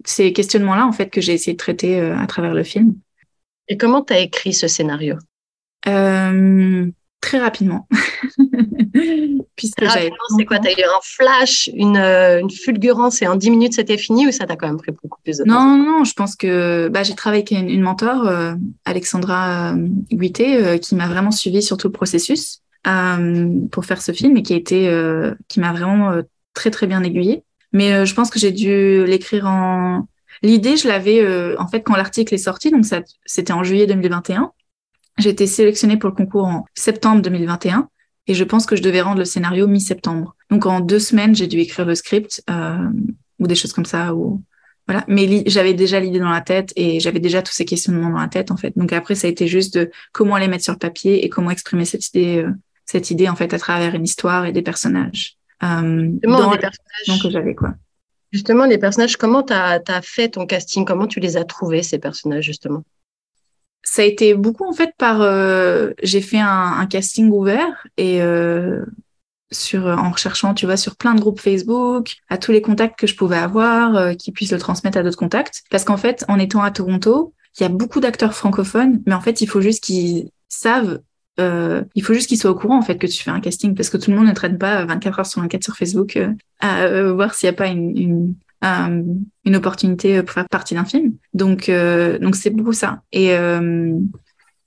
ces 0.05 0.31
questionnements-là, 0.31 0.85
en 0.85 0.91
fait, 0.91 1.09
que 1.09 1.19
j'ai 1.19 1.33
essayé 1.33 1.53
de 1.53 1.57
traiter 1.57 1.99
euh, 1.99 2.15
à 2.17 2.27
travers 2.27 2.53
le 2.53 2.63
film. 2.63 2.93
Et 3.67 3.77
comment 3.77 4.03
tu 4.03 4.13
as 4.13 4.19
écrit 4.19 4.53
ce 4.53 4.67
scénario? 4.67 5.15
Euh, 5.87 6.85
Très 7.19 7.39
rapidement. 7.39 7.87
Puisque 9.55 9.83
c'est 9.89 10.45
quoi? 10.45 10.59
T'as 10.59 10.69
eu 10.69 10.83
un 10.83 11.01
flash, 11.01 11.67
une, 11.73 11.97
euh, 11.97 12.39
une, 12.39 12.51
fulgurance 12.51 13.23
et 13.23 13.27
en 13.27 13.35
10 13.35 13.49
minutes 13.49 13.73
c'était 13.73 13.97
fini 13.97 14.27
ou 14.27 14.31
ça 14.31 14.45
t'a 14.45 14.55
quand 14.55 14.67
même 14.67 14.77
pris 14.77 14.91
beaucoup 14.91 15.19
plus 15.23 15.39
de 15.39 15.43
temps? 15.43 15.77
Non, 15.77 15.83
non, 15.83 16.03
je 16.03 16.13
pense 16.13 16.35
que 16.35 16.89
bah, 16.89 17.01
j'ai 17.01 17.15
travaillé 17.15 17.41
avec 17.41 17.51
une, 17.51 17.69
une 17.69 17.81
mentor, 17.81 18.27
euh, 18.27 18.53
Alexandra 18.85 19.73
Guité, 20.11 20.79
qui 20.79 20.93
m'a 20.95 21.07
vraiment 21.07 21.31
suivi 21.31 21.63
sur 21.63 21.77
tout 21.77 21.87
le 21.87 21.91
processus 21.91 22.61
pour 23.71 23.83
faire 23.83 24.01
ce 24.01 24.11
film 24.11 24.37
et 24.37 24.43
qui 24.43 24.53
a 24.53 24.57
été, 24.57 25.31
qui 25.49 25.59
m'a 25.59 25.73
vraiment 25.73 26.21
très 26.57 26.71
très 26.71 26.87
bien 26.87 27.03
aiguillée. 27.03 27.43
Mais 27.71 28.05
je 28.05 28.13
pense 28.13 28.29
que 28.29 28.39
j'ai 28.39 28.51
dû 28.51 29.05
l'écrire 29.05 29.45
en. 29.45 30.07
L'idée, 30.41 30.77
je 30.77 30.87
l'avais 30.87 31.55
en 31.57 31.67
fait 31.67 31.81
quand 31.81 31.95
l'article 31.95 32.33
est 32.33 32.37
sorti, 32.39 32.71
donc 32.71 32.85
ça, 32.85 33.01
c'était 33.25 33.53
en 33.53 33.63
juillet 33.63 33.87
2021. 33.87 34.51
J'ai 35.17 35.29
été 35.29 35.47
sélectionnée 35.47 35.97
pour 35.97 36.09
le 36.09 36.15
concours 36.15 36.45
en 36.45 36.65
septembre 36.75 37.21
2021 37.21 37.89
et 38.27 38.33
je 38.33 38.43
pense 38.43 38.65
que 38.65 38.75
je 38.75 38.83
devais 38.83 39.01
rendre 39.01 39.19
le 39.19 39.25
scénario 39.25 39.67
mi-septembre. 39.67 40.35
Donc 40.49 40.65
en 40.65 40.79
deux 40.79 40.99
semaines, 40.99 41.35
j'ai 41.35 41.47
dû 41.47 41.59
écrire 41.59 41.85
le 41.85 41.95
script 41.95 42.43
euh, 42.49 42.89
ou 43.39 43.47
des 43.47 43.55
choses 43.55 43.73
comme 43.73 43.85
ça. 43.85 44.13
Ou 44.13 44.43
voilà. 44.85 45.03
Mais 45.07 45.43
j'avais 45.47 45.73
déjà 45.73 45.99
l'idée 45.99 46.19
dans 46.19 46.29
la 46.29 46.41
tête 46.41 46.71
et 46.75 46.99
j'avais 46.99 47.19
déjà 47.19 47.41
tous 47.41 47.53
ces 47.53 47.65
questionnements 47.65 48.09
dans 48.09 48.19
la 48.19 48.27
tête 48.27 48.51
en 48.51 48.57
fait. 48.57 48.77
Donc 48.77 48.93
après, 48.93 49.15
ça 49.15 49.27
a 49.27 49.29
été 49.29 49.47
juste 49.47 49.77
de 49.77 49.91
comment 50.11 50.37
les 50.37 50.47
mettre 50.47 50.63
sur 50.63 50.77
papier 50.77 51.25
et 51.25 51.29
comment 51.29 51.51
exprimer 51.51 51.85
cette 51.85 52.07
idée, 52.09 52.43
euh, 52.43 52.51
cette 52.85 53.09
idée 53.09 53.29
en 53.29 53.35
fait 53.35 53.53
à 53.53 53.59
travers 53.59 53.95
une 53.95 54.03
histoire 54.03 54.45
et 54.45 54.51
des 54.51 54.61
personnages. 54.61 55.36
Euh, 55.63 56.09
dans 56.23 56.51
les 56.51 56.59
personnages 56.59 57.23
que 57.23 57.29
j'avais 57.29 57.55
quoi. 57.55 57.73
Justement, 58.31 58.65
les 58.65 58.77
personnages, 58.77 59.15
comment 59.15 59.41
tu 59.43 59.53
as, 59.53 59.81
as, 59.87 60.01
fait 60.01 60.29
ton 60.29 60.45
casting? 60.45 60.85
Comment 60.85 61.07
tu 61.07 61.19
les 61.19 61.37
as 61.37 61.45
trouvés, 61.45 61.81
ces 61.81 61.97
personnages, 61.97 62.43
justement? 62.43 62.83
Ça 63.83 64.01
a 64.01 64.05
été 64.05 64.33
beaucoup 64.33 64.65
en 64.65 64.73
fait 64.73 64.91
par 64.97 65.21
euh, 65.21 65.91
j'ai 66.03 66.19
fait 66.19 66.39
un, 66.39 66.73
un, 66.77 66.85
casting 66.87 67.31
ouvert 67.31 67.87
et 67.95 68.21
euh, 68.21 68.83
sur 69.49 69.85
en 69.85 70.11
recherchant 70.11 70.53
tu 70.53 70.65
vois 70.65 70.75
sur 70.75 70.97
plein 70.97 71.15
de 71.15 71.21
groupes 71.21 71.39
Facebook 71.39 72.17
à 72.27 72.37
tous 72.37 72.51
les 72.51 72.61
contacts 72.61 72.99
que 72.99 73.07
je 73.07 73.15
pouvais 73.15 73.37
avoir 73.37 73.95
euh, 73.95 74.13
qui 74.13 74.33
puissent 74.33 74.51
le 74.51 74.57
transmettre 74.57 74.97
à 74.97 75.03
d'autres 75.03 75.17
contacts. 75.17 75.63
Parce 75.69 75.85
qu'en 75.85 75.95
fait 75.95 76.25
en 76.27 76.37
étant 76.37 76.63
à 76.63 76.71
Toronto 76.71 77.33
il 77.57 77.63
y 77.63 77.65
a 77.65 77.69
beaucoup 77.69 78.01
d'acteurs 78.01 78.33
francophones 78.33 79.01
mais 79.05 79.13
en 79.13 79.21
fait 79.21 79.39
il 79.39 79.47
faut 79.47 79.61
juste 79.61 79.85
qu'ils 79.85 80.31
savent 80.49 80.99
euh, 81.39 81.83
il 81.95 82.03
faut 82.03 82.13
juste 82.13 82.27
qu'ils 82.27 82.39
soient 82.39 82.51
au 82.51 82.55
courant 82.55 82.79
en 82.79 82.81
fait 82.81 82.97
que 82.97 83.07
tu 83.07 83.21
fais 83.21 83.31
un 83.31 83.39
casting 83.39 83.75
parce 83.75 83.89
que 83.89 83.97
tout 83.97 84.09
le 84.09 84.17
monde 84.17 84.27
ne 84.27 84.33
traîne 84.33 84.57
pas 84.57 84.85
24 84.85 85.19
heures 85.19 85.25
sur 85.25 85.41
24 85.41 85.63
sur 85.63 85.75
Facebook 85.77 86.17
euh, 86.17 86.33
à 86.59 87.11
voir 87.11 87.35
s'il 87.35 87.47
n'y 87.47 87.55
a 87.55 87.57
pas 87.57 87.67
une, 87.67 87.95
une, 87.97 88.35
euh, 88.63 89.57
opportunité 89.57 90.21
pour 90.23 90.33
faire 90.33 90.47
partie 90.49 90.75
d'un 90.75 90.85
film. 90.85 91.13
Donc, 91.33 91.69
euh, 91.69 92.19
donc 92.19 92.35
c'est 92.35 92.49
beaucoup 92.49 92.73
ça. 92.73 93.01
Et, 93.11 93.33
euh, 93.33 93.97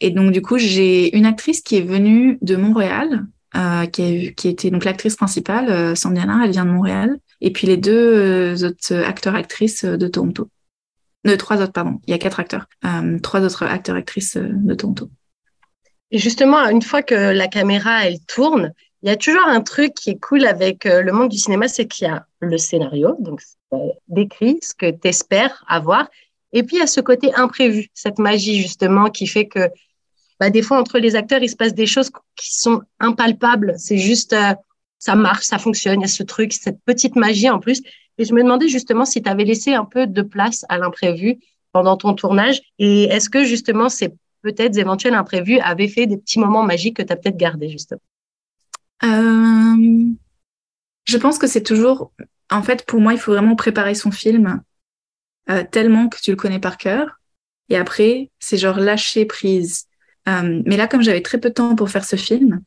et 0.01 0.11
donc, 0.11 0.33
du 0.33 0.43
coup, 0.43 0.59
j'ai 0.59 1.17
une 1.17 1.27
actrice 1.27 1.61
qui 1.61 1.77
est 1.77 1.83
venue 1.83 2.39
de 2.43 2.57
Montréal, 2.57 3.27
qui, 3.53 4.03
a, 4.03 4.33
qui 4.33 4.49
était 4.49 4.71
donc 4.71 4.85
l'actrice 4.85 5.17
principale, 5.17 5.97
Sandiana, 5.97 6.43
elle 6.45 6.53
vient 6.53 6.65
de 6.65 6.71
Montréal. 6.71 7.19
Et 7.41 7.53
puis 7.53 7.67
les 7.67 7.77
deux 7.77 8.65
autres 8.65 8.95
acteurs-actrices 8.95 9.85
de 9.85 10.09
Toronto. 10.09 10.49
De 11.25 11.35
trois 11.35 11.61
autres, 11.61 11.73
pardon. 11.73 12.01
Il 12.07 12.13
y 12.13 12.15
a 12.15 12.19
quatre 12.19 12.41
acteurs. 12.41 12.67
trois 13.23 13.41
autres 13.41 13.65
acteurs-actrices 13.65 14.37
de 14.37 14.75
Toronto. 14.75 15.11
Et 16.11 16.19
justement, 16.19 16.69
une 16.69 16.83
fois 16.83 17.03
que 17.03 17.15
la 17.15 17.49
caméra, 17.49 18.07
elle 18.07 18.21
tourne, 18.27 18.73
il 19.03 19.09
y 19.09 19.13
a 19.13 19.17
toujours 19.17 19.47
un 19.47 19.61
truc 19.61 19.95
qui 19.95 20.11
est 20.11 20.21
cool 20.21 20.45
avec 20.45 20.85
le 20.85 21.11
monde 21.13 21.31
du 21.31 21.39
cinéma, 21.39 21.69
c'est 21.69 21.87
qu'il 21.87 22.07
y 22.07 22.11
a 22.11 22.27
le 22.41 22.59
scénario, 22.59 23.17
donc 23.21 23.41
décrit, 24.09 24.59
ce 24.63 24.75
que 24.75 24.91
tu 24.91 25.09
espères 25.09 25.65
avoir. 25.69 26.09
Et 26.53 26.63
puis, 26.63 26.77
il 26.77 26.81
y 26.81 26.83
a 26.83 26.87
ce 26.87 27.01
côté 27.01 27.33
imprévu, 27.35 27.89
cette 27.95 28.19
magie 28.19 28.61
justement 28.61 29.09
qui 29.09 29.27
fait 29.27 29.47
que 29.47 29.71
bah, 30.41 30.51
des 30.51 30.63
fois, 30.63 30.81
entre 30.81 30.99
les 30.99 31.17
acteurs, 31.17 31.43
il 31.43 31.51
se 31.51 31.57
passe 31.57 31.75
des 31.75 31.87
choses 31.87 32.11
qui 32.35 32.55
sont 32.55 32.81
impalpables. 32.99 33.75
C'est 33.77 33.99
juste, 33.99 34.33
euh, 34.33 34.55
ça 34.99 35.15
marche, 35.15 35.45
ça 35.45 35.59
fonctionne, 35.59 36.01
il 36.01 36.03
y 36.03 36.07
a 36.07 36.09
ce 36.09 36.23
truc, 36.23 36.55
cette 36.55 36.81
petite 36.85 37.15
magie 37.15 37.51
en 37.51 37.61
plus. 37.61 37.83
Et 38.17 38.25
je 38.25 38.33
me 38.33 38.43
demandais 38.43 38.69
justement 38.69 39.05
si 39.05 39.23
tu 39.23 39.29
avais 39.29 39.45
laissé 39.45 39.75
un 39.75 39.85
peu 39.85 40.07
de 40.07 40.23
place 40.23 40.65
à 40.71 40.79
l'imprévu 40.79 41.39
pendant 41.73 41.97
ton 41.97 42.15
tournage. 42.15 42.61
Et 42.79 43.05
est-ce 43.05 43.29
que 43.29 43.45
justement, 43.45 43.91
ces 43.91 44.15
peut-être 44.43 44.77
éventuels 44.77 45.15
imprévus 45.15 45.59
avaient 45.61 45.89
fait 45.89 46.07
des 46.07 46.17
petits 46.17 46.39
moments 46.39 46.63
magiques 46.63 46.97
que 46.97 47.03
tu 47.03 47.13
as 47.13 47.17
peut-être 47.17 47.37
gardés 47.37 47.69
justement 47.69 48.01
euh, 49.05 50.07
Je 51.05 51.17
pense 51.17 51.39
que 51.39 51.47
c'est 51.47 51.63
toujours 51.63 52.13
en 52.51 52.63
fait, 52.63 52.85
pour 52.85 53.01
moi, 53.01 53.13
il 53.13 53.19
faut 53.19 53.33
vraiment 53.33 53.57
préparer 53.57 53.95
son 53.95 54.11
film 54.11 54.61
euh, 55.49 55.65
tellement 55.71 56.09
que 56.09 56.19
tu 56.21 56.31
le 56.31 56.37
connais 56.37 56.59
par 56.59 56.77
cœur. 56.77 57.21
Et 57.69 57.77
après, 57.77 58.31
c'est 58.41 58.57
genre 58.57 58.81
lâcher 58.81 59.25
prise. 59.25 59.87
Euh, 60.29 60.61
mais 60.67 60.77
là, 60.77 60.89
comme 60.89 61.03
j'avais 61.03 61.23
très 61.23 61.39
peu 61.39 61.51
de 61.51 61.55
temps 61.55 61.77
pour 61.77 61.91
faire 61.91 62.05
ce 62.05 62.17
film, 62.17 62.61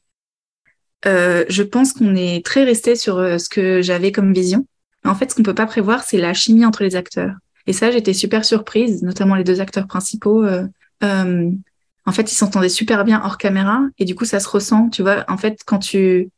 euh, 1.05 1.43
je 1.49 1.63
pense 1.63 1.91
qu'on 1.93 2.15
est 2.15 2.45
très 2.45 2.63
resté 2.63 2.95
sur 2.95 3.17
euh, 3.17 3.37
ce 3.37 3.49
que 3.49 3.81
j'avais 3.81 4.13
comme 4.13 4.33
vision. 4.33 4.65
En 5.03 5.15
fait, 5.15 5.29
ce 5.29 5.35
qu'on 5.35 5.43
peut 5.43 5.53
pas 5.53 5.65
prévoir, 5.65 6.03
c'est 6.03 6.17
la 6.17 6.33
chimie 6.33 6.65
entre 6.65 6.83
les 6.83 6.95
acteurs. 6.95 7.35
Et 7.67 7.73
ça, 7.73 7.91
j'étais 7.91 8.13
super 8.13 8.45
surprise, 8.45 9.03
notamment 9.03 9.35
les 9.35 9.43
deux 9.43 9.59
acteurs 9.59 9.87
principaux. 9.87 10.45
Euh, 10.45 10.65
euh, 11.03 11.49
en 12.05 12.11
fait, 12.11 12.31
ils 12.31 12.35
s'entendaient 12.35 12.69
super 12.69 13.05
bien 13.05 13.21
hors 13.23 13.37
caméra, 13.37 13.81
et 13.97 14.05
du 14.05 14.15
coup, 14.15 14.25
ça 14.25 14.39
se 14.39 14.47
ressent. 14.47 14.89
Tu 14.89 15.01
vois, 15.01 15.25
en 15.27 15.37
fait, 15.37 15.61
quand 15.65 15.79
tu 15.79 16.29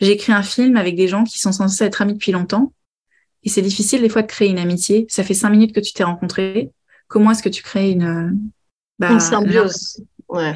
j'ai 0.00 0.12
écrit 0.12 0.32
un 0.32 0.42
film 0.42 0.76
avec 0.76 0.96
des 0.96 1.08
gens 1.08 1.24
qui 1.24 1.38
sont 1.38 1.52
censés 1.52 1.84
être 1.84 2.02
amis 2.02 2.14
depuis 2.14 2.32
longtemps. 2.32 2.72
Et 3.42 3.48
c'est 3.48 3.62
difficile 3.62 4.00
des 4.00 4.08
fois 4.08 4.22
de 4.22 4.26
créer 4.26 4.48
une 4.48 4.58
amitié. 4.58 5.06
Ça 5.08 5.22
fait 5.22 5.34
cinq 5.34 5.50
minutes 5.50 5.74
que 5.74 5.80
tu 5.80 5.92
t'es 5.92 6.04
rencontrés. 6.04 6.70
Comment 7.08 7.30
est-ce 7.32 7.42
que 7.42 7.48
tu 7.48 7.62
crées 7.62 7.90
une... 7.90 8.38
Bah, 8.98 9.12
une 9.12 9.20
symbiose. 9.20 10.02
Ouais. 10.28 10.54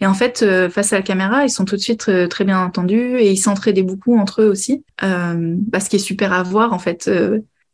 Et 0.00 0.06
en 0.06 0.14
fait, 0.14 0.42
euh, 0.42 0.70
face 0.70 0.92
à 0.92 0.96
la 0.96 1.02
caméra, 1.02 1.44
ils 1.44 1.50
sont 1.50 1.64
tout 1.64 1.76
de 1.76 1.80
suite 1.80 2.08
euh, 2.08 2.28
très 2.28 2.44
bien 2.44 2.62
entendus 2.62 3.18
et 3.18 3.30
ils 3.30 3.36
s'entraidaient 3.36 3.82
beaucoup 3.82 4.16
entre 4.16 4.42
eux 4.42 4.48
aussi. 4.48 4.84
Euh, 5.02 5.56
bah, 5.58 5.80
ce 5.80 5.90
qui 5.90 5.96
est 5.96 6.00
super 6.00 6.32
à 6.32 6.42
voir, 6.42 6.72
en 6.72 6.78
fait, 6.78 7.10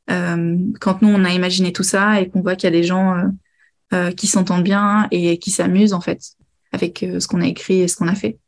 quand 0.09 1.03
nous, 1.03 1.09
on 1.09 1.25
a 1.25 1.31
imaginé 1.31 1.73
tout 1.73 1.83
ça 1.83 2.21
et 2.21 2.29
qu'on 2.29 2.41
voit 2.41 2.57
qu'il 2.57 2.65
y 2.65 2.73
a 2.75 2.77
des 2.77 2.85
gens 2.85 3.15
qui 4.17 4.27
s'entendent 4.27 4.65
bien 4.65 5.07
et 5.11 5.39
qui 5.39 5.51
s'amusent, 5.51 5.93
en 5.93 6.01
fait, 6.01 6.21
avec 6.73 6.99
ce 7.19 7.27
qu'on 7.27 7.41
a 7.41 7.47
écrit 7.47 7.81
et 7.81 7.89
ce 7.89 7.97
qu'on 7.97 8.09
a 8.09 8.15
fait. 8.15 8.39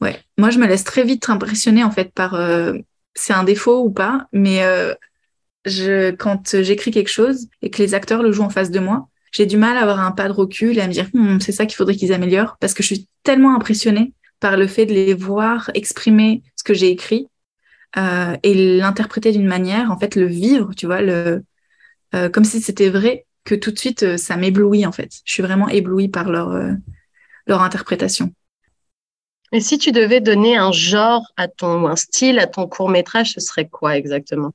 Ouais, 0.00 0.18
moi 0.38 0.50
je 0.50 0.58
me 0.58 0.66
laisse 0.66 0.84
très 0.84 1.04
vite 1.04 1.28
impressionner 1.28 1.84
en 1.84 1.90
fait 1.90 2.12
par 2.12 2.34
euh, 2.34 2.74
c'est 3.14 3.34
un 3.34 3.44
défaut 3.44 3.84
ou 3.84 3.90
pas, 3.90 4.26
mais 4.32 4.64
euh, 4.64 4.94
je 5.66 6.10
quand 6.12 6.62
j'écris 6.62 6.90
quelque 6.90 7.10
chose 7.10 7.48
et 7.60 7.70
que 7.70 7.82
les 7.82 7.94
acteurs 7.94 8.22
le 8.22 8.32
jouent 8.32 8.44
en 8.44 8.50
face 8.50 8.70
de 8.70 8.80
moi, 8.80 9.08
j'ai 9.32 9.46
du 9.46 9.58
mal 9.58 9.76
à 9.76 9.82
avoir 9.82 10.00
un 10.00 10.12
pas 10.12 10.28
de 10.28 10.32
recul 10.32 10.78
et 10.78 10.80
à 10.80 10.86
me 10.86 10.92
dire 10.92 11.08
hm, 11.12 11.40
c'est 11.40 11.52
ça 11.52 11.66
qu'il 11.66 11.76
faudrait 11.76 11.96
qu'ils 11.96 12.14
améliorent 12.14 12.56
parce 12.60 12.72
que 12.72 12.82
je 12.82 12.94
suis 12.94 13.08
tellement 13.24 13.54
impressionnée 13.54 14.14
par 14.40 14.56
le 14.56 14.66
fait 14.66 14.86
de 14.86 14.94
les 14.94 15.12
voir 15.12 15.70
exprimer 15.74 16.42
ce 16.56 16.64
que 16.64 16.72
j'ai 16.72 16.88
écrit 16.88 17.28
euh, 17.98 18.36
et 18.42 18.78
l'interpréter 18.78 19.32
d'une 19.32 19.46
manière, 19.46 19.90
en 19.90 19.98
fait 19.98 20.14
le 20.14 20.26
vivre, 20.26 20.72
tu 20.74 20.86
vois, 20.86 21.02
le 21.02 21.44
euh, 22.14 22.30
comme 22.30 22.44
si 22.44 22.60
c'était 22.62 22.88
vrai, 22.88 23.26
que 23.44 23.54
tout 23.54 23.70
de 23.70 23.78
suite 23.78 24.02
euh, 24.02 24.16
ça 24.16 24.36
m'éblouit 24.36 24.86
en 24.86 24.92
fait. 24.92 25.10
Je 25.24 25.32
suis 25.32 25.42
vraiment 25.42 25.68
éblouie 25.68 26.08
par 26.08 26.30
leur 26.30 26.50
leur 27.46 27.62
interprétation. 27.62 28.32
Et 29.52 29.60
si 29.60 29.78
tu 29.78 29.92
devais 29.92 30.20
donner 30.20 30.56
un 30.56 30.72
genre 30.72 31.22
à 31.36 31.46
ton, 31.46 31.86
un 31.86 31.94
style 31.96 32.38
à 32.40 32.46
ton 32.48 32.66
court 32.66 32.88
métrage, 32.88 33.32
ce 33.32 33.40
serait 33.40 33.68
quoi 33.68 33.96
exactement? 33.96 34.52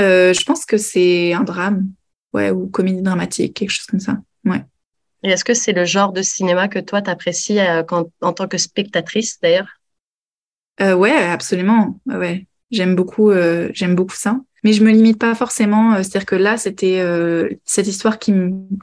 Euh, 0.00 0.32
Je 0.32 0.44
pense 0.44 0.64
que 0.64 0.76
c'est 0.76 1.32
un 1.32 1.42
drame, 1.42 1.90
ouais, 2.32 2.50
ou 2.50 2.68
comédie 2.68 3.02
dramatique, 3.02 3.54
quelque 3.54 3.70
chose 3.70 3.86
comme 3.86 4.00
ça. 4.00 4.18
Ouais. 4.44 4.64
Et 5.22 5.30
est-ce 5.30 5.44
que 5.44 5.54
c'est 5.54 5.72
le 5.72 5.84
genre 5.84 6.12
de 6.12 6.22
cinéma 6.22 6.66
que 6.66 6.80
toi 6.80 7.00
t'apprécies 7.02 7.60
euh, 7.60 7.84
en 8.20 8.32
tant 8.32 8.48
que 8.48 8.58
spectatrice 8.58 9.38
d'ailleurs? 9.40 9.68
Euh, 10.80 10.94
Ouais, 10.94 11.12
absolument. 11.12 12.00
Ouais, 12.06 12.46
j'aime 12.70 12.94
beaucoup, 12.94 13.30
euh, 13.30 13.70
j'aime 13.74 13.94
beaucoup 13.94 14.14
ça. 14.14 14.40
Mais 14.64 14.72
je 14.72 14.82
me 14.82 14.90
limite 14.90 15.18
pas 15.18 15.34
forcément. 15.34 15.94
Euh, 15.94 15.98
c'est-à-dire 15.98 16.26
que 16.26 16.36
là, 16.36 16.56
c'était 16.56 17.00
euh, 17.00 17.48
cette 17.64 17.86
histoire 17.86 18.18
qui, 18.18 18.32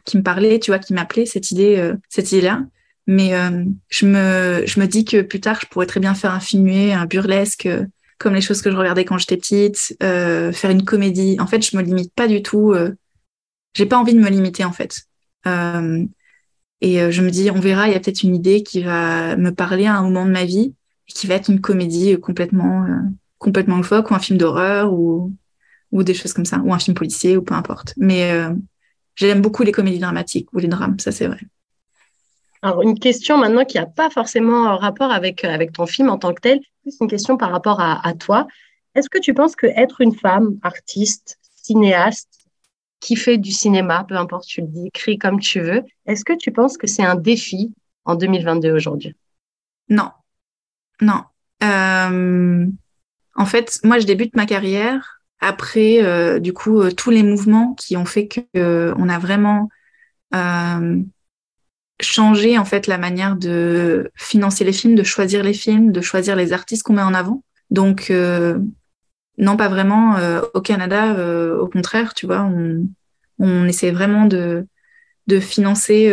qui 0.06 0.18
me 0.18 0.24
parlait, 0.24 0.60
tu 0.60 0.72
vois, 0.72 0.80
qui 0.80 0.94
m'appelait 0.94 1.26
cette 1.26 1.52
idée, 1.52 1.92
cette 2.10 2.32
idée-là. 2.32 2.64
Mais 3.08 3.36
euh, 3.36 3.64
je, 3.90 4.08
me, 4.08 4.64
je 4.66 4.80
me 4.80 4.88
dis 4.88 5.06
que 5.06 5.22
plus 5.22 5.40
tard, 5.40 5.60
je 5.62 5.68
pourrais 5.68 5.86
très 5.86 6.00
bien 6.00 6.16
faire 6.16 6.32
un 6.32 6.40
film 6.40 6.68
un 6.68 7.06
burlesque, 7.06 7.68
euh, 7.68 7.86
comme 8.18 8.34
les 8.34 8.42
choses 8.42 8.62
que 8.64 8.72
je 8.72 8.76
regardais 8.76 9.06
quand 9.06 9.20
j'étais 9.20 9.38
petite, 9.38 9.96
euh, 10.02 10.52
faire 10.52 10.72
une 10.72 10.86
comédie. 10.86 11.38
En 11.40 11.46
fait, 11.46 11.64
je 11.64 11.78
me 11.78 11.84
limite 11.84 12.14
pas 12.16 12.28
du 12.28 12.42
tout. 12.42 12.72
Euh, 12.74 12.96
J'ai 13.76 13.86
pas 13.86 13.98
envie 13.98 14.16
de 14.16 14.20
me 14.20 14.30
limiter, 14.30 14.64
en 14.64 14.72
fait. 14.72 15.04
Euh, 15.46 16.04
Et 16.82 17.12
je 17.12 17.22
me 17.22 17.30
dis, 17.30 17.52
on 17.52 17.60
verra, 17.60 17.88
il 17.88 17.94
y 17.94 17.96
a 17.96 18.00
peut-être 18.00 18.24
une 18.24 18.36
idée 18.36 18.64
qui 18.64 18.82
va 18.82 19.36
me 19.36 19.52
parler 19.52 19.86
à 19.86 19.96
un 19.96 20.04
moment 20.04 20.26
de 20.26 20.32
ma 20.32 20.46
vie 20.46 20.74
et 21.08 21.14
qui 21.14 21.28
va 21.28 21.36
être 21.36 21.50
une 21.50 21.62
comédie 21.62 22.20
complètement, 22.20 22.88
complètement 23.38 23.78
loufoque 23.78 24.10
ou 24.10 24.16
un 24.16 24.20
film 24.20 24.40
d'horreur 24.40 24.94
ou, 24.94 25.32
ou 25.92 26.04
des 26.04 26.14
choses 26.14 26.34
comme 26.34 26.46
ça, 26.46 26.60
ou 26.60 26.74
un 26.74 26.80
film 26.80 26.96
policier 26.96 27.38
ou 27.38 27.42
peu 27.42 27.54
importe. 27.54 27.94
Mais 27.98 28.32
j'aime 29.16 29.42
beaucoup 29.42 29.64
les 29.64 29.72
comédies 29.72 30.00
dramatiques 30.00 30.52
ou 30.54 30.60
les 30.60 30.68
drames, 30.68 31.00
ça 31.00 31.12
c'est 31.12 31.28
vrai. 31.28 31.40
Alors, 32.66 32.82
une 32.82 32.98
question 32.98 33.38
maintenant 33.38 33.64
qui 33.64 33.78
n'a 33.78 33.86
pas 33.86 34.10
forcément 34.10 34.76
rapport 34.76 35.12
avec, 35.12 35.44
euh, 35.44 35.54
avec 35.54 35.72
ton 35.72 35.86
film 35.86 36.10
en 36.10 36.18
tant 36.18 36.34
que 36.34 36.42
tel, 36.42 36.60
c'est 36.84 37.00
une 37.00 37.08
question 37.08 37.38
par 37.38 37.52
rapport 37.52 37.80
à, 37.80 38.14
toi. 38.16 38.48
Est-ce 38.96 39.08
que 39.08 39.20
tu 39.20 39.36
penses 39.36 39.56
que 39.56 39.68
être 39.68 40.02
une 40.02 40.16
femme, 40.16 40.58
artiste, 40.64 41.38
cinéaste, 41.56 42.48
qui 43.02 43.16
fait 43.16 43.38
du 43.38 43.52
cinéma, 43.52 44.04
peu 44.10 44.16
importe, 44.16 44.48
tu 44.48 44.62
le 44.62 44.68
décris 44.68 45.20
comme 45.20 45.40
tu 45.40 45.60
veux, 45.60 45.84
est-ce 46.08 46.26
que 46.26 46.34
tu 46.34 46.52
penses 46.52 46.76
que 46.76 46.88
c'est 46.88 47.04
un 47.04 47.14
défi 47.14 47.72
en 48.04 48.16
2022 48.16 48.72
aujourd'hui? 48.72 49.16
Non. 49.90 50.10
Non. 51.02 51.22
Euh, 51.64 52.66
en 53.36 53.46
fait, 53.46 53.80
moi, 53.84 54.00
je 54.00 54.08
débute 54.08 54.36
ma 54.36 54.48
carrière 54.48 55.22
après, 55.46 56.04
euh, 56.04 56.40
du 56.40 56.54
coup, 56.54 56.90
tous 56.92 57.12
les 57.12 57.24
mouvements 57.24 57.74
qui 57.76 57.96
ont 57.98 58.06
fait 58.06 58.28
qu'on 58.28 59.10
a 59.10 59.20
vraiment 59.20 59.70
changer 62.02 62.58
en 62.58 62.66
fait 62.66 62.88
la 62.88 62.98
manière 62.98 63.36
de 63.36 64.12
financer 64.16 64.64
les 64.64 64.74
films, 64.74 64.96
de 64.96 65.04
choisir 65.04 65.44
les 65.44 65.54
films, 65.54 65.92
de 65.92 66.02
choisir 66.02 66.36
les 66.36 66.54
artistes 66.54 66.84
qu'on 66.84 66.94
met 66.94 67.02
en 67.02 67.14
avant. 67.14 67.44
Donc 67.70 68.10
euh, 68.12 68.60
non, 69.38 69.58
pas 69.58 69.70
vraiment. 69.70 70.18
Euh, 70.18 70.42
au 70.54 70.62
Canada, 70.62 71.16
euh, 71.16 71.58
au 71.58 71.68
contraire, 71.68 72.14
tu 72.14 72.26
vois, 72.26 72.42
on, 72.42 72.88
on 73.40 73.68
essaie 73.68 73.92
vraiment 73.92 74.26
de 74.26 74.68
financer 75.40 76.12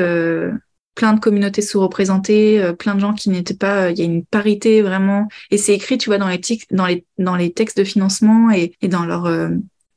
plein 0.94 1.12
de 1.14 1.20
communautés 1.20 1.62
sous-représentées, 1.62 2.72
plein 2.78 2.94
de 2.94 3.00
gens 3.00 3.14
qui 3.14 3.30
n'étaient 3.30 3.54
pas. 3.54 3.90
Il 3.90 3.98
y 3.98 4.02
a 4.02 4.04
une 4.04 4.24
parité 4.24 4.82
vraiment, 4.82 5.28
et 5.50 5.56
c'est 5.56 5.74
écrit, 5.74 5.96
tu 5.96 6.10
vois, 6.10 6.18
dans 6.18 6.28
les, 6.28 7.52
textes 7.52 7.78
de 7.78 7.84
financement 7.84 8.50
et, 8.50 8.74
dans 8.82 9.06
leurs 9.06 9.50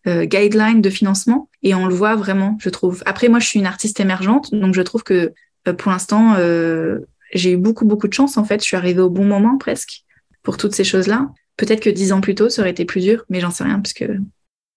guidelines 0.07 0.81
de 0.81 0.89
financement. 0.89 1.49
Et 1.63 1.75
on 1.75 1.85
le 1.85 1.93
voit 1.93 2.15
vraiment, 2.15 2.57
je 2.59 2.69
trouve. 2.69 3.03
Après, 3.05 3.27
moi, 3.27 3.39
je 3.39 3.47
suis 3.47 3.59
une 3.59 3.65
artiste 3.65 3.99
émergente, 3.99 4.53
donc 4.53 4.73
je 4.73 4.81
trouve 4.81 5.03
que 5.03 5.33
euh, 5.67 5.73
pour 5.73 5.91
l'instant, 5.91 6.35
euh, 6.37 6.99
j'ai 7.33 7.51
eu 7.53 7.57
beaucoup, 7.57 7.85
beaucoup 7.85 8.07
de 8.07 8.13
chance, 8.13 8.37
en 8.37 8.43
fait. 8.43 8.61
Je 8.61 8.65
suis 8.65 8.77
arrivée 8.77 9.01
au 9.01 9.09
bon 9.09 9.25
moment, 9.25 9.57
presque, 9.57 10.03
pour 10.43 10.57
toutes 10.57 10.75
ces 10.75 10.83
choses-là. 10.83 11.29
Peut-être 11.57 11.81
que 11.81 11.89
dix 11.89 12.11
ans 12.11 12.21
plus 12.21 12.35
tôt, 12.35 12.49
ça 12.49 12.61
aurait 12.61 12.71
été 12.71 12.85
plus 12.85 13.01
dur, 13.01 13.25
mais 13.29 13.39
j'en 13.39 13.51
sais 13.51 13.63
rien, 13.63 13.79
parce 13.79 13.93
que 13.93 14.05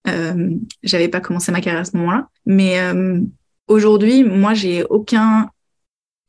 euh, 0.08 0.54
j'avais 0.82 1.08
pas 1.08 1.20
commencé 1.20 1.52
ma 1.52 1.60
carrière 1.60 1.82
à 1.82 1.84
ce 1.84 1.96
moment-là. 1.96 2.28
Mais 2.46 2.80
euh, 2.80 3.20
aujourd'hui, 3.66 4.24
moi, 4.24 4.54
j'ai 4.54 4.84
aucun... 4.84 5.50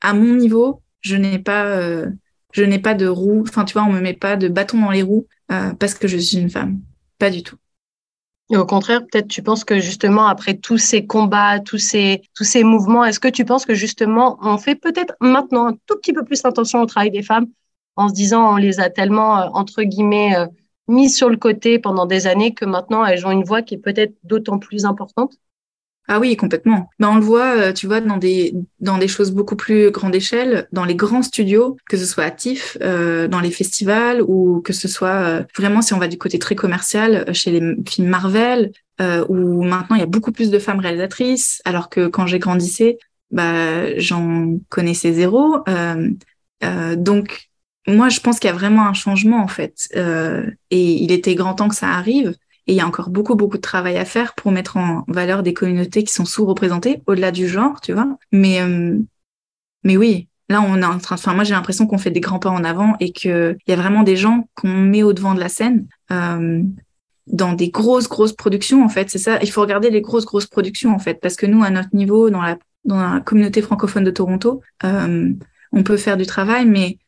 À 0.01 0.13
mon 0.13 0.35
niveau, 0.35 0.81
je 1.01 1.15
n'ai 1.15 1.39
pas... 1.39 2.03
je 2.53 2.63
n'ai 2.63 2.79
pas 2.79 2.93
de 2.93 3.07
roue, 3.07 3.43
enfin 3.47 3.65
tu 3.65 3.73
vois, 3.73 3.83
on 3.83 3.91
me 3.91 4.01
met 4.01 4.13
pas 4.13 4.35
de 4.35 4.47
bâton 4.47 4.79
dans 4.81 4.91
les 4.91 5.03
roues 5.03 5.27
parce 5.47 5.93
que 5.93 6.07
je 6.07 6.17
suis 6.17 6.37
une 6.37 6.49
femme. 6.49 6.81
Pas 7.17 7.29
du 7.29 7.43
tout. 7.43 7.57
Et 8.51 8.57
au 8.57 8.65
contraire, 8.65 9.01
peut-être 9.05 9.27
tu 9.27 9.43
penses 9.43 9.63
que 9.63 9.79
justement, 9.79 10.27
après 10.27 10.55
tous 10.55 10.79
ces 10.79 11.05
combats, 11.05 11.59
tous 11.59 11.77
ces, 11.77 12.23
mouvements, 12.63 13.05
est-ce 13.05 13.19
que 13.19 13.27
tu 13.27 13.45
penses 13.45 13.65
que 13.65 13.75
justement, 13.75 14.39
on 14.41 14.57
fait 14.57 14.75
peut-être 14.75 15.13
maintenant 15.21 15.67
un 15.67 15.73
tout 15.85 15.95
petit 15.97 16.13
peu 16.13 16.25
plus 16.25 16.43
attention 16.45 16.81
au 16.81 16.85
travail 16.87 17.11
des 17.11 17.21
femmes 17.21 17.47
en 17.95 18.09
se 18.09 18.13
disant 18.13 18.53
on 18.53 18.57
les 18.57 18.79
a 18.79 18.89
tellement, 18.89 19.39
euh, 19.39 19.49
entre 19.53 19.83
guillemets, 19.83 20.35
euh, 20.35 20.47
mises 20.87 21.15
sur 21.15 21.29
le 21.29 21.37
côté 21.37 21.77
pendant 21.77 22.07
des 22.07 22.25
années 22.25 22.53
que 22.55 22.65
maintenant 22.65 23.05
elles 23.05 23.27
ont 23.27 23.31
une 23.31 23.43
voix 23.43 23.61
qui 23.61 23.75
est 23.75 23.77
peut-être 23.77 24.15
d'autant 24.23 24.57
plus 24.57 24.85
importante? 24.85 25.33
Ah 26.11 26.19
oui, 26.19 26.35
complètement. 26.35 26.89
Ben, 26.97 27.09
on 27.09 27.15
le 27.17 27.21
voit, 27.21 27.55
euh, 27.55 27.71
tu 27.71 27.85
vois, 27.85 28.01
dans 28.01 28.17
des, 28.17 28.55
dans 28.79 28.97
des 28.97 29.07
choses 29.07 29.29
beaucoup 29.31 29.55
plus 29.55 29.91
grande 29.91 30.15
échelle, 30.15 30.67
dans 30.71 30.83
les 30.83 30.95
grands 30.95 31.21
studios, 31.21 31.77
que 31.87 31.97
ce 31.97 32.05
soit 32.07 32.23
actif, 32.23 32.79
euh, 32.81 33.27
dans 33.27 33.39
les 33.39 33.51
festivals, 33.51 34.23
ou 34.23 34.59
que 34.61 34.73
ce 34.73 34.87
soit 34.87 35.21
euh, 35.21 35.43
vraiment, 35.55 35.83
si 35.83 35.93
on 35.93 35.99
va 35.99 36.07
du 36.07 36.17
côté 36.17 36.39
très 36.39 36.55
commercial, 36.55 37.25
euh, 37.29 37.33
chez 37.33 37.51
les 37.51 37.75
films 37.87 38.07
Marvel, 38.07 38.71
où 39.29 39.63
maintenant 39.63 39.95
il 39.95 39.99
y 39.99 40.03
a 40.03 40.07
beaucoup 40.07 40.33
plus 40.33 40.49
de 40.49 40.59
femmes 40.59 40.79
réalisatrices, 40.79 41.61
alors 41.63 41.89
que 41.89 42.07
quand 42.07 42.25
j'ai 42.25 42.39
grandissé, 42.39 42.97
bah, 43.31 43.97
j'en 43.97 44.57
connaissais 44.67 45.13
zéro. 45.13 45.63
donc, 46.97 47.49
moi, 47.87 48.09
je 48.09 48.19
pense 48.19 48.39
qu'il 48.39 48.49
y 48.49 48.51
a 48.51 48.55
vraiment 48.55 48.85
un 48.85 48.93
changement, 48.93 49.41
en 49.41 49.47
fait. 49.47 49.87
et 49.95 50.91
il 51.03 51.11
était 51.13 51.35
grand 51.35 51.53
temps 51.53 51.69
que 51.69 51.75
ça 51.75 51.87
arrive. 51.89 52.33
Et 52.69 52.73
il 52.73 52.75
y 52.75 52.81
a 52.81 52.87
encore 52.87 53.09
beaucoup, 53.09 53.33
beaucoup 53.33 53.57
de 53.57 53.63
travail 53.63 53.97
à 53.97 54.05
faire 54.05 54.35
pour 54.35 54.51
mettre 54.51 54.77
en 54.77 55.03
valeur 55.07 55.41
des 55.41 55.55
communautés 55.55 56.03
qui 56.03 56.13
sont 56.13 56.25
sous-représentées, 56.25 57.01
au-delà 57.07 57.31
du 57.31 57.47
genre, 57.47 57.81
tu 57.81 57.93
vois. 57.93 58.15
Mais, 58.31 58.61
euh, 58.61 58.95
mais 59.83 59.97
oui, 59.97 60.27
là, 60.49 60.61
on 60.61 60.79
est 60.79 60.85
en 60.85 60.99
train 60.99 61.17
faire. 61.17 61.33
Moi, 61.33 61.43
j'ai 61.43 61.55
l'impression 61.55 61.87
qu'on 61.87 61.97
fait 61.97 62.11
des 62.11 62.19
grands 62.19 62.37
pas 62.37 62.51
en 62.51 62.63
avant 62.63 62.95
et 62.99 63.11
qu'il 63.11 63.57
y 63.67 63.71
a 63.71 63.75
vraiment 63.75 64.03
des 64.03 64.15
gens 64.15 64.47
qu'on 64.53 64.67
met 64.67 65.01
au 65.01 65.13
devant 65.13 65.33
de 65.33 65.39
la 65.39 65.49
scène. 65.49 65.87
Euh, 66.11 66.61
dans 67.25 67.53
des 67.53 67.69
grosses, 67.69 68.07
grosses 68.07 68.33
productions, 68.33 68.85
en 68.85 68.89
fait. 68.89 69.09
C'est 69.09 69.17
ça. 69.17 69.39
Il 69.41 69.49
faut 69.49 69.61
regarder 69.61 69.89
les 69.89 70.01
grosses, 70.01 70.25
grosses 70.25 70.45
productions, 70.45 70.93
en 70.93 70.99
fait. 70.99 71.15
Parce 71.15 71.37
que 71.37 71.47
nous, 71.47 71.63
à 71.63 71.71
notre 71.71 71.89
niveau, 71.93 72.29
dans 72.29 72.43
la, 72.43 72.59
dans 72.85 73.01
la 73.01 73.19
communauté 73.19 73.63
francophone 73.63 74.03
de 74.03 74.11
Toronto, 74.11 74.61
euh, 74.83 75.33
on 75.71 75.81
peut 75.81 75.97
faire 75.97 76.17
du 76.17 76.27
travail, 76.27 76.67
mais 76.67 76.99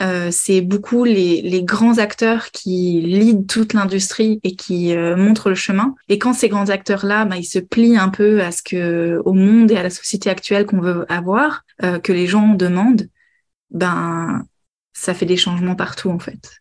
euh, 0.00 0.30
c'est 0.30 0.60
beaucoup 0.60 1.04
les, 1.04 1.42
les, 1.42 1.62
grands 1.62 1.98
acteurs 1.98 2.50
qui 2.50 3.00
lead 3.02 3.46
toute 3.46 3.74
l'industrie 3.74 4.40
et 4.44 4.56
qui 4.56 4.94
euh, 4.94 5.16
montrent 5.16 5.50
le 5.50 5.54
chemin. 5.54 5.94
Et 6.08 6.18
quand 6.18 6.32
ces 6.32 6.48
grands 6.48 6.70
acteurs-là, 6.70 7.24
bah, 7.24 7.36
ils 7.36 7.44
se 7.44 7.58
plient 7.58 7.98
un 7.98 8.08
peu 8.08 8.42
à 8.42 8.50
ce 8.50 8.62
que, 8.62 9.20
au 9.24 9.32
monde 9.32 9.70
et 9.70 9.76
à 9.76 9.82
la 9.82 9.90
société 9.90 10.30
actuelle 10.30 10.66
qu'on 10.66 10.80
veut 10.80 11.04
avoir, 11.12 11.64
euh, 11.82 11.98
que 11.98 12.12
les 12.12 12.26
gens 12.26 12.54
demandent, 12.54 13.08
ben 13.70 14.44
ça 14.92 15.14
fait 15.14 15.26
des 15.26 15.36
changements 15.36 15.76
partout 15.76 16.10
en 16.10 16.18
fait, 16.18 16.60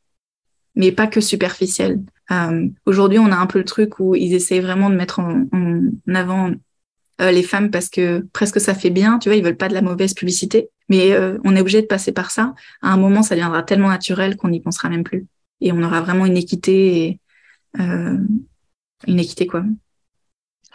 mais 0.76 0.92
pas 0.92 1.08
que 1.08 1.22
superficiels. 1.22 2.00
Aujourd'hui, 2.86 3.18
on 3.18 3.32
a 3.32 3.36
un 3.36 3.48
peu 3.48 3.58
le 3.58 3.66
truc 3.66 4.00
où 4.00 4.14
ils 4.14 4.36
essayent 4.36 4.60
vraiment 4.60 4.92
de 4.92 4.96
mettre 4.96 5.20
en, 5.20 5.48
en 5.52 6.14
avant 6.14 6.52
euh, 7.22 7.32
les 7.32 7.44
femmes 7.44 7.70
parce 7.70 7.90
que 7.90 8.26
presque 8.32 8.62
ça 8.62 8.74
fait 8.74 8.90
bien, 8.90 9.20
tu 9.20 9.28
vois, 9.28 9.36
ils 9.36 9.44
veulent 9.44 9.58
pas 9.58 9.68
de 9.68 9.74
la 9.74 9.82
mauvaise 9.82 10.14
publicité. 10.14 10.70
Mais 10.90 11.12
euh, 11.14 11.38
on 11.46 11.56
est 11.56 11.62
obligé 11.62 11.82
de 11.82 11.88
passer 11.88 12.12
par 12.12 12.32
ça. 12.32 12.54
À 12.82 12.92
un 12.92 12.98
moment, 12.98 13.24
ça 13.24 13.36
deviendra 13.36 13.64
tellement 13.64 13.90
naturel 13.90 14.36
qu'on 14.36 14.50
n'y 14.50 14.60
pensera 14.60 14.90
même 14.90 15.04
plus. 15.04 15.28
Et 15.62 15.72
on 15.72 15.82
aura 15.82 16.02
vraiment 16.02 16.26
une 16.26 16.38
équité, 16.38 16.98
et, 16.98 17.20
euh, 17.80 18.18
une 19.08 19.20
équité 19.20 19.48
quoi. 19.48 19.64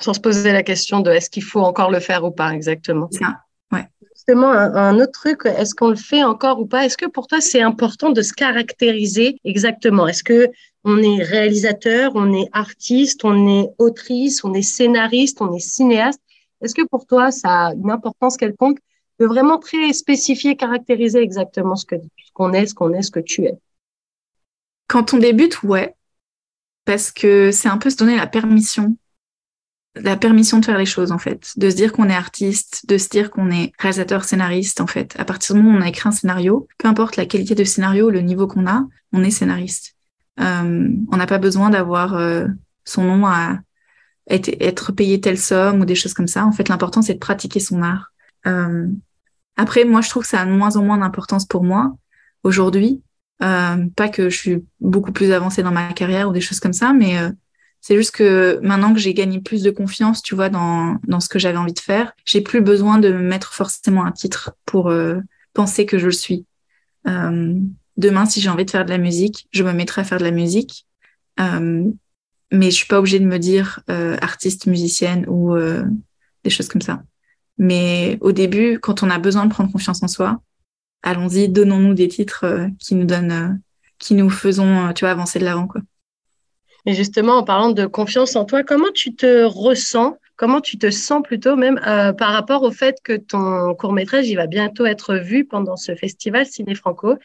Sans 0.00 0.14
se 0.14 0.20
poser 0.20 0.52
la 0.52 0.62
question 0.62 1.00
de 1.00 1.10
est-ce 1.10 1.30
qu'il 1.30 1.44
faut 1.44 1.60
encore 1.60 1.90
le 1.90 2.00
faire 2.00 2.24
ou 2.24 2.30
pas 2.30 2.52
exactement. 2.52 3.08
Ça, 3.12 3.40
ouais. 3.72 3.86
Justement, 4.14 4.50
un, 4.50 4.98
autre 4.98 5.12
truc, 5.12 5.40
est-ce 5.44 5.74
qu'on 5.74 5.90
le 5.90 5.96
fait 5.96 6.24
encore 6.24 6.60
ou 6.60 6.66
pas? 6.66 6.84
Est-ce 6.84 6.96
que 6.96 7.06
pour 7.06 7.26
toi 7.26 7.40
c'est 7.40 7.60
important 7.60 8.10
de 8.10 8.22
se 8.22 8.32
caractériser 8.32 9.38
exactement? 9.44 10.08
Est-ce 10.08 10.24
que 10.24 10.48
on 10.84 10.98
est 11.02 11.22
réalisateur, 11.22 12.12
on 12.14 12.32
est 12.34 12.48
artiste, 12.52 13.24
on 13.24 13.48
est 13.48 13.68
autrice, 13.78 14.44
on 14.44 14.52
est 14.52 14.62
scénariste, 14.62 15.40
on 15.40 15.54
est 15.54 15.60
cinéaste? 15.60 16.20
Est-ce 16.60 16.74
que 16.74 16.86
pour 16.86 17.06
toi, 17.06 17.30
ça 17.30 17.66
a 17.66 17.74
une 17.74 17.90
importance 17.90 18.36
quelconque 18.36 18.78
de 19.20 19.26
vraiment 19.26 19.58
très 19.58 19.92
spécifier, 19.92 20.56
caractériser 20.56 21.20
exactement 21.20 21.76
ce 21.76 21.86
qu'on 22.32 22.52
est, 22.52 22.66
ce 22.66 22.74
qu'on 22.74 22.92
est, 22.92 23.02
ce 23.02 23.10
que 23.10 23.20
tu 23.20 23.44
es 23.44 23.54
Quand 24.88 25.14
on 25.14 25.18
débute, 25.18 25.62
ouais. 25.62 25.94
Parce 26.84 27.10
que 27.10 27.50
c'est 27.50 27.68
un 27.68 27.78
peu 27.78 27.90
se 27.90 27.96
donner 27.96 28.16
la 28.16 28.26
permission 28.26 28.96
la 29.96 30.16
permission 30.16 30.58
de 30.58 30.64
faire 30.64 30.78
les 30.78 30.86
choses 30.86 31.12
en 31.12 31.18
fait, 31.18 31.52
de 31.56 31.70
se 31.70 31.76
dire 31.76 31.92
qu'on 31.92 32.08
est 32.08 32.14
artiste, 32.14 32.84
de 32.88 32.98
se 32.98 33.08
dire 33.08 33.30
qu'on 33.30 33.50
est 33.50 33.72
réalisateur, 33.78 34.24
scénariste 34.24 34.80
en 34.80 34.86
fait. 34.86 35.14
À 35.18 35.24
partir 35.24 35.54
du 35.54 35.62
moment 35.62 35.76
où 35.76 35.80
on 35.80 35.84
a 35.84 35.88
écrit 35.88 36.08
un 36.08 36.12
scénario, 36.12 36.66
peu 36.78 36.88
importe 36.88 37.16
la 37.16 37.26
qualité 37.26 37.54
de 37.54 37.64
scénario, 37.64 38.10
le 38.10 38.20
niveau 38.20 38.46
qu'on 38.46 38.66
a, 38.66 38.84
on 39.12 39.22
est 39.22 39.30
scénariste. 39.30 39.94
Euh, 40.40 40.88
on 41.12 41.16
n'a 41.16 41.26
pas 41.26 41.38
besoin 41.38 41.70
d'avoir 41.70 42.14
euh, 42.14 42.46
son 42.84 43.04
nom 43.04 43.26
à 43.26 43.60
être, 44.28 44.50
être 44.60 44.90
payé 44.90 45.20
telle 45.20 45.38
somme 45.38 45.80
ou 45.80 45.84
des 45.84 45.94
choses 45.94 46.14
comme 46.14 46.26
ça. 46.26 46.44
En 46.44 46.52
fait, 46.52 46.68
l'important, 46.68 47.02
c'est 47.02 47.14
de 47.14 47.18
pratiquer 47.18 47.60
son 47.60 47.82
art. 47.82 48.12
Euh, 48.46 48.86
après, 49.56 49.84
moi, 49.84 50.00
je 50.00 50.10
trouve 50.10 50.22
que 50.22 50.28
ça 50.28 50.40
a 50.40 50.46
de 50.46 50.50
moins 50.50 50.76
en 50.76 50.82
moins 50.82 50.98
d'importance 50.98 51.46
pour 51.46 51.64
moi 51.64 51.96
aujourd'hui. 52.42 53.02
Euh, 53.42 53.86
pas 53.96 54.08
que 54.08 54.30
je 54.30 54.36
suis 54.36 54.64
beaucoup 54.80 55.12
plus 55.12 55.32
avancée 55.32 55.62
dans 55.62 55.72
ma 55.72 55.92
carrière 55.92 56.28
ou 56.28 56.32
des 56.32 56.40
choses 56.40 56.60
comme 56.60 56.72
ça, 56.72 56.92
mais 56.92 57.18
euh, 57.18 57.30
c'est 57.86 57.96
juste 57.96 58.12
que 58.12 58.58
maintenant 58.62 58.94
que 58.94 58.98
j'ai 58.98 59.12
gagné 59.12 59.40
plus 59.40 59.62
de 59.62 59.70
confiance, 59.70 60.22
tu 60.22 60.34
vois, 60.34 60.48
dans, 60.48 60.96
dans 61.06 61.20
ce 61.20 61.28
que 61.28 61.38
j'avais 61.38 61.58
envie 61.58 61.74
de 61.74 61.80
faire, 61.80 62.14
j'ai 62.24 62.40
plus 62.40 62.62
besoin 62.62 62.96
de 62.98 63.12
me 63.12 63.20
mettre 63.20 63.52
forcément 63.52 64.06
un 64.06 64.10
titre 64.10 64.56
pour 64.64 64.88
euh, 64.88 65.20
penser 65.52 65.84
que 65.84 65.98
je 65.98 66.06
le 66.06 66.12
suis. 66.12 66.46
Euh, 67.06 67.54
demain, 67.98 68.24
si 68.24 68.40
j'ai 68.40 68.48
envie 68.48 68.64
de 68.64 68.70
faire 68.70 68.86
de 68.86 68.90
la 68.90 68.96
musique, 68.96 69.48
je 69.50 69.62
me 69.62 69.74
mettrai 69.74 70.00
à 70.00 70.04
faire 70.04 70.16
de 70.16 70.24
la 70.24 70.30
musique. 70.30 70.86
Euh, 71.40 71.84
mais 72.50 72.70
je 72.70 72.76
suis 72.76 72.86
pas 72.86 73.00
obligée 73.00 73.20
de 73.20 73.26
me 73.26 73.38
dire 73.38 73.80
artiste, 73.88 74.66
musicienne 74.66 75.26
ou 75.28 75.54
des 76.44 76.50
choses 76.50 76.68
comme 76.68 76.80
ça. 76.80 77.02
Mais 77.58 78.18
au 78.20 78.32
début, 78.32 78.78
quand 78.80 79.02
on 79.02 79.10
a 79.10 79.18
besoin 79.18 79.46
de 79.46 79.50
prendre 79.50 79.70
confiance 79.70 80.02
en 80.02 80.08
soi, 80.08 80.40
allons-y, 81.02 81.48
donnons-nous 81.48 81.94
des 81.94 82.08
titres 82.08 82.44
euh, 82.44 82.68
qui 82.78 82.94
nous 82.94 83.04
donnent, 83.04 83.60
qui 83.98 84.14
nous 84.14 84.30
faisons, 84.30 84.92
tu 84.94 85.04
vois, 85.04 85.10
avancer 85.10 85.38
de 85.38 85.44
l'avant, 85.44 85.66
quoi. 85.66 85.80
Et 86.86 86.92
justement, 86.92 87.38
en 87.38 87.44
parlant 87.44 87.70
de 87.70 87.86
confiance 87.86 88.36
en 88.36 88.44
toi, 88.44 88.62
comment 88.62 88.90
tu 88.92 89.14
te 89.14 89.44
ressens 89.44 90.18
comment 90.36 90.60
tu 90.60 90.78
te 90.78 90.90
sens 90.90 91.22
plutôt 91.22 91.56
même 91.56 91.80
par 92.18 92.32
rapport 92.32 92.62
au 92.62 92.70
fait 92.70 92.98
que 93.02 93.16
ton 93.16 93.74
court 93.74 93.92
métrage 93.92 94.28
il 94.28 94.36
va 94.36 94.46
bientôt 94.46 94.86
être 94.86 95.16
vu 95.16 95.44
pendant 95.44 95.76
ce 95.76 95.94
festival 95.94 96.46
Ciné 96.46 96.74
Franco? 96.74 97.16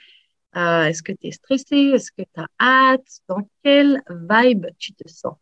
Est-ce 0.55 1.03
que 1.03 1.11
tu 1.11 1.27
es 1.27 1.31
stressé? 1.31 1.75
Est-ce 1.93 2.11
que 2.11 2.21
tu 2.21 2.41
as 2.41 2.47
hâte? 2.59 3.21
Dans 3.27 3.47
quelle 3.63 4.01
vibe 4.09 4.67
tu 4.77 4.93
te 4.93 5.07
sens? 5.07 5.35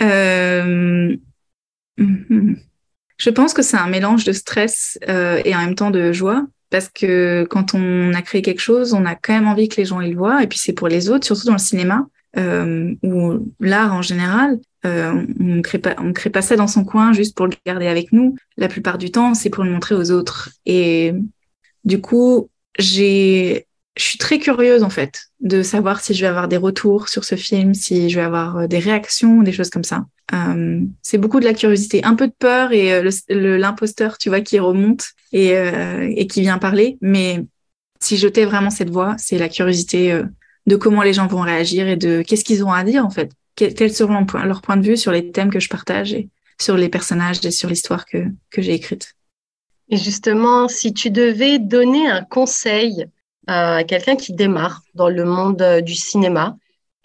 Mhm. 0.00 1.20
Je 3.18 3.30
pense 3.30 3.54
que 3.54 3.62
c'est 3.62 3.76
un 3.76 3.88
mélange 3.88 4.24
de 4.24 4.32
stress 4.32 4.98
et 5.06 5.54
en 5.54 5.58
même 5.58 5.74
temps 5.74 5.90
de 5.90 6.12
joie 6.12 6.46
parce 6.70 6.88
que 6.88 7.46
quand 7.48 7.74
on 7.74 8.12
a 8.12 8.22
créé 8.22 8.42
quelque 8.42 8.60
chose, 8.60 8.92
on 8.92 9.04
a 9.06 9.14
quand 9.14 9.32
même 9.32 9.48
envie 9.48 9.68
que 9.68 9.76
les 9.76 9.84
gens 9.84 10.00
le 10.00 10.14
voient, 10.14 10.42
et 10.42 10.46
puis 10.46 10.58
c'est 10.58 10.72
pour 10.72 10.88
les 10.88 11.08
autres, 11.08 11.24
surtout 11.24 11.46
dans 11.46 11.52
le 11.52 11.58
cinéma 11.58 12.06
euh, 12.36 12.94
ou 13.02 13.52
l'art 13.60 13.94
en 13.94 14.02
général. 14.02 14.58
Euh, 14.84 15.24
on 15.40 15.44
ne 15.44 15.62
crée 15.62 15.78
pas, 15.78 15.94
on 15.98 16.12
crée 16.12 16.30
pas 16.30 16.42
ça 16.42 16.56
dans 16.56 16.66
son 16.66 16.84
coin 16.84 17.12
juste 17.12 17.36
pour 17.36 17.46
le 17.46 17.54
garder 17.64 17.86
avec 17.86 18.12
nous. 18.12 18.36
La 18.56 18.68
plupart 18.68 18.98
du 18.98 19.10
temps, 19.10 19.34
c'est 19.34 19.50
pour 19.50 19.64
le 19.64 19.70
montrer 19.70 19.94
aux 19.94 20.10
autres. 20.10 20.50
Et 20.64 21.14
du 21.84 22.00
coup, 22.00 22.50
j'ai, 22.78 23.66
je 23.96 24.04
suis 24.04 24.18
très 24.18 24.38
curieuse 24.38 24.82
en 24.82 24.90
fait 24.90 25.26
de 25.40 25.62
savoir 25.62 26.00
si 26.00 26.14
je 26.14 26.20
vais 26.20 26.26
avoir 26.26 26.48
des 26.48 26.56
retours 26.56 27.08
sur 27.08 27.24
ce 27.24 27.34
film, 27.34 27.74
si 27.74 28.10
je 28.10 28.16
vais 28.16 28.24
avoir 28.24 28.58
euh, 28.58 28.66
des 28.66 28.78
réactions, 28.78 29.42
des 29.42 29.52
choses 29.52 29.70
comme 29.70 29.84
ça. 29.84 30.04
Euh, 30.34 30.80
c'est 31.02 31.18
beaucoup 31.18 31.40
de 31.40 31.44
la 31.44 31.54
curiosité, 31.54 32.04
un 32.04 32.14
peu 32.14 32.26
de 32.26 32.32
peur 32.32 32.72
et 32.72 32.92
euh, 32.92 33.10
l'imposteur, 33.28 34.18
tu 34.18 34.28
vois, 34.28 34.40
qui 34.40 34.58
remonte 34.58 35.06
et, 35.32 35.56
euh, 35.56 36.12
qui 36.28 36.40
vient 36.40 36.58
parler. 36.58 36.98
Mais 37.00 37.44
si 38.00 38.16
je 38.16 38.28
vraiment 38.44 38.70
cette 38.70 38.90
voix, 38.90 39.14
c'est 39.18 39.38
la 39.38 39.48
curiosité 39.48 40.20
de 40.66 40.76
comment 40.76 41.02
les 41.02 41.12
gens 41.12 41.26
vont 41.26 41.40
réagir 41.40 41.88
et 41.88 41.96
de 41.96 42.22
qu'est-ce 42.22 42.44
qu'ils 42.44 42.64
ont 42.64 42.72
à 42.72 42.84
dire 42.84 43.04
en 43.06 43.10
fait. 43.10 43.32
Quels 43.54 43.94
seront 43.94 44.26
leurs 44.44 44.60
points 44.60 44.76
de 44.76 44.86
vue 44.86 44.98
sur 44.98 45.12
les 45.12 45.30
thèmes 45.30 45.50
que 45.50 45.60
je 45.60 45.70
partage 45.70 46.12
et 46.12 46.28
sur 46.60 46.76
les 46.76 46.90
personnages 46.90 47.44
et 47.44 47.50
sur 47.50 47.70
l'histoire 47.70 48.04
que 48.04 48.28
j'ai 48.58 48.74
écrite. 48.74 49.14
Et 49.88 49.96
justement, 49.96 50.68
si 50.68 50.92
tu 50.92 51.10
devais 51.10 51.58
donner 51.58 52.06
un 52.08 52.22
conseil 52.22 53.06
quelqu'un 53.46 54.16
qui 54.16 54.32
démarre 54.32 54.82
dans 54.94 55.08
le 55.08 55.24
monde 55.24 55.62
du 55.82 55.94
cinéma, 55.94 56.56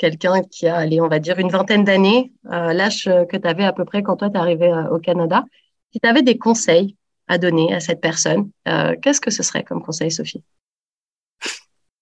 quelqu'un 0.02 0.42
qui 0.42 0.68
a, 0.68 0.78
allez, 0.78 1.00
on 1.00 1.08
va 1.08 1.20
dire, 1.20 1.38
une 1.38 1.52
vingtaine 1.52 1.84
d'années, 1.84 2.34
euh, 2.52 2.74
l'âge 2.74 3.04
que 3.04 3.38
tu 3.38 3.48
avais 3.48 3.66
à 3.66 3.72
peu 3.72 3.86
près 3.86 4.02
quand 4.02 4.18
toi, 4.18 4.32
tu 4.32 4.36
es 4.36 4.40
arrivé 4.40 4.68
euh, 4.68 4.90
au 4.90 4.98
Canada, 4.98 5.46
si 5.94 6.00
tu 6.00 6.10
avais 6.10 6.24
des 6.24 6.40
conseils 6.40 6.98
à 7.28 7.38
donner 7.38 7.72
à 7.72 7.80
cette 7.80 8.02
personne, 8.02 8.50
euh, 8.68 8.96
qu'est-ce 9.00 9.22
que 9.22 9.30
ce 9.30 9.44
serait 9.44 9.64
comme 9.64 9.84
conseil, 9.84 10.12
Sophie? 10.12 10.44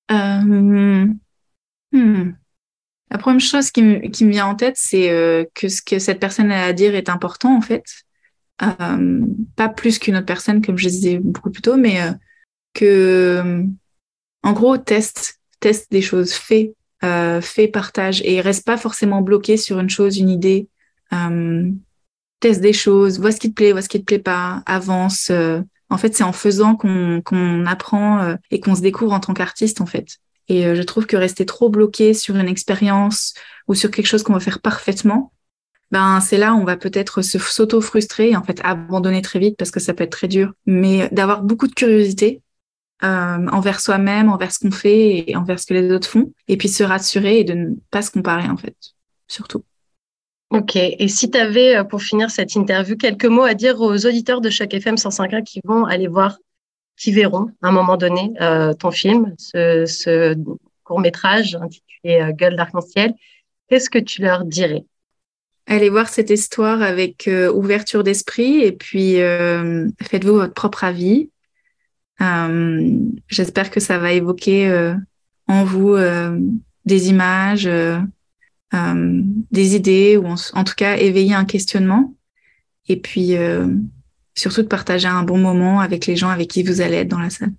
Hmm. 0.09 1.11
La 3.11 3.17
première 3.17 3.41
chose 3.41 3.71
qui 3.71 3.81
me 3.81 4.31
vient 4.31 4.45
en 4.45 4.55
tête, 4.55 4.77
c'est 4.77 5.09
que 5.55 5.67
ce 5.67 5.81
que 5.81 5.99
cette 5.99 6.19
personne 6.19 6.51
a 6.51 6.65
à 6.65 6.73
dire 6.73 6.95
est 6.95 7.09
important, 7.09 7.57
en 7.57 7.61
fait. 7.61 7.83
pas 8.57 9.69
plus 9.75 9.99
qu'une 9.99 10.15
autre 10.15 10.25
personne, 10.25 10.63
comme 10.63 10.77
je 10.77 10.87
disais 10.87 11.17
beaucoup 11.17 11.49
plus 11.49 11.63
tôt, 11.63 11.75
mais 11.75 11.97
que, 12.73 13.65
en 14.43 14.53
gros, 14.53 14.77
teste, 14.77 15.39
teste 15.59 15.91
des 15.91 16.01
choses, 16.01 16.31
fais 16.31 16.73
euh, 17.03 17.41
fais, 17.41 17.67
partage 17.67 18.21
et 18.25 18.41
reste 18.41 18.65
pas 18.65 18.77
forcément 18.77 19.21
bloqué 19.21 19.57
sur 19.57 19.79
une 19.79 19.89
chose, 19.89 20.17
une 20.17 20.29
idée. 20.29 20.67
Euh, 21.13 21.69
teste 22.39 22.61
des 22.61 22.73
choses, 22.73 23.19
vois 23.19 23.31
ce 23.31 23.39
qui 23.39 23.49
te 23.49 23.55
plaît, 23.55 23.71
vois 23.71 23.81
ce 23.81 23.89
qui 23.89 23.99
te 23.99 24.05
plaît 24.05 24.19
pas, 24.19 24.63
avance. 24.65 25.29
Euh. 25.29 25.61
en 25.89 25.97
fait, 25.97 26.15
c'est 26.15 26.23
en 26.23 26.33
faisant 26.33 26.75
qu'on 26.75 27.21
qu'on 27.23 27.65
apprend 27.65 28.19
euh, 28.19 28.35
et 28.51 28.59
qu'on 28.59 28.75
se 28.75 28.81
découvre 28.81 29.13
en 29.13 29.19
tant 29.19 29.33
qu'artiste, 29.33 29.81
en 29.81 29.85
fait. 29.85 30.17
Et 30.47 30.75
je 30.75 30.81
trouve 30.81 31.05
que 31.05 31.15
rester 31.15 31.45
trop 31.45 31.69
bloqué 31.69 32.15
sur 32.15 32.35
une 32.35 32.47
expérience 32.47 33.35
ou 33.67 33.75
sur 33.75 33.91
quelque 33.91 34.07
chose 34.07 34.23
qu'on 34.23 34.33
va 34.33 34.39
faire 34.39 34.61
parfaitement, 34.61 35.31
ben 35.91 36.19
c'est 36.21 36.37
là 36.37 36.53
où 36.55 36.57
on 36.57 36.65
va 36.65 36.75
peut-être 36.75 37.21
s'auto-frustrer 37.21 38.31
et 38.31 38.35
en 38.35 38.41
fait 38.43 38.59
abandonner 38.63 39.21
très 39.21 39.37
vite 39.37 39.57
parce 39.57 39.69
que 39.69 39.79
ça 39.79 39.93
peut 39.93 40.05
être 40.05 40.11
très 40.11 40.27
dur. 40.27 40.53
Mais 40.65 41.07
d'avoir 41.11 41.43
beaucoup 41.43 41.67
de 41.67 41.73
curiosité, 41.73 42.41
euh, 43.01 43.47
envers 43.47 43.79
soi-même, 43.79 44.29
envers 44.29 44.51
ce 44.51 44.59
qu'on 44.59 44.71
fait 44.71 45.29
et 45.29 45.35
envers 45.37 45.57
ce 45.57 45.65
que 45.65 45.73
les 45.73 45.89
autres 45.89 46.09
font. 46.09 46.33
Et 46.49 46.57
puis 46.57 46.67
se 46.67 46.83
rassurer 46.83 47.39
et 47.39 47.43
de 47.45 47.53
ne 47.53 47.75
pas 47.91 48.01
se 48.01 48.11
comparer, 48.11 48.49
en 48.49 48.57
fait, 48.57 48.75
surtout. 49.27 49.63
Ok. 50.49 50.75
Et 50.75 51.07
si 51.07 51.31
tu 51.31 51.37
avais, 51.37 51.77
euh, 51.77 51.85
pour 51.85 52.01
finir 52.01 52.29
cette 52.29 52.55
interview, 52.55 52.97
quelques 52.97 53.25
mots 53.25 53.43
à 53.43 53.53
dire 53.53 53.79
aux 53.79 54.05
auditeurs 54.05 54.41
de 54.41 54.49
chaque 54.49 54.73
FM 54.73 54.95
105.1 54.95 55.43
qui 55.43 55.61
vont 55.63 55.85
aller 55.85 56.07
voir, 56.07 56.39
qui 56.97 57.13
verront 57.13 57.51
à 57.61 57.69
un 57.69 57.71
moment 57.71 57.95
donné 57.95 58.33
euh, 58.41 58.73
ton 58.73 58.91
film, 58.91 59.33
ce, 59.37 60.35
court 60.83 60.99
métrage 60.99 61.55
intitulé 61.55 62.33
Gueule 62.33 62.57
d'arc-en-ciel, 62.57 63.13
qu'est-ce 63.69 63.89
que 63.89 63.99
tu 63.99 64.23
leur 64.23 64.43
dirais? 64.43 64.83
Allez 65.67 65.89
voir 65.89 66.09
cette 66.09 66.31
histoire 66.31 66.81
avec 66.81 67.29
ouverture 67.53 68.03
d'esprit 68.03 68.61
et 68.61 68.71
puis 68.71 69.17
faites-vous 70.01 70.33
votre 70.33 70.53
propre 70.55 70.83
avis. 70.83 71.29
Euh, 72.22 72.99
j'espère 73.28 73.72
que 73.72 73.80
ça 73.80 73.97
va 73.97 74.11
évoquer 74.11 74.67
euh, 74.67 74.93
en 75.47 75.63
vous 75.63 75.93
euh, 75.93 76.38
des 76.86 77.09
images, 77.09 77.70
des 78.74 79.76
idées, 79.76 80.17
ou 80.17 80.28
en, 80.28 80.63
tout 80.63 80.76
cas 80.76 80.97
éveiller 80.97 81.34
un 81.34 81.45
questionnement. 81.45 82.13
Et 82.88 82.97
puis 82.97 83.36
surtout 84.36 84.61
de 84.61 84.67
partager 84.67 85.07
un 85.07 85.24
bon 85.24 85.38
moment 85.38 85.80
avec 85.80 86.05
les 86.05 86.15
gens 86.15 86.30
avec 86.30 86.49
qui 86.49 86.63
vous 86.63 86.82
allez 86.82 86.97
être 86.97 87.09
dans 87.09 87.20
la 87.20 87.30
salle. 87.30 87.53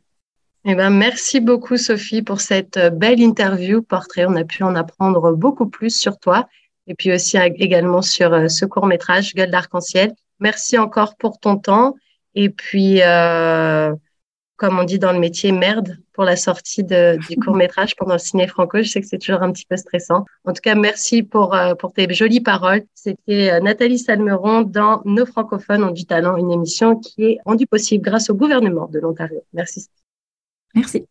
Eh 0.64 0.74
ben, 0.74 0.90
merci 0.90 1.40
beaucoup, 1.40 1.76
Sophie, 1.76 2.22
pour 2.22 2.40
cette 2.40 2.78
belle 2.94 3.20
interview 3.20 3.82
portrait. 3.82 4.26
On 4.26 4.36
a 4.36 4.44
pu 4.44 4.62
en 4.62 4.74
apprendre 4.74 5.32
beaucoup 5.32 5.68
plus 5.68 5.96
sur 5.96 6.18
toi 6.18 6.48
et 6.86 6.94
puis 6.94 7.12
aussi 7.12 7.38
également 7.38 8.02
sur 8.02 8.50
ce 8.50 8.64
court 8.64 8.86
métrage, 8.86 9.34
Gueule 9.34 9.50
d'arc-en-ciel. 9.50 10.12
Merci 10.40 10.78
encore 10.78 11.16
pour 11.16 11.38
ton 11.38 11.56
temps. 11.56 11.94
Et 12.34 12.50
puis, 12.50 13.00
comme 14.60 14.78
on 14.78 14.84
dit 14.84 14.98
dans 14.98 15.12
le 15.12 15.18
métier, 15.18 15.52
merde 15.52 15.96
pour 16.12 16.24
la 16.24 16.36
sortie 16.36 16.84
du 16.84 17.36
court 17.42 17.56
métrage 17.56 17.96
pendant 17.96 18.12
le 18.12 18.18
ciné 18.18 18.46
franco. 18.46 18.76
Je 18.76 18.90
sais 18.90 19.00
que 19.00 19.06
c'est 19.06 19.16
toujours 19.16 19.42
un 19.42 19.50
petit 19.52 19.64
peu 19.64 19.74
stressant. 19.78 20.26
En 20.44 20.52
tout 20.52 20.60
cas, 20.60 20.74
merci 20.74 21.22
pour, 21.22 21.54
euh, 21.54 21.74
pour 21.74 21.94
tes 21.94 22.12
jolies 22.12 22.42
paroles. 22.42 22.82
C'était 22.92 23.52
euh, 23.52 23.60
Nathalie 23.60 23.98
Salmeron 23.98 24.60
dans 24.60 25.00
Nos 25.06 25.24
francophones 25.24 25.82
ont 25.82 25.92
du 25.92 26.04
talent, 26.04 26.36
une 26.36 26.50
émission 26.50 26.96
qui 26.96 27.24
est 27.24 27.38
rendue 27.46 27.66
possible 27.66 28.04
grâce 28.04 28.28
au 28.28 28.34
gouvernement 28.34 28.86
de 28.88 28.98
l'Ontario. 28.98 29.42
Merci. 29.54 29.88
Merci. 30.74 31.06